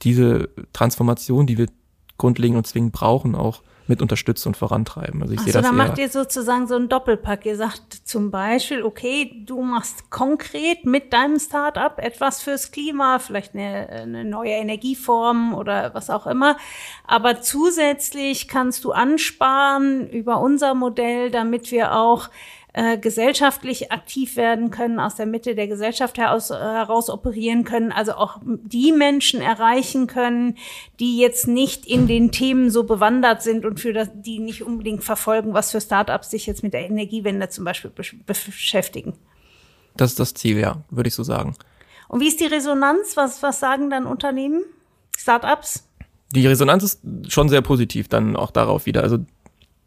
diese 0.03 0.51
Transformation, 0.73 1.47
die 1.47 1.59
wir 1.59 1.67
grundlegend 2.19 2.59
und 2.59 2.67
zwingend 2.67 2.93
brauchen, 2.93 3.35
auch 3.35 3.63
mit 3.87 4.01
unterstützen 4.03 4.49
und 4.49 4.57
vorantreiben. 4.57 5.23
Also 5.23 5.35
ich 5.35 5.41
sehe 5.41 5.53
so, 5.53 5.59
das 5.61 5.69
dann 5.69 5.77
macht 5.77 5.99
ihr 5.99 6.09
sozusagen 6.09 6.67
so 6.67 6.75
einen 6.77 6.89
Doppelpack. 6.89 7.45
Ihr 7.47 7.57
sagt 7.57 7.93
zum 8.05 8.31
Beispiel, 8.31 8.83
okay, 8.83 9.43
du 9.47 9.63
machst 9.63 10.11
konkret 10.11 10.85
mit 10.85 11.13
deinem 11.13 11.39
Startup 11.39 11.99
etwas 11.99 12.43
fürs 12.43 12.71
Klima, 12.71 13.19
vielleicht 13.19 13.55
eine, 13.55 13.89
eine 13.89 14.25
neue 14.25 14.53
Energieform 14.53 15.55
oder 15.55 15.95
was 15.95 16.11
auch 16.11 16.27
immer. 16.27 16.57
Aber 17.07 17.41
zusätzlich 17.41 18.49
kannst 18.49 18.85
du 18.85 18.93
ansparen 18.93 20.09
über 20.09 20.41
unser 20.41 20.75
Modell, 20.75 21.31
damit 21.31 21.71
wir 21.71 21.95
auch 21.95 22.29
äh, 22.75 22.97
gesellschaftlich 22.97 23.93
aktiv 23.93 24.37
werden 24.37 24.71
können, 24.71 24.99
aus 24.99 25.15
der 25.15 25.27
Mitte 25.27 25.55
der 25.55 25.69
Gesellschaft 25.69 26.17
heraus, 26.17 26.51
äh, 26.51 26.55
heraus 26.55 27.11
operieren 27.11 27.65
können, 27.65 27.93
also 27.93 28.13
auch 28.13 28.39
die 28.43 28.93
Menschen 28.93 29.43
erreichen 29.43 30.07
können, 30.07 30.57
die 30.99 31.19
jetzt 31.19 31.47
nicht 31.47 31.87
in 31.87 32.07
den 32.07 32.33
Themen 32.33 32.71
so 32.71 32.85
bewandert 32.85 33.43
sind 33.43 33.67
und 33.67 33.79
für 33.79 33.93
das, 33.93 34.09
die 34.15 34.39
nicht 34.39 34.63
unbedingt 34.63 35.05
verfolgen, 35.05 35.53
was 35.53 35.71
für 35.71 35.81
Startups 35.83 36.31
sich 36.31 36.47
jetzt 36.47 36.63
mit 36.63 36.73
der 36.73 36.87
Energiewende 36.87 37.51
zum 37.51 37.65
Beispiel 37.65 37.93
beschäftigen. 38.25 39.15
Das 39.97 40.13
ist 40.13 40.21
das 40.21 40.33
Ziel, 40.33 40.59
ja, 40.59 40.83
würde 40.91 41.09
ich 41.09 41.15
so 41.15 41.23
sagen. 41.23 41.55
Und 42.09 42.21
wie 42.21 42.29
ist 42.29 42.41
die 42.41 42.47
Resonanz? 42.47 43.17
Was, 43.17 43.43
was 43.43 43.61
sagen 43.61 43.91
dann 43.91 44.07
Unternehmen, 44.07 44.65
Startups? 45.17 45.87
Die 46.31 46.47
Resonanz 46.47 46.83
ist 46.83 47.03
schon 47.29 47.51
sehr 47.51 47.61
positiv 47.61 48.09
dann 48.09 48.37
auch 48.37 48.51
darauf 48.51 48.87
wieder. 48.87 49.03
Also 49.03 49.19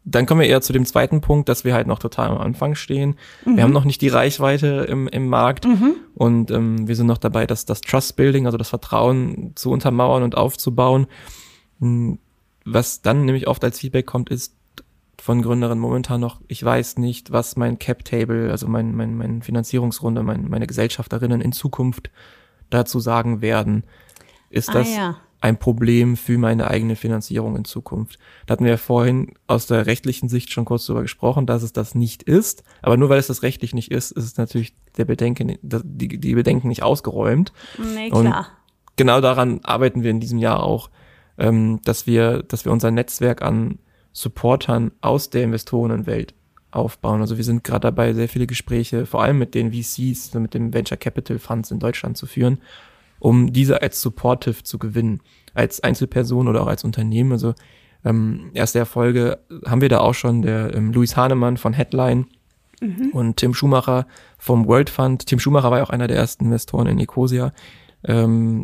dann 0.08 0.24
kommen 0.24 0.40
wir 0.40 0.46
eher 0.46 0.60
zu 0.60 0.72
dem 0.72 0.86
zweiten 0.86 1.20
Punkt, 1.20 1.48
dass 1.48 1.64
wir 1.64 1.74
halt 1.74 1.88
noch 1.88 1.98
total 1.98 2.28
am 2.28 2.38
Anfang 2.38 2.76
stehen. 2.76 3.16
Mhm. 3.44 3.56
Wir 3.56 3.64
haben 3.64 3.72
noch 3.72 3.84
nicht 3.84 4.00
die 4.00 4.08
Reichweite 4.08 4.86
im, 4.88 5.08
im 5.08 5.28
Markt 5.28 5.66
mhm. 5.66 5.96
und 6.14 6.52
ähm, 6.52 6.86
wir 6.86 6.94
sind 6.94 7.08
noch 7.08 7.18
dabei, 7.18 7.44
dass 7.44 7.64
das 7.64 7.80
Trust 7.80 8.14
Building, 8.14 8.46
also 8.46 8.56
das 8.56 8.68
Vertrauen 8.68 9.52
zu 9.56 9.70
untermauern 9.70 10.22
und 10.22 10.36
aufzubauen. 10.36 11.08
Hm, 11.80 12.20
was 12.64 13.02
dann 13.02 13.24
nämlich 13.24 13.48
oft 13.48 13.64
als 13.64 13.80
Feedback 13.80 14.06
kommt, 14.06 14.30
ist 14.30 14.54
von 15.20 15.42
Gründerinnen 15.42 15.80
momentan 15.80 16.20
noch, 16.20 16.40
ich 16.46 16.64
weiß 16.64 16.98
nicht, 16.98 17.32
was 17.32 17.56
mein 17.56 17.80
Cap 17.80 18.04
Table, 18.04 18.52
also 18.52 18.68
mein, 18.68 18.94
mein, 18.94 19.16
mein 19.16 19.42
Finanzierungsrunde, 19.42 20.22
mein, 20.22 20.48
meine 20.48 20.68
Gesellschafterinnen 20.68 21.40
in 21.40 21.50
Zukunft 21.50 22.10
dazu 22.70 23.00
sagen 23.00 23.40
werden. 23.40 23.82
Ist 24.50 24.70
ah, 24.70 24.74
das 24.74 24.94
ja 24.94 25.16
ein 25.40 25.58
Problem 25.58 26.16
für 26.16 26.38
meine 26.38 26.68
eigene 26.68 26.96
Finanzierung 26.96 27.56
in 27.56 27.64
Zukunft. 27.64 28.18
Da 28.46 28.52
hatten 28.52 28.64
wir 28.64 28.72
ja 28.72 28.76
vorhin 28.76 29.34
aus 29.46 29.66
der 29.66 29.86
rechtlichen 29.86 30.28
Sicht 30.28 30.52
schon 30.52 30.64
kurz 30.64 30.86
darüber 30.86 31.02
gesprochen, 31.02 31.46
dass 31.46 31.62
es 31.62 31.72
das 31.72 31.94
nicht 31.94 32.22
ist. 32.22 32.64
Aber 32.82 32.96
nur 32.96 33.08
weil 33.08 33.18
es 33.18 33.26
das 33.26 33.42
rechtlich 33.42 33.74
nicht 33.74 33.90
ist, 33.90 34.12
ist 34.12 34.24
es 34.24 34.36
natürlich 34.36 34.74
der 34.96 35.04
Bedenken, 35.04 35.58
die, 35.62 36.08
die 36.20 36.34
Bedenken 36.34 36.68
nicht 36.68 36.82
ausgeräumt. 36.82 37.52
Nee, 37.78 38.10
klar. 38.10 38.20
Und 38.20 38.34
genau 38.96 39.20
daran 39.20 39.60
arbeiten 39.62 40.02
wir 40.02 40.10
in 40.10 40.20
diesem 40.20 40.38
Jahr 40.38 40.62
auch, 40.62 40.90
ähm, 41.38 41.80
dass 41.84 42.06
wir, 42.06 42.42
dass 42.42 42.64
wir 42.64 42.72
unser 42.72 42.90
Netzwerk 42.90 43.42
an 43.42 43.78
Supportern 44.12 44.92
aus 45.02 45.28
der 45.28 45.44
Investorenwelt 45.44 46.34
aufbauen. 46.70 47.20
Also 47.20 47.36
wir 47.36 47.44
sind 47.44 47.62
gerade 47.62 47.82
dabei, 47.82 48.14
sehr 48.14 48.28
viele 48.28 48.46
Gespräche, 48.46 49.04
vor 49.06 49.22
allem 49.22 49.38
mit 49.38 49.54
den 49.54 49.72
VCs, 49.72 50.32
mit 50.34 50.54
den 50.54 50.72
Venture 50.72 50.96
Capital 50.96 51.38
Funds 51.38 51.70
in 51.70 51.78
Deutschland 51.78 52.16
zu 52.16 52.26
führen 52.26 52.58
um 53.18 53.52
diese 53.52 53.82
als 53.82 54.00
supportive 54.00 54.62
zu 54.62 54.78
gewinnen, 54.78 55.20
als 55.54 55.82
Einzelperson 55.82 56.48
oder 56.48 56.62
auch 56.62 56.66
als 56.66 56.84
Unternehmen. 56.84 57.32
Also 57.32 57.54
ähm, 58.04 58.50
erste 58.54 58.78
Erfolge 58.78 59.38
haben 59.66 59.80
wir 59.80 59.88
da 59.88 60.00
auch 60.00 60.14
schon, 60.14 60.42
der 60.42 60.74
ähm, 60.74 60.92
Luis 60.92 61.16
Hahnemann 61.16 61.56
von 61.56 61.72
Headline 61.72 62.26
mhm. 62.80 63.10
und 63.12 63.36
Tim 63.36 63.54
Schumacher 63.54 64.06
vom 64.38 64.66
World 64.66 64.90
Fund. 64.90 65.26
Tim 65.26 65.38
Schumacher 65.38 65.70
war 65.70 65.78
ja 65.78 65.84
auch 65.84 65.90
einer 65.90 66.06
der 66.06 66.16
ersten 66.16 66.44
Investoren 66.44 66.86
in 66.86 66.98
Ecosia, 66.98 67.52
ähm, 68.04 68.62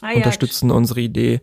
ah, 0.00 0.10
ja. 0.10 0.16
unterstützen 0.16 0.70
unsere 0.70 1.00
Idee. 1.00 1.40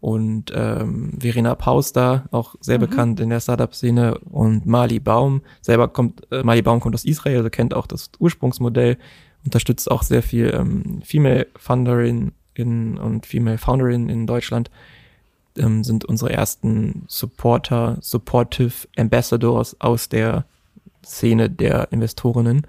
Und 0.00 0.52
ähm, 0.54 1.18
Verena 1.18 1.56
Pauster, 1.56 2.28
auch 2.30 2.54
sehr 2.60 2.78
mhm. 2.78 2.82
bekannt 2.82 3.20
in 3.20 3.30
der 3.30 3.40
Startup-Szene, 3.40 4.18
und 4.18 4.64
Mali 4.64 5.00
Baum, 5.00 5.42
selber 5.60 5.88
kommt, 5.88 6.22
äh, 6.30 6.44
Mali 6.44 6.62
Baum 6.62 6.78
kommt 6.78 6.94
aus 6.94 7.04
Israel, 7.04 7.38
also 7.38 7.50
kennt 7.50 7.74
auch 7.74 7.88
das 7.88 8.10
Ursprungsmodell 8.20 8.96
unterstützt 9.44 9.90
auch 9.90 10.02
sehr 10.02 10.22
viel 10.22 10.52
ähm, 10.54 11.02
Female 11.02 11.46
Funderin 11.56 12.32
in, 12.54 12.98
und 12.98 13.26
Female 13.26 13.58
Founderin 13.58 14.08
in 14.08 14.26
Deutschland, 14.26 14.70
ähm, 15.56 15.84
sind 15.84 16.04
unsere 16.04 16.32
ersten 16.32 17.04
Supporter, 17.08 17.98
Supportive 18.00 18.88
Ambassadors 18.96 19.80
aus 19.80 20.08
der 20.08 20.44
Szene 21.04 21.50
der 21.50 21.92
Investorinnen. 21.92 22.66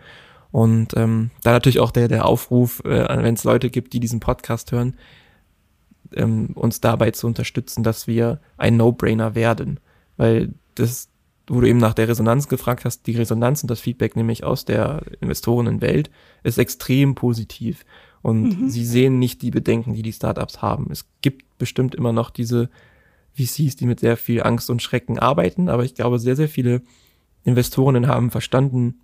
Und 0.51 0.95
ähm, 0.97 1.32
da 1.43 1.51
natürlich 1.51 1.80
auch 1.80 1.91
der, 1.91 2.07
der 2.07 2.26
Aufruf, 2.26 2.82
äh, 2.86 3.24
wenn 3.24 3.36
es 3.36 3.43
Leute 3.43 3.70
gibt, 3.70 3.93
die 3.93 3.99
diesen 3.99 4.20
Podcast 4.20 4.72
hören, 4.72 4.95
ähm, 6.15 6.51
uns 6.55 6.82
dabei 6.82 7.11
zu 7.11 7.28
unterstützen, 7.28 7.84
dass 7.84 8.07
wir 8.07 8.39
ein 8.57 8.78
No-Brainer 8.78 9.36
werden. 9.36 9.80
Weil 10.17 10.53
das 10.76 11.09
wo 11.50 11.62
du 11.62 11.68
eben 11.68 11.80
nach 11.80 11.93
der 11.93 12.08
Resonanz 12.08 12.47
gefragt 12.47 12.86
hast, 12.86 13.08
die 13.08 13.16
Resonanz 13.16 13.64
und 13.64 13.72
das 13.72 13.80
Feedback 13.80 14.16
nämlich 14.16 14.43
aus 14.43 14.66
der 14.66 15.02
Investorenwelt 15.20 16.10
ist 16.43 16.58
extrem 16.58 17.16
positiv. 17.16 17.86
Und 18.22 18.60
mhm. 18.60 18.70
sie 18.70 18.86
sehen 18.86 19.18
nicht 19.18 19.41
die 19.41 19.52
Bedenken, 19.52 19.93
die 19.93 20.02
die 20.02 20.14
Startups 20.14 20.62
haben. 20.62 20.88
Es 20.91 21.06
gibt 21.22 21.58
bestimmt 21.58 21.95
immer 21.95 22.14
noch 22.14 22.30
diese 22.30 22.70
VCs, 23.34 23.78
die 23.78 23.86
mit 23.86 24.00
sehr 24.00 24.18
viel 24.18 24.43
Angst 24.43 24.70
und 24.70 24.82
Schrecken 24.82 25.18
arbeiten, 25.18 25.70
aber 25.70 25.86
ich 25.86 25.95
glaube, 25.95 26.20
sehr, 26.20 26.36
sehr 26.36 26.50
viele 26.50 26.82
Investorinnen 27.43 28.08
haben 28.08 28.32
verstanden, 28.32 29.00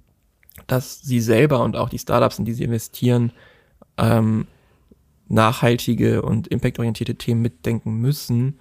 dass 0.67 1.01
sie 1.01 1.21
selber 1.21 1.63
und 1.63 1.75
auch 1.75 1.89
die 1.89 1.99
Startups, 1.99 2.39
in 2.39 2.45
die 2.45 2.53
sie 2.53 2.63
investieren, 2.63 3.31
ähm, 3.97 4.47
nachhaltige 5.27 6.21
und 6.21 6.47
impactorientierte 6.47 7.15
Themen 7.15 7.41
mitdenken 7.41 7.95
müssen, 7.95 8.59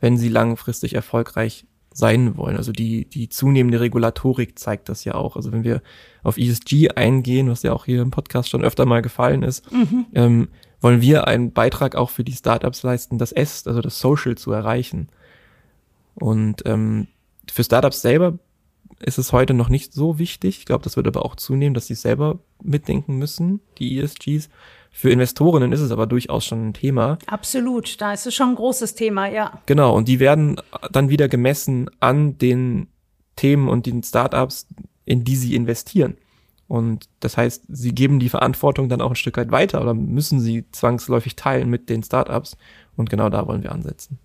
wenn 0.00 0.16
sie 0.16 0.28
langfristig 0.28 0.94
erfolgreich 0.94 1.66
sein 1.96 2.36
wollen. 2.36 2.58
Also 2.58 2.72
die, 2.72 3.06
die 3.06 3.30
zunehmende 3.30 3.80
Regulatorik 3.80 4.58
zeigt 4.58 4.90
das 4.90 5.04
ja 5.04 5.14
auch. 5.14 5.34
Also 5.34 5.50
wenn 5.50 5.64
wir 5.64 5.80
auf 6.22 6.36
ESG 6.36 6.90
eingehen, 6.90 7.48
was 7.48 7.62
ja 7.62 7.72
auch 7.72 7.86
hier 7.86 8.02
im 8.02 8.10
Podcast 8.10 8.50
schon 8.50 8.64
öfter 8.64 8.84
mal 8.84 9.00
gefallen 9.00 9.42
ist, 9.42 9.72
mhm. 9.72 10.04
ähm, 10.14 10.48
wollen 10.82 11.00
wir 11.00 11.26
einen 11.26 11.52
Beitrag 11.52 11.96
auch 11.96 12.10
für 12.10 12.22
die 12.22 12.34
Startups 12.34 12.82
leisten, 12.82 13.16
das 13.16 13.32
S, 13.32 13.66
also 13.66 13.80
das 13.80 13.98
Social 13.98 14.34
zu 14.34 14.52
erreichen. 14.52 15.08
Und 16.14 16.62
ähm, 16.66 17.06
für 17.50 17.64
Startups 17.64 18.02
selber 18.02 18.38
ist 19.00 19.16
es 19.16 19.32
heute 19.32 19.54
noch 19.54 19.70
nicht 19.70 19.94
so 19.94 20.18
wichtig. 20.18 20.58
Ich 20.58 20.66
glaube, 20.66 20.84
das 20.84 20.96
wird 20.96 21.06
aber 21.06 21.24
auch 21.24 21.34
zunehmen, 21.34 21.72
dass 21.72 21.86
sie 21.86 21.94
selber 21.94 22.40
mitdenken 22.62 23.16
müssen, 23.16 23.60
die 23.78 23.98
ESGs. 23.98 24.50
Für 24.98 25.10
Investorinnen 25.10 25.72
ist 25.72 25.80
es 25.80 25.90
aber 25.90 26.06
durchaus 26.06 26.46
schon 26.46 26.68
ein 26.68 26.72
Thema. 26.72 27.18
Absolut, 27.26 28.00
da 28.00 28.14
ist 28.14 28.26
es 28.26 28.34
schon 28.34 28.48
ein 28.48 28.54
großes 28.54 28.94
Thema, 28.94 29.26
ja. 29.26 29.60
Genau, 29.66 29.94
und 29.94 30.08
die 30.08 30.20
werden 30.20 30.58
dann 30.90 31.10
wieder 31.10 31.28
gemessen 31.28 31.90
an 32.00 32.38
den 32.38 32.88
Themen 33.36 33.68
und 33.68 33.84
den 33.84 34.02
Startups, 34.02 34.66
in 35.04 35.22
die 35.22 35.36
sie 35.36 35.54
investieren. 35.54 36.16
Und 36.66 37.10
das 37.20 37.36
heißt, 37.36 37.64
sie 37.68 37.94
geben 37.94 38.20
die 38.20 38.30
Verantwortung 38.30 38.88
dann 38.88 39.02
auch 39.02 39.10
ein 39.10 39.16
Stück 39.16 39.36
weit 39.36 39.50
weiter 39.50 39.82
oder 39.82 39.92
müssen 39.92 40.40
sie 40.40 40.64
zwangsläufig 40.70 41.36
teilen 41.36 41.68
mit 41.68 41.90
den 41.90 42.02
Startups. 42.02 42.56
Und 42.96 43.10
genau 43.10 43.28
da 43.28 43.46
wollen 43.46 43.62
wir 43.62 43.72
ansetzen. 43.72 44.18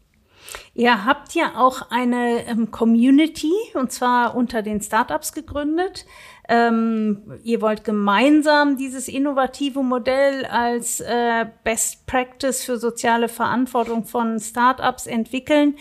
Ihr 0.73 1.05
habt 1.05 1.33
ja 1.33 1.53
auch 1.57 1.91
eine 1.91 2.45
ähm, 2.47 2.71
Community 2.71 3.51
und 3.73 3.91
zwar 3.91 4.35
unter 4.35 4.61
den 4.61 4.81
Startups 4.81 5.33
gegründet. 5.33 6.05
Ähm, 6.49 7.39
ihr 7.43 7.61
wollt 7.61 7.83
gemeinsam 7.83 8.75
dieses 8.75 9.07
innovative 9.07 9.83
Modell 9.83 10.45
als 10.45 10.99
äh, 10.99 11.45
Best 11.63 12.05
Practice 12.07 12.63
für 12.63 12.77
soziale 12.77 13.29
Verantwortung 13.29 14.03
von 14.03 14.37
Startups 14.39 15.07
entwickeln. 15.07 15.75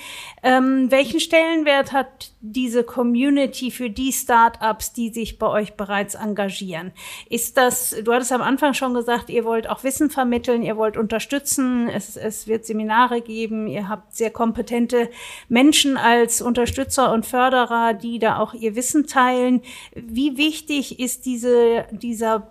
Ähm, 0.45 0.91
welchen 0.91 1.19
Stellenwert 1.19 1.93
hat 1.93 2.33
diese 2.41 2.85
Community 2.85 3.71
für 3.71 3.91
die 3.91 4.13
Startups, 4.13 4.93
die 4.93 5.11
sich 5.11 5.39
bei 5.39 5.49
euch 5.49 5.75
bereits 5.75 6.15
engagieren? 6.15 6.93
Ist 7.29 7.57
das, 7.57 7.97
du 8.05 8.13
hattest 8.13 8.33
am 8.33 8.43
Anfang 8.43 8.75
schon 8.75 8.95
gesagt, 8.95 9.29
ihr 9.29 9.45
wollt 9.45 9.69
auch 9.69 9.83
Wissen 9.83 10.09
vermitteln, 10.09 10.63
ihr 10.63 10.77
wollt 10.77 10.97
unterstützen, 10.97 11.89
es, 11.89 12.17
es 12.17 12.47
wird 12.47 12.65
Seminare 12.65 13.23
geben, 13.23 13.67
ihr 13.67 13.89
habt 13.89 14.15
sehr 14.15 14.31
kompetente 14.31 15.11
Menschen 15.49 15.97
als 15.97 16.41
Unterstützer 16.41 17.13
und 17.13 17.27
Förderer, 17.27 17.95
die 17.95 18.19
da 18.19 18.39
auch 18.39 18.55
ihr 18.55 18.77
Wissen 18.77 19.07
teilen. 19.07 19.63
Wie 19.95 20.37
wichtig 20.37 20.60
ist 20.69 21.25
diese, 21.27 21.87
dieser 21.93 22.51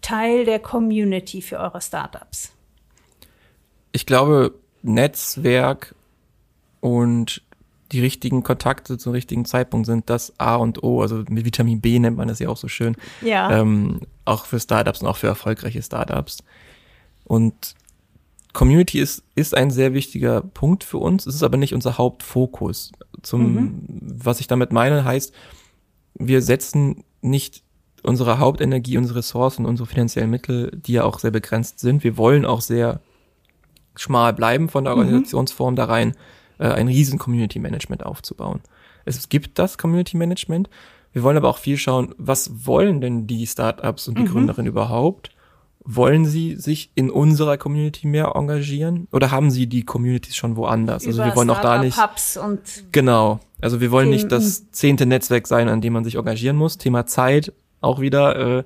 Teil 0.00 0.44
der 0.44 0.58
Community 0.58 1.42
für 1.42 1.58
eure 1.58 1.80
Startups? 1.80 2.52
Ich 3.92 4.06
glaube, 4.06 4.54
Netzwerk 4.82 5.94
und 6.80 7.42
die 7.92 8.00
richtigen 8.00 8.42
Kontakte 8.42 8.98
zum 8.98 9.12
richtigen 9.12 9.44
Zeitpunkt 9.44 9.86
sind 9.86 10.10
das 10.10 10.32
A 10.38 10.56
und 10.56 10.82
O. 10.82 11.02
Also 11.02 11.22
mit 11.28 11.44
Vitamin 11.44 11.80
B 11.80 11.98
nennt 11.98 12.16
man 12.16 12.28
das 12.28 12.38
ja 12.38 12.48
auch 12.48 12.56
so 12.56 12.68
schön. 12.68 12.96
Ja. 13.22 13.60
Ähm, 13.60 14.00
auch 14.24 14.44
für 14.44 14.58
Startups 14.58 15.02
und 15.02 15.08
auch 15.08 15.16
für 15.16 15.28
erfolgreiche 15.28 15.82
Startups. 15.82 16.38
Und 17.24 17.74
Community 18.52 19.00
ist, 19.00 19.22
ist 19.34 19.54
ein 19.54 19.70
sehr 19.70 19.92
wichtiger 19.92 20.40
Punkt 20.40 20.82
für 20.82 20.98
uns. 20.98 21.26
Es 21.26 21.34
ist 21.34 21.42
aber 21.42 21.56
nicht 21.56 21.74
unser 21.74 21.98
Hauptfokus. 21.98 22.92
Zum, 23.22 23.54
mhm. 23.54 23.86
was 23.88 24.40
ich 24.40 24.46
damit 24.46 24.72
meine, 24.72 25.04
heißt, 25.04 25.32
wir 26.14 26.42
setzen 26.42 27.04
nicht 27.26 27.62
unsere 28.02 28.38
Hauptenergie, 28.38 28.98
unsere 28.98 29.18
Ressourcen, 29.18 29.66
unsere 29.66 29.86
finanziellen 29.86 30.30
Mittel, 30.30 30.70
die 30.74 30.92
ja 30.92 31.04
auch 31.04 31.18
sehr 31.18 31.30
begrenzt 31.32 31.80
sind. 31.80 32.04
Wir 32.04 32.16
wollen 32.16 32.44
auch 32.44 32.60
sehr 32.60 33.00
schmal 33.96 34.32
bleiben 34.32 34.68
von 34.68 34.84
der 34.84 34.94
mhm. 34.94 35.00
Organisationsform 35.00 35.74
mhm. 35.74 35.76
da 35.76 35.84
rein 35.86 36.16
äh, 36.58 36.68
ein 36.68 36.88
riesen 36.88 37.18
Community 37.18 37.58
Management 37.58 38.04
aufzubauen. 38.04 38.60
Es 39.04 39.28
gibt 39.28 39.58
das 39.58 39.78
Community 39.78 40.16
Management. 40.16 40.68
Wir 41.12 41.22
wollen 41.22 41.36
aber 41.36 41.48
auch 41.48 41.58
viel 41.58 41.78
schauen, 41.78 42.14
was 42.18 42.66
wollen 42.66 43.00
denn 43.00 43.26
die 43.26 43.46
Startups 43.46 44.08
und 44.08 44.18
die 44.18 44.22
mhm. 44.22 44.28
Gründerinnen 44.28 44.70
überhaupt? 44.70 45.30
Wollen 45.88 46.26
sie 46.26 46.56
sich 46.56 46.90
in 46.96 47.10
unserer 47.10 47.56
Community 47.58 48.08
mehr 48.08 48.32
engagieren 48.34 49.06
oder 49.12 49.30
haben 49.30 49.52
sie 49.52 49.68
die 49.68 49.84
Communities 49.84 50.34
schon 50.34 50.56
woanders? 50.56 51.04
Über 51.04 51.10
also 51.12 51.24
wir 51.24 51.36
wollen 51.36 51.50
auch 51.50 51.60
da 51.60 51.78
nicht. 51.78 51.96
Hubs 51.96 52.36
und 52.36 52.60
genau. 52.90 53.38
Also 53.60 53.80
wir 53.80 53.92
wollen 53.92 54.10
nicht 54.10 54.32
das 54.32 54.70
zehnte 54.72 55.06
Netzwerk 55.06 55.46
sein, 55.46 55.68
an 55.68 55.80
dem 55.80 55.92
man 55.92 56.02
sich 56.02 56.16
engagieren 56.16 56.56
muss. 56.56 56.76
Thema 56.76 57.06
Zeit 57.06 57.52
auch 57.80 58.00
wieder. 58.00 58.58
Äh, 58.58 58.64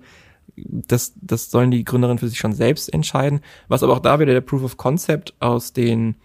das, 0.57 1.13
das 1.21 1.51
sollen 1.51 1.71
die 1.71 1.85
Gründerinnen 1.85 2.19
für 2.19 2.29
sich 2.29 2.39
schon 2.39 2.53
selbst 2.53 2.93
entscheiden. 2.93 3.41
Was 3.69 3.83
aber 3.83 3.93
auch 3.93 4.01
da 4.01 4.19
wieder 4.19 4.33
der 4.33 4.41
Proof 4.41 4.63
of 4.65 4.77
Concept 4.77 5.35
aus 5.41 5.73
den 5.73 6.17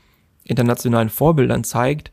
internationalen 0.43 1.09
Vorbildern 1.09 1.63
zeigt, 1.63 2.11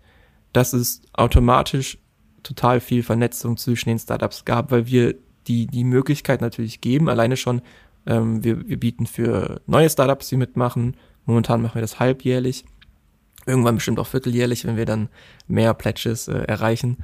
dass 0.53 0.73
es 0.73 1.03
automatisch 1.13 1.99
total 2.43 2.81
viel 2.81 3.03
Vernetzung 3.03 3.57
zwischen 3.57 3.89
den 3.89 3.99
Startups 3.99 4.45
gab, 4.45 4.71
weil 4.71 4.87
wir 4.87 5.15
die, 5.47 5.67
die 5.67 5.85
Möglichkeit 5.85 6.41
natürlich 6.41 6.81
geben, 6.81 7.09
alleine 7.09 7.37
schon, 7.37 7.63
ähm, 8.07 8.43
wir, 8.45 8.69
wir 8.69 8.79
bieten 8.79 9.07
für 9.07 9.61
neue 9.67 9.89
Startups, 9.89 10.29
die 10.29 10.37
mitmachen, 10.37 10.97
momentan 11.25 11.63
machen 11.63 11.77
wir 11.77 11.83
das 11.83 12.01
halbjährlich, 12.01 12.65
irgendwann 13.47 13.77
bestimmt 13.77 13.99
auch 13.99 14.07
vierteljährlich, 14.07 14.65
wenn 14.65 14.77
wir 14.77 14.87
dann 14.87 15.09
mehr 15.47 15.75
Pledges 15.75 16.29
äh, 16.29 16.43
erreichen. 16.43 16.99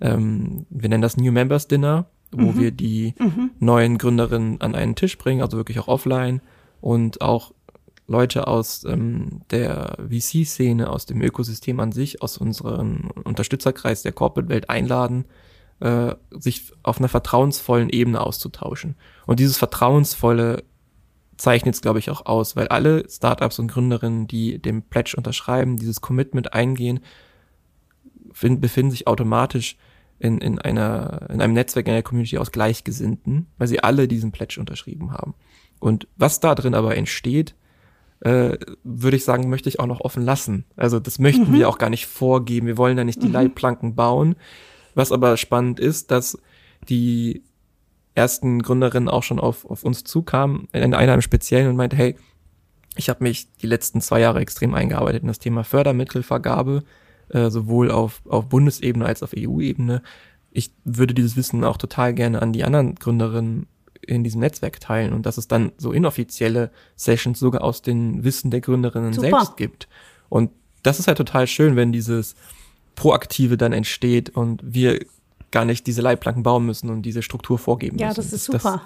Ähm, 0.00 0.66
wir 0.70 0.88
nennen 0.88 1.02
das 1.02 1.16
New 1.16 1.32
Members 1.32 1.68
Dinner, 1.68 2.06
wo 2.32 2.52
mhm. 2.52 2.60
wir 2.60 2.70
die 2.70 3.14
mhm. 3.18 3.50
neuen 3.58 3.98
Gründerinnen 3.98 4.60
an 4.60 4.74
einen 4.74 4.94
Tisch 4.94 5.18
bringen, 5.18 5.42
also 5.42 5.56
wirklich 5.56 5.78
auch 5.78 5.88
offline 5.88 6.40
und 6.80 7.20
auch 7.20 7.52
Leute 8.06 8.48
aus 8.48 8.84
ähm, 8.84 9.42
der 9.50 9.96
VC-Szene, 10.08 10.90
aus 10.90 11.06
dem 11.06 11.22
Ökosystem 11.22 11.78
an 11.78 11.92
sich, 11.92 12.22
aus 12.22 12.38
unserem 12.38 13.10
Unterstützerkreis 13.24 14.02
der 14.02 14.12
Corporate-Welt 14.12 14.68
einladen, 14.68 15.26
äh, 15.80 16.14
sich 16.30 16.72
auf 16.82 16.98
einer 16.98 17.08
vertrauensvollen 17.08 17.90
Ebene 17.90 18.20
auszutauschen. 18.20 18.96
Und 19.26 19.40
dieses 19.40 19.58
Vertrauensvolle 19.58 20.64
zeichnet 21.36 21.74
es, 21.74 21.80
glaube 21.80 21.98
ich, 21.98 22.10
auch 22.10 22.26
aus, 22.26 22.54
weil 22.54 22.68
alle 22.68 23.04
Startups 23.08 23.58
und 23.58 23.68
Gründerinnen, 23.68 24.26
die 24.26 24.60
dem 24.60 24.82
Pledge 24.82 25.14
unterschreiben, 25.16 25.76
dieses 25.76 26.00
Commitment 26.00 26.52
eingehen, 26.52 27.00
find, 28.32 28.60
befinden 28.60 28.90
sich 28.90 29.06
automatisch 29.06 29.76
in, 30.18 30.38
in, 30.38 30.58
einer, 30.58 31.28
in 31.30 31.40
einem 31.40 31.54
Netzwerk, 31.54 31.86
in 31.86 31.94
einer 31.94 32.02
Community 32.02 32.36
aus 32.36 32.52
Gleichgesinnten, 32.52 33.46
weil 33.56 33.68
sie 33.68 33.82
alle 33.82 34.06
diesen 34.06 34.32
Pledge 34.32 34.60
unterschrieben 34.60 35.12
haben. 35.12 35.34
Und 35.78 36.06
was 36.16 36.40
da 36.40 36.54
drin 36.54 36.74
aber 36.74 36.96
entsteht, 36.96 37.54
äh, 38.20 38.58
würde 38.84 39.16
ich 39.16 39.24
sagen, 39.24 39.48
möchte 39.48 39.70
ich 39.70 39.80
auch 39.80 39.86
noch 39.86 40.00
offen 40.00 40.22
lassen. 40.22 40.66
Also 40.76 41.00
das 41.00 41.18
möchten 41.18 41.50
mhm. 41.50 41.54
wir 41.54 41.68
auch 41.70 41.78
gar 41.78 41.88
nicht 41.88 42.06
vorgeben. 42.06 42.66
Wir 42.66 42.76
wollen 42.76 42.98
da 42.98 43.04
nicht 43.04 43.22
die 43.22 43.28
mhm. 43.28 43.32
Leitplanken 43.32 43.94
bauen. 43.94 44.36
Was 44.94 45.12
aber 45.12 45.36
spannend 45.36 45.80
ist, 45.80 46.10
dass 46.10 46.38
die 46.88 47.42
ersten 48.14 48.62
Gründerinnen 48.62 49.08
auch 49.08 49.22
schon 49.22 49.38
auf, 49.38 49.64
auf 49.64 49.84
uns 49.84 50.04
zukamen, 50.04 50.68
in 50.72 50.94
einer 50.94 51.14
im 51.14 51.22
Speziellen 51.22 51.68
und 51.68 51.76
meinte, 51.76 51.96
hey, 51.96 52.16
ich 52.96 53.08
habe 53.08 53.22
mich 53.22 53.52
die 53.54 53.66
letzten 53.66 54.00
zwei 54.00 54.20
Jahre 54.20 54.40
extrem 54.40 54.74
eingearbeitet 54.74 55.22
in 55.22 55.28
das 55.28 55.38
Thema 55.38 55.64
Fördermittelvergabe, 55.64 56.82
äh, 57.28 57.50
sowohl 57.50 57.90
auf, 57.90 58.22
auf 58.28 58.48
Bundesebene 58.48 59.06
als 59.06 59.22
auf 59.22 59.30
EU-Ebene. 59.36 60.02
Ich 60.50 60.72
würde 60.84 61.14
dieses 61.14 61.36
Wissen 61.36 61.64
auch 61.64 61.76
total 61.76 62.12
gerne 62.12 62.42
an 62.42 62.52
die 62.52 62.64
anderen 62.64 62.96
Gründerinnen 62.96 63.66
in 64.02 64.24
diesem 64.24 64.40
Netzwerk 64.40 64.80
teilen 64.80 65.12
und 65.12 65.26
dass 65.26 65.38
es 65.38 65.46
dann 65.46 65.72
so 65.76 65.92
inoffizielle 65.92 66.70
Sessions 66.96 67.38
sogar 67.38 67.62
aus 67.62 67.82
den 67.82 68.24
Wissen 68.24 68.50
der 68.50 68.60
Gründerinnen 68.60 69.12
Super. 69.12 69.28
selbst 69.28 69.56
gibt. 69.56 69.88
Und 70.28 70.50
das 70.82 70.98
ist 70.98 71.06
halt 71.06 71.18
total 71.18 71.46
schön, 71.46 71.76
wenn 71.76 71.92
dieses 71.92 72.34
Proaktive 73.00 73.56
dann 73.56 73.72
entsteht 73.72 74.28
und 74.28 74.60
wir 74.62 75.00
gar 75.50 75.64
nicht 75.64 75.86
diese 75.86 76.02
Leitplanken 76.02 76.42
bauen 76.42 76.66
müssen 76.66 76.90
und 76.90 77.00
diese 77.00 77.22
Struktur 77.22 77.58
vorgeben 77.58 77.96
ja, 77.96 78.08
müssen. 78.08 78.20
Ja, 78.20 78.24
das 78.24 78.32
ist 78.34 78.44
super. 78.44 78.58
Das, 78.58 78.80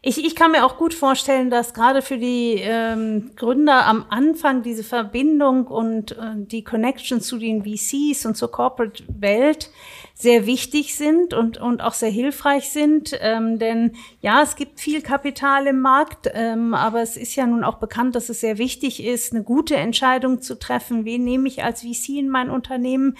ich, 0.00 0.24
ich 0.24 0.36
kann 0.36 0.52
mir 0.52 0.64
auch 0.64 0.76
gut 0.78 0.94
vorstellen, 0.94 1.50
dass 1.50 1.74
gerade 1.74 2.02
für 2.02 2.18
die 2.18 2.54
ähm, 2.60 3.32
Gründer 3.34 3.84
am 3.84 4.06
Anfang 4.10 4.62
diese 4.62 4.84
Verbindung 4.84 5.66
und 5.66 6.12
äh, 6.12 6.34
die 6.36 6.62
Connection 6.62 7.20
zu 7.20 7.36
den 7.36 7.64
VCs 7.64 8.24
und 8.24 8.36
zur 8.36 8.50
Corporate-Welt 8.50 9.70
sehr 10.14 10.46
wichtig 10.46 10.96
sind 10.96 11.34
und, 11.34 11.58
und 11.58 11.82
auch 11.82 11.94
sehr 11.94 12.10
hilfreich 12.10 12.70
sind. 12.70 13.18
Ähm, 13.20 13.58
denn 13.58 13.96
ja, 14.20 14.40
es 14.42 14.54
gibt 14.54 14.78
viel 14.78 15.02
Kapital 15.02 15.66
im 15.66 15.80
Markt, 15.80 16.30
ähm, 16.32 16.74
aber 16.74 17.02
es 17.02 17.16
ist 17.16 17.34
ja 17.34 17.46
nun 17.46 17.64
auch 17.64 17.78
bekannt, 17.78 18.14
dass 18.14 18.28
es 18.28 18.40
sehr 18.40 18.58
wichtig 18.58 19.04
ist, 19.04 19.32
eine 19.32 19.42
gute 19.42 19.76
Entscheidung 19.76 20.40
zu 20.42 20.58
treffen. 20.58 21.04
Wen 21.04 21.24
nehme 21.24 21.48
ich 21.48 21.64
als 21.64 21.82
VC 21.82 22.10
in 22.18 22.28
mein 22.28 22.50
Unternehmen? 22.50 23.16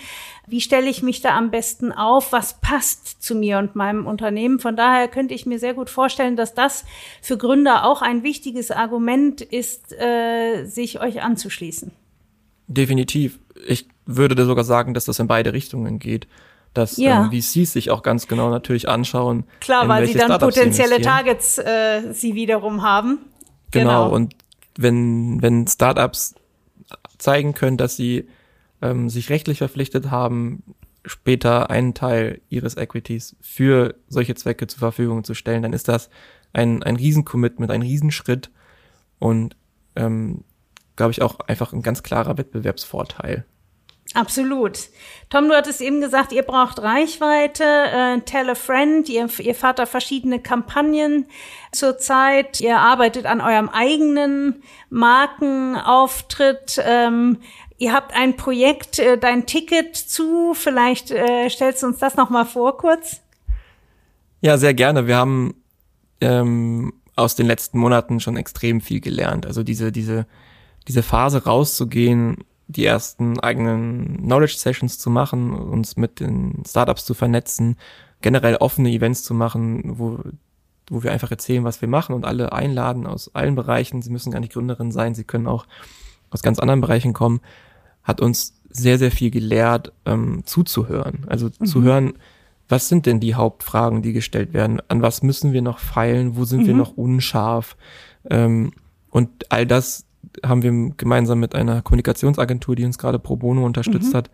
Wie 0.49 0.61
stelle 0.61 0.89
ich 0.89 1.03
mich 1.03 1.21
da 1.21 1.37
am 1.37 1.51
besten 1.51 1.93
auf? 1.93 2.33
Was 2.33 2.61
passt 2.61 3.23
zu 3.23 3.35
mir 3.35 3.59
und 3.59 3.77
meinem 3.77 4.07
Unternehmen? 4.07 4.59
Von 4.61 4.77
daher 4.77 5.09
könnte 5.09 5.35
ich 5.35 5.47
mir 5.47 5.59
sehr 5.59 5.75
gut 5.75 5.91
vorstellen, 5.91 6.37
dass 6.37 6.55
das 6.55 6.85
für 7.21 7.37
Gründer 7.37 7.85
auch 7.85 8.03
ein 8.03 8.23
wichtiges 8.23 8.71
Argument 8.71 9.41
ist, 9.41 9.93
äh, 9.93 10.65
sich 10.65 11.01
euch 11.01 11.23
anzuschließen. 11.23 11.93
Definitiv. 12.67 13.39
Ich 13.67 13.89
würde 14.07 14.35
da 14.35 14.45
sogar 14.45 14.65
sagen, 14.65 14.95
dass 14.95 15.05
das 15.05 15.19
in 15.19 15.27
beide 15.27 15.53
Richtungen 15.53 15.99
geht 15.99 16.27
dass 16.75 16.97
ja. 16.97 17.25
ähm, 17.25 17.31
VCs 17.33 17.73
sich 17.73 17.91
auch 17.91 18.03
ganz 18.03 18.29
genau 18.29 18.51
natürlich 18.51 18.89
anschauen. 18.89 19.45
Klar, 19.61 19.89
weil 19.89 20.07
sie 20.07 20.15
dann 20.15 20.27
Startups 20.27 20.55
potenzielle 20.55 21.01
Targets 21.01 21.59
äh, 21.59 22.13
sie 22.13 22.35
wiederum 22.35 22.83
haben. 22.83 23.19
Genau. 23.71 24.05
genau, 24.05 24.15
und 24.15 24.35
wenn, 24.77 25.43
wenn 25.43 25.67
Startups 25.67 26.35
zeigen 27.19 27.55
können, 27.55 27.77
dass 27.77 27.97
sie 27.97 28.29
ähm, 28.83 29.09
sich 29.09 29.31
rechtlich 29.31 29.59
verpflichtet 29.59 30.11
haben, 30.11 30.63
später 31.05 31.71
einen 31.71 31.95
Teil 31.95 32.41
ihres 32.49 32.77
Equities 32.77 33.37
für 33.41 33.95
solche 34.09 34.35
Zwecke 34.35 34.67
zur 34.67 34.81
Verfügung 34.81 35.25
zu 35.25 35.35
stellen, 35.35 35.63
dann 35.63 35.73
ist 35.73 35.89
das 35.89 36.11
ein, 36.53 36.83
ein 36.83 36.97
Riesencommitment, 36.97 37.71
ein 37.71 37.83
Riesenschritt 37.83 38.51
und 39.19 39.57
ähm, 39.97 40.45
glaube 40.97 41.13
ich 41.13 41.23
auch 41.23 41.41
einfach 41.41 41.73
ein 41.73 41.83
ganz 41.83 42.03
klarer 42.03 42.39
Wettbewerbsvorteil. 42.39 43.45
Absolut. 44.15 44.79
Tom, 45.29 45.49
du 45.49 45.55
hattest 45.55 45.83
eben 45.83 46.01
gesagt, 46.01 46.33
ihr 46.33 46.43
braucht 46.43 46.81
Reichweite, 46.81 47.63
äh, 47.63 48.21
tell 48.23 48.49
a 48.49 48.55
friend, 48.55 49.07
ihr, 49.09 49.29
ihr 49.39 49.55
fahrt 49.55 49.79
da 49.79 49.85
verschiedene 49.85 50.41
Kampagnen 50.41 51.27
zurzeit, 51.73 52.59
ihr 52.61 52.79
arbeitet 52.79 53.27
an 53.27 53.43
eurem 53.43 53.69
eigenen 53.69 54.63
Markenauftritt. 54.89 56.81
Ähm, 56.83 57.39
ihr 57.79 57.93
habt 57.93 58.15
ein 58.15 58.37
Projekt, 58.37 58.99
äh, 58.99 59.17
dein 59.17 59.47
Ticket 59.47 59.97
zu, 59.97 60.53
vielleicht 60.55 61.11
äh, 61.11 61.49
stellst 61.49 61.83
du 61.83 61.87
uns 61.87 61.99
das 61.99 62.17
nochmal 62.17 62.45
vor 62.45 62.77
kurz? 62.77 63.23
Ja, 64.41 64.59
sehr 64.59 64.75
gerne. 64.75 65.07
Wir 65.07 65.17
haben 65.17 65.55
ähm, 66.21 66.93
aus 67.17 67.35
den 67.35 67.47
letzten 67.47 67.79
Monaten 67.79 68.21
schon 68.21 68.37
extrem 68.37 68.81
viel 68.81 69.01
gelernt. 69.01 69.47
Also 69.47 69.63
diese, 69.63 69.91
diese, 69.91 70.27
diese 70.87 71.03
Phase 71.03 71.45
rauszugehen, 71.45 72.45
die 72.67 72.85
ersten 72.85 73.41
eigenen 73.41 74.19
Knowledge 74.19 74.57
Sessions 74.59 74.99
zu 74.99 75.09
machen, 75.11 75.53
uns 75.55 75.97
mit 75.97 76.21
den 76.21 76.63
Startups 76.69 77.05
zu 77.05 77.15
vernetzen, 77.15 77.77
generell 78.21 78.57
offene 78.57 78.91
Events 78.91 79.23
zu 79.23 79.33
machen, 79.33 79.99
wo, 79.99 80.19
wo 80.91 81.03
wir 81.03 81.13
einfach 81.13 81.31
erzählen, 81.31 81.65
was 81.65 81.81
wir 81.81 81.89
machen 81.89 82.15
und 82.15 82.25
alle 82.25 82.53
einladen 82.53 83.07
aus 83.07 83.35
allen 83.35 83.55
Bereichen. 83.55 84.03
Sie 84.03 84.11
müssen 84.11 84.31
gar 84.31 84.41
nicht 84.41 84.53
Gründerin 84.53 84.93
sein, 84.93 85.15
sie 85.15 85.25
können 85.25 85.47
auch 85.47 85.67
aus 86.31 86.43
ganz 86.43 86.59
anderen 86.59 86.83
Bereichen 86.83 87.15
kommen, 87.15 87.41
hat 88.09 88.21
uns 88.23 88.55
sehr, 88.71 88.99
sehr 88.99 89.13
viel 89.13 89.31
gelehrt, 89.31 89.93
ähm, 90.07 90.41
zuzuhören. 90.45 91.25
Also 91.27 91.51
mhm. 91.59 91.67
zu 91.67 91.83
hören, 91.83 92.15
was 92.69 92.89
sind 92.89 93.05
denn 93.07 93.21
die 93.21 93.35
Hauptfragen, 93.35 94.03
die 94.03 94.13
gestellt 94.13 94.53
werden? 94.55 94.83
An 94.89 95.03
was 95.03 95.23
müssen 95.23 95.53
wir 95.53 95.63
noch 95.63 95.79
feilen? 95.79 96.37
Wo 96.37 96.45
sind 96.45 96.63
mhm. 96.63 96.67
wir 96.67 96.75
noch 96.75 96.97
unscharf? 96.97 97.77
Ähm, 98.31 98.73
und 99.11 99.31
all 99.51 99.67
das 99.67 100.07
haben 100.45 100.63
wir 100.63 100.73
gemeinsam 100.97 101.39
mit 101.39 101.55
einer 101.55 101.83
Kommunikationsagentur, 101.83 102.75
die 102.77 102.85
uns 102.85 102.99
gerade 102.99 103.19
pro 103.19 103.37
bono 103.37 103.65
unterstützt 103.65 104.13
mhm. 104.13 104.17
hat, 104.17 104.31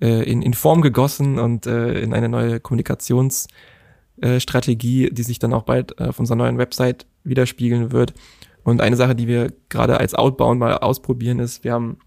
äh, 0.00 0.30
in, 0.30 0.42
in 0.42 0.52
Form 0.54 0.82
gegossen 0.82 1.38
und 1.38 1.66
äh, 1.66 2.00
in 2.00 2.14
eine 2.14 2.28
neue 2.28 2.60
Kommunikationsstrategie, 2.60 5.06
äh, 5.06 5.10
die 5.10 5.22
sich 5.22 5.38
dann 5.38 5.54
auch 5.54 5.64
bald 5.64 6.00
äh, 6.00 6.04
auf 6.04 6.18
unserer 6.18 6.36
neuen 6.36 6.58
Website 6.58 7.06
widerspiegeln 7.24 7.92
wird. 7.92 8.14
Und 8.62 8.80
eine 8.80 8.96
Sache, 8.96 9.14
die 9.14 9.26
wir 9.26 9.52
gerade 9.68 9.98
als 9.98 10.14
Outbound 10.14 10.60
mal 10.60 10.78
ausprobieren, 10.78 11.38
ist, 11.38 11.64
wir 11.64 11.72
haben 11.72 11.98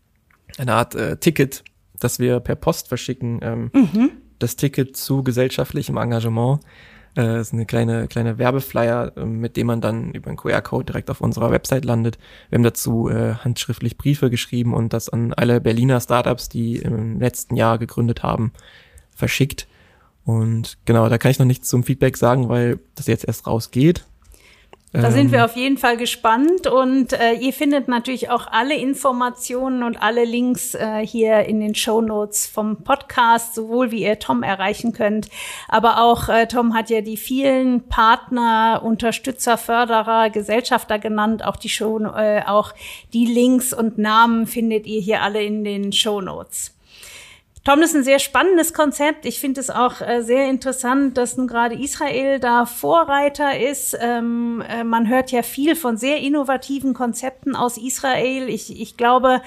eine 0.57 0.73
Art 0.73 0.95
äh, 0.95 1.17
Ticket, 1.17 1.63
das 1.99 2.19
wir 2.19 2.39
per 2.39 2.55
Post 2.55 2.87
verschicken. 2.87 3.39
Ähm, 3.41 3.71
mhm 3.73 4.11
das 4.43 4.55
Ticket 4.55 4.95
zu 4.95 5.23
gesellschaftlichem 5.23 5.97
Engagement. 5.97 6.59
Äh, 7.15 7.23
das 7.23 7.47
ist 7.47 7.53
eine 7.53 7.65
kleine, 7.65 8.07
kleine 8.07 8.37
Werbeflyer, 8.37 9.13
äh, 9.17 9.25
mit 9.25 9.57
dem 9.57 9.67
man 9.67 9.81
dann 9.81 10.11
über 10.11 10.27
einen 10.27 10.37
QR-Code 10.37 10.85
direkt 10.85 11.09
auf 11.09 11.21
unserer 11.21 11.49
Website 11.49 11.85
landet. 11.85 12.17
Wir 12.49 12.57
haben 12.57 12.63
dazu 12.63 13.09
äh, 13.09 13.35
handschriftlich 13.35 13.97
Briefe 13.97 14.29
geschrieben 14.29 14.73
und 14.73 14.93
das 14.93 15.09
an 15.09 15.33
alle 15.33 15.61
Berliner 15.61 15.99
Startups, 15.99 16.49
die 16.49 16.77
im 16.77 17.19
letzten 17.19 17.55
Jahr 17.55 17.79
gegründet 17.79 18.21
haben, 18.21 18.51
verschickt. 19.15 19.67
Und 20.25 20.77
genau, 20.85 21.09
da 21.09 21.17
kann 21.17 21.31
ich 21.31 21.39
noch 21.39 21.45
nichts 21.45 21.67
zum 21.67 21.83
Feedback 21.83 22.17
sagen, 22.17 22.49
weil 22.49 22.79
das 22.95 23.07
jetzt 23.07 23.25
erst 23.25 23.47
rausgeht. 23.47 24.05
Da 24.95 25.09
sind 25.09 25.31
wir 25.31 25.39
ähm. 25.39 25.45
auf 25.45 25.55
jeden 25.55 25.79
Fall 25.79 25.97
gespannt 25.97 26.67
und 26.67 27.13
äh, 27.13 27.33
ihr 27.33 27.51
findet 27.51 27.87
natürlich 27.87 28.29
auch 28.29 28.45
alle 28.45 28.75
Informationen 28.75 29.81
und 29.81 29.99
alle 29.99 30.23
Links 30.23 30.75
äh, 30.75 31.03
hier 31.03 31.45
in 31.45 31.59
den 31.59 31.73
Show 31.73 31.99
Notes 31.99 32.45
vom 32.45 32.83
Podcast, 32.83 33.55
sowohl 33.55 33.89
wie 33.89 34.03
ihr 34.03 34.19
Tom 34.19 34.43
erreichen 34.43 34.93
könnt, 34.93 35.29
aber 35.67 36.03
auch 36.03 36.29
äh, 36.29 36.45
Tom 36.45 36.75
hat 36.75 36.91
ja 36.91 37.01
die 37.01 37.17
vielen 37.17 37.87
Partner, 37.87 38.81
Unterstützer, 38.85 39.57
Förderer, 39.57 40.29
Gesellschafter 40.29 40.99
genannt, 40.99 41.43
auch 41.43 41.55
die 41.55 41.69
Show, 41.69 41.97
äh, 42.15 42.43
auch 42.45 42.71
die 43.13 43.25
Links 43.25 43.73
und 43.73 43.97
Namen 43.97 44.45
findet 44.45 44.85
ihr 44.85 45.01
hier 45.01 45.23
alle 45.23 45.41
in 45.41 45.63
den 45.63 45.91
Show 45.91 46.21
Notes. 46.21 46.75
Tom, 47.65 47.79
das 47.79 47.91
ist 47.91 47.95
ein 47.95 48.03
sehr 48.03 48.19
spannendes 48.19 48.73
Konzept. 48.73 49.25
Ich 49.25 49.39
finde 49.39 49.61
es 49.61 49.69
auch 49.69 50.01
äh, 50.01 50.21
sehr 50.21 50.49
interessant, 50.49 51.17
dass 51.17 51.37
nun 51.37 51.47
gerade 51.47 51.75
Israel 51.75 52.41
da 52.41 52.65
Vorreiter 52.65 53.57
ist. 53.57 53.97
Ähm, 54.01 54.61
äh, 54.67 54.83
man 54.83 55.07
hört 55.07 55.31
ja 55.31 55.43
viel 55.43 55.77
von 55.77 55.95
sehr 55.95 56.17
innovativen 56.17 56.93
Konzepten 56.93 57.55
aus 57.55 57.77
Israel. 57.77 58.49
Ich, 58.49 58.81
ich 58.81 58.97
glaube, 58.97 59.41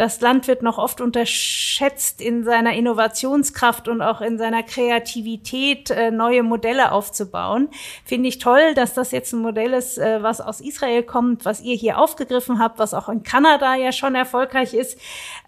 das 0.00 0.18
Land 0.22 0.48
wird 0.48 0.62
noch 0.62 0.78
oft 0.78 1.02
unterschätzt 1.02 2.22
in 2.22 2.42
seiner 2.42 2.72
Innovationskraft 2.72 3.86
und 3.86 4.00
auch 4.00 4.22
in 4.22 4.38
seiner 4.38 4.62
Kreativität, 4.62 5.90
äh, 5.90 6.10
neue 6.10 6.42
Modelle 6.42 6.92
aufzubauen. 6.92 7.68
Finde 8.06 8.30
ich 8.30 8.38
toll, 8.38 8.72
dass 8.74 8.94
das 8.94 9.10
jetzt 9.10 9.34
ein 9.34 9.42
Modell 9.42 9.74
ist, 9.74 9.98
äh, 9.98 10.22
was 10.22 10.40
aus 10.40 10.62
Israel 10.62 11.02
kommt, 11.02 11.44
was 11.44 11.60
ihr 11.60 11.76
hier 11.76 11.98
aufgegriffen 11.98 12.58
habt, 12.60 12.78
was 12.78 12.94
auch 12.94 13.10
in 13.10 13.24
Kanada 13.24 13.74
ja 13.74 13.92
schon 13.92 14.14
erfolgreich 14.14 14.72
ist. 14.72 14.98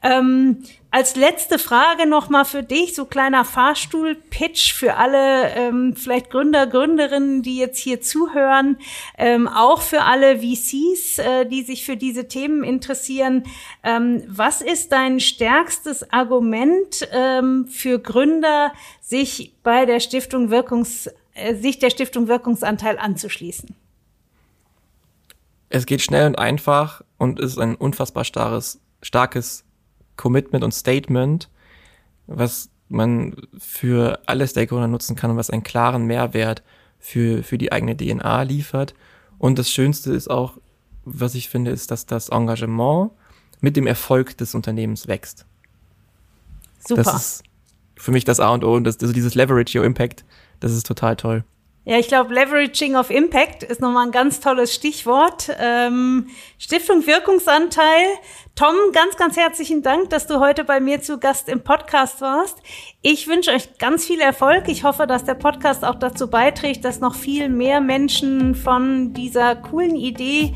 Ähm, 0.03 0.63
als 0.95 1.17
letzte 1.17 1.59
Frage 1.59 2.07
nochmal 2.07 2.45
für 2.45 2.63
dich, 2.63 2.95
so 2.95 3.07
kleiner 3.07 3.47
Fahrstuhl-Pitch 3.47 4.75
für 4.75 4.97
alle 4.97 5.49
ähm, 5.55 5.97
vielleicht 5.97 6.29
Gründer, 6.29 6.67
Gründerinnen, 6.67 7.41
die 7.41 7.57
jetzt 7.57 7.79
hier 7.79 8.03
zuhören, 8.03 8.77
ähm, 9.17 9.49
auch 9.49 9.81
für 9.81 10.03
alle 10.03 10.41
VCs, 10.41 11.19
äh, 11.19 11.47
die 11.47 11.63
sich 11.63 11.87
für 11.87 11.97
diese 11.97 12.29
Themen 12.29 12.63
interessieren. 12.63 13.45
Ähm, 13.83 14.23
was 14.43 14.61
ist 14.61 14.91
dein 14.91 15.21
stärkstes 15.21 16.13
Argument 16.13 17.09
ähm, 17.13 17.69
für 17.69 18.01
Gründer, 18.01 18.73
sich 19.01 19.55
bei 19.63 19.87
der 19.87 20.01
Stiftung 20.01 20.51
Wirkungs, 20.51 21.09
äh, 21.35 21.55
sich 21.55 21.79
der 21.79 21.91
Stiftung 21.91 22.27
Wirkungsanteil 22.27 22.99
anzuschließen? 22.99 23.77
Es 25.69 25.87
geht 25.87 26.03
schnell 26.03 26.27
und 26.27 26.41
einfach 26.41 27.03
und 27.19 27.39
ist 27.39 27.57
ein 27.57 27.77
unfassbar 27.77 28.25
starres, 28.25 28.81
starkes 29.01 29.65
Commitment 30.17 30.65
und 30.65 30.73
Statement, 30.73 31.49
was 32.27 32.69
man 32.89 33.37
für 33.57 34.23
alle 34.27 34.49
Stakeholder 34.49 34.89
nutzen 34.89 35.15
kann 35.15 35.31
und 35.31 35.37
was 35.37 35.51
einen 35.51 35.63
klaren 35.63 36.05
Mehrwert 36.07 36.65
für, 36.99 37.45
für 37.45 37.59
die 37.59 37.71
eigene 37.71 37.97
DNA 37.97 38.43
liefert. 38.43 38.95
Und 39.39 39.61
das 39.61 39.71
Schönste 39.71 40.13
ist 40.13 40.29
auch, 40.29 40.59
was 41.05 41.37
ich 41.37 41.49
finde, 41.49 41.71
ist, 41.71 41.93
dass 41.93 42.07
das 42.07 42.31
Engagement 42.31 43.13
mit 43.63 43.77
dem 43.77 43.87
Erfolg 43.87 44.37
des 44.37 44.55
Unternehmens 44.55 45.09
wächst. 45.09 45.47
Super. 46.87 47.05
Das 47.05 47.15
ist 47.15 47.43
für 47.97 48.11
mich 48.11 48.25
das 48.25 48.41
A 48.41 48.51
und 48.51 48.65
O 48.65 48.75
und 48.75 48.85
das, 48.85 48.99
also 49.01 49.15
dieses 49.15 49.35
Leverage 49.35 49.79
Your 49.79 49.87
Impact, 49.87 50.25
das 50.61 50.73
ist 50.73 50.87
total 50.87 51.17
toll. 51.17 51.45
Ja, 51.85 51.99
ich 51.99 52.07
glaube, 52.07 52.33
Leveraging 52.33 52.95
of 52.95 53.11
Impact 53.11 53.65
ist 53.65 53.81
nochmal 53.81 54.07
ein 54.07 54.13
ganz 54.13 54.39
tolles 54.39 54.73
Stichwort. 54.73 55.51
Ähm, 55.59 56.29
Stiftung 56.57 57.05
Wirkungsanteil. 57.09 58.07
Tom, 58.55 58.77
ganz, 58.93 59.17
ganz 59.17 59.37
herzlichen 59.37 59.83
Dank, 59.83 60.11
dass 60.11 60.29
du 60.29 60.39
heute 60.39 60.63
bei 60.63 60.79
mir 60.79 61.03
zu 61.03 61.19
Gast 61.19 61.49
im 61.49 61.65
Podcast 61.65 62.21
warst. 62.21 62.59
Ich 63.01 63.27
wünsche 63.27 63.51
euch 63.51 63.79
ganz 63.79 64.05
viel 64.05 64.21
Erfolg. 64.21 64.69
Ich 64.69 64.85
hoffe, 64.85 65.09
dass 65.09 65.25
der 65.25 65.35
Podcast 65.35 65.85
auch 65.85 65.97
dazu 65.97 66.31
beiträgt, 66.31 66.85
dass 66.85 67.01
noch 67.01 67.17
viel 67.17 67.49
mehr 67.49 67.81
Menschen 67.81 68.55
von 68.55 69.13
dieser 69.13 69.57
coolen 69.57 69.97
Idee 69.97 70.55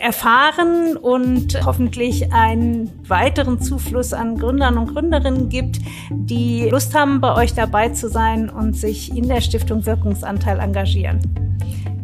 erfahren 0.00 0.96
und 0.96 1.64
hoffentlich 1.64 2.32
einen 2.32 2.90
weiteren 3.08 3.60
Zufluss 3.60 4.12
an 4.12 4.38
Gründern 4.38 4.78
und 4.78 4.94
Gründerinnen 4.94 5.48
gibt, 5.48 5.78
die 6.10 6.68
Lust 6.68 6.94
haben, 6.94 7.20
bei 7.20 7.34
euch 7.34 7.54
dabei 7.54 7.90
zu 7.90 8.08
sein 8.08 8.48
und 8.50 8.76
sich 8.76 9.16
in 9.16 9.28
der 9.28 9.40
Stiftung 9.40 9.86
Wirkungsanteil 9.86 10.58
engagieren. 10.60 11.20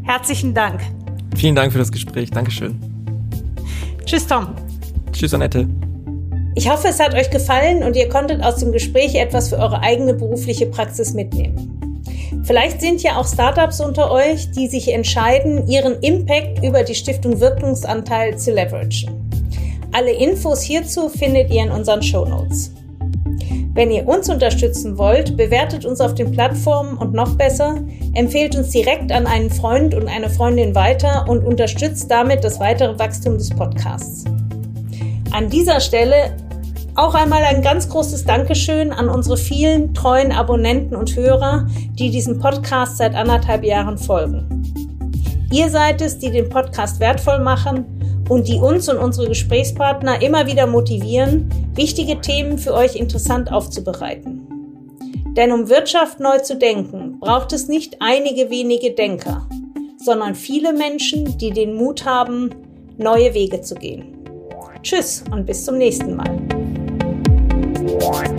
Herzlichen 0.02 0.54
Dank. 0.54 0.80
Vielen 1.36 1.54
Dank 1.54 1.72
für 1.72 1.78
das 1.78 1.90
Gespräch. 1.90 2.30
Dankeschön. 2.30 2.78
Tschüss, 4.04 4.26
Tom. 4.26 4.48
Tschüss, 5.12 5.32
Annette. 5.34 5.68
Ich 6.56 6.70
hoffe, 6.70 6.88
es 6.88 7.00
hat 7.00 7.14
euch 7.14 7.30
gefallen 7.30 7.82
und 7.82 7.96
ihr 7.96 8.08
konntet 8.08 8.42
aus 8.42 8.56
dem 8.56 8.70
Gespräch 8.70 9.14
etwas 9.16 9.48
für 9.48 9.58
eure 9.58 9.80
eigene 9.80 10.14
berufliche 10.14 10.66
Praxis 10.66 11.14
mitnehmen. 11.14 11.93
Vielleicht 12.42 12.80
sind 12.80 13.02
ja 13.02 13.16
auch 13.16 13.26
Startups 13.26 13.80
unter 13.80 14.10
euch, 14.10 14.50
die 14.50 14.66
sich 14.66 14.92
entscheiden, 14.92 15.66
ihren 15.68 16.00
Impact 16.00 16.64
über 16.64 16.82
die 16.82 16.94
Stiftung 16.94 17.40
Wirkungsanteil 17.40 18.36
zu 18.36 18.52
leveragen. 18.52 19.30
Alle 19.92 20.12
Infos 20.12 20.60
hierzu 20.60 21.08
findet 21.08 21.50
ihr 21.50 21.62
in 21.62 21.70
unseren 21.70 22.02
Show 22.02 22.24
Notes. 22.24 22.72
Wenn 23.74 23.90
ihr 23.90 24.06
uns 24.06 24.28
unterstützen 24.28 24.98
wollt, 24.98 25.36
bewertet 25.36 25.84
uns 25.84 26.00
auf 26.00 26.14
den 26.14 26.30
Plattformen 26.30 26.96
und 26.96 27.12
noch 27.12 27.36
besser, 27.36 27.76
empfehlt 28.14 28.54
uns 28.54 28.70
direkt 28.70 29.10
an 29.10 29.26
einen 29.26 29.50
Freund 29.50 29.94
und 29.94 30.06
eine 30.06 30.30
Freundin 30.30 30.74
weiter 30.74 31.26
und 31.28 31.44
unterstützt 31.44 32.08
damit 32.08 32.44
das 32.44 32.60
weitere 32.60 32.96
Wachstum 32.98 33.36
des 33.36 33.50
Podcasts. 33.50 34.24
An 35.32 35.50
dieser 35.50 35.80
Stelle 35.80 36.36
auch 36.96 37.14
einmal 37.14 37.42
ein 37.42 37.62
ganz 37.62 37.88
großes 37.88 38.24
Dankeschön 38.24 38.92
an 38.92 39.08
unsere 39.08 39.36
vielen 39.36 39.94
treuen 39.94 40.32
Abonnenten 40.32 40.94
und 40.94 41.16
Hörer, 41.16 41.66
die 41.98 42.10
diesem 42.10 42.38
Podcast 42.38 42.98
seit 42.98 43.14
anderthalb 43.14 43.64
Jahren 43.64 43.98
folgen. 43.98 44.62
Ihr 45.52 45.70
seid 45.70 46.00
es, 46.00 46.18
die 46.18 46.30
den 46.30 46.48
Podcast 46.48 47.00
wertvoll 47.00 47.40
machen 47.40 47.84
und 48.28 48.48
die 48.48 48.58
uns 48.58 48.88
und 48.88 48.98
unsere 48.98 49.28
Gesprächspartner 49.28 50.22
immer 50.22 50.46
wieder 50.46 50.66
motivieren, 50.66 51.48
wichtige 51.74 52.20
Themen 52.20 52.58
für 52.58 52.74
euch 52.74 52.96
interessant 52.96 53.52
aufzubereiten. 53.52 54.42
Denn 55.36 55.50
um 55.50 55.68
Wirtschaft 55.68 56.20
neu 56.20 56.38
zu 56.38 56.56
denken, 56.56 57.18
braucht 57.18 57.52
es 57.52 57.66
nicht 57.66 57.96
einige 58.00 58.50
wenige 58.50 58.92
Denker, 58.92 59.48
sondern 59.98 60.36
viele 60.36 60.72
Menschen, 60.72 61.36
die 61.38 61.50
den 61.50 61.74
Mut 61.74 62.04
haben, 62.04 62.50
neue 62.98 63.34
Wege 63.34 63.60
zu 63.60 63.74
gehen. 63.74 64.16
Tschüss 64.82 65.24
und 65.32 65.46
bis 65.46 65.64
zum 65.64 65.78
nächsten 65.78 66.14
Mal. 66.14 66.53
one. 67.94 68.33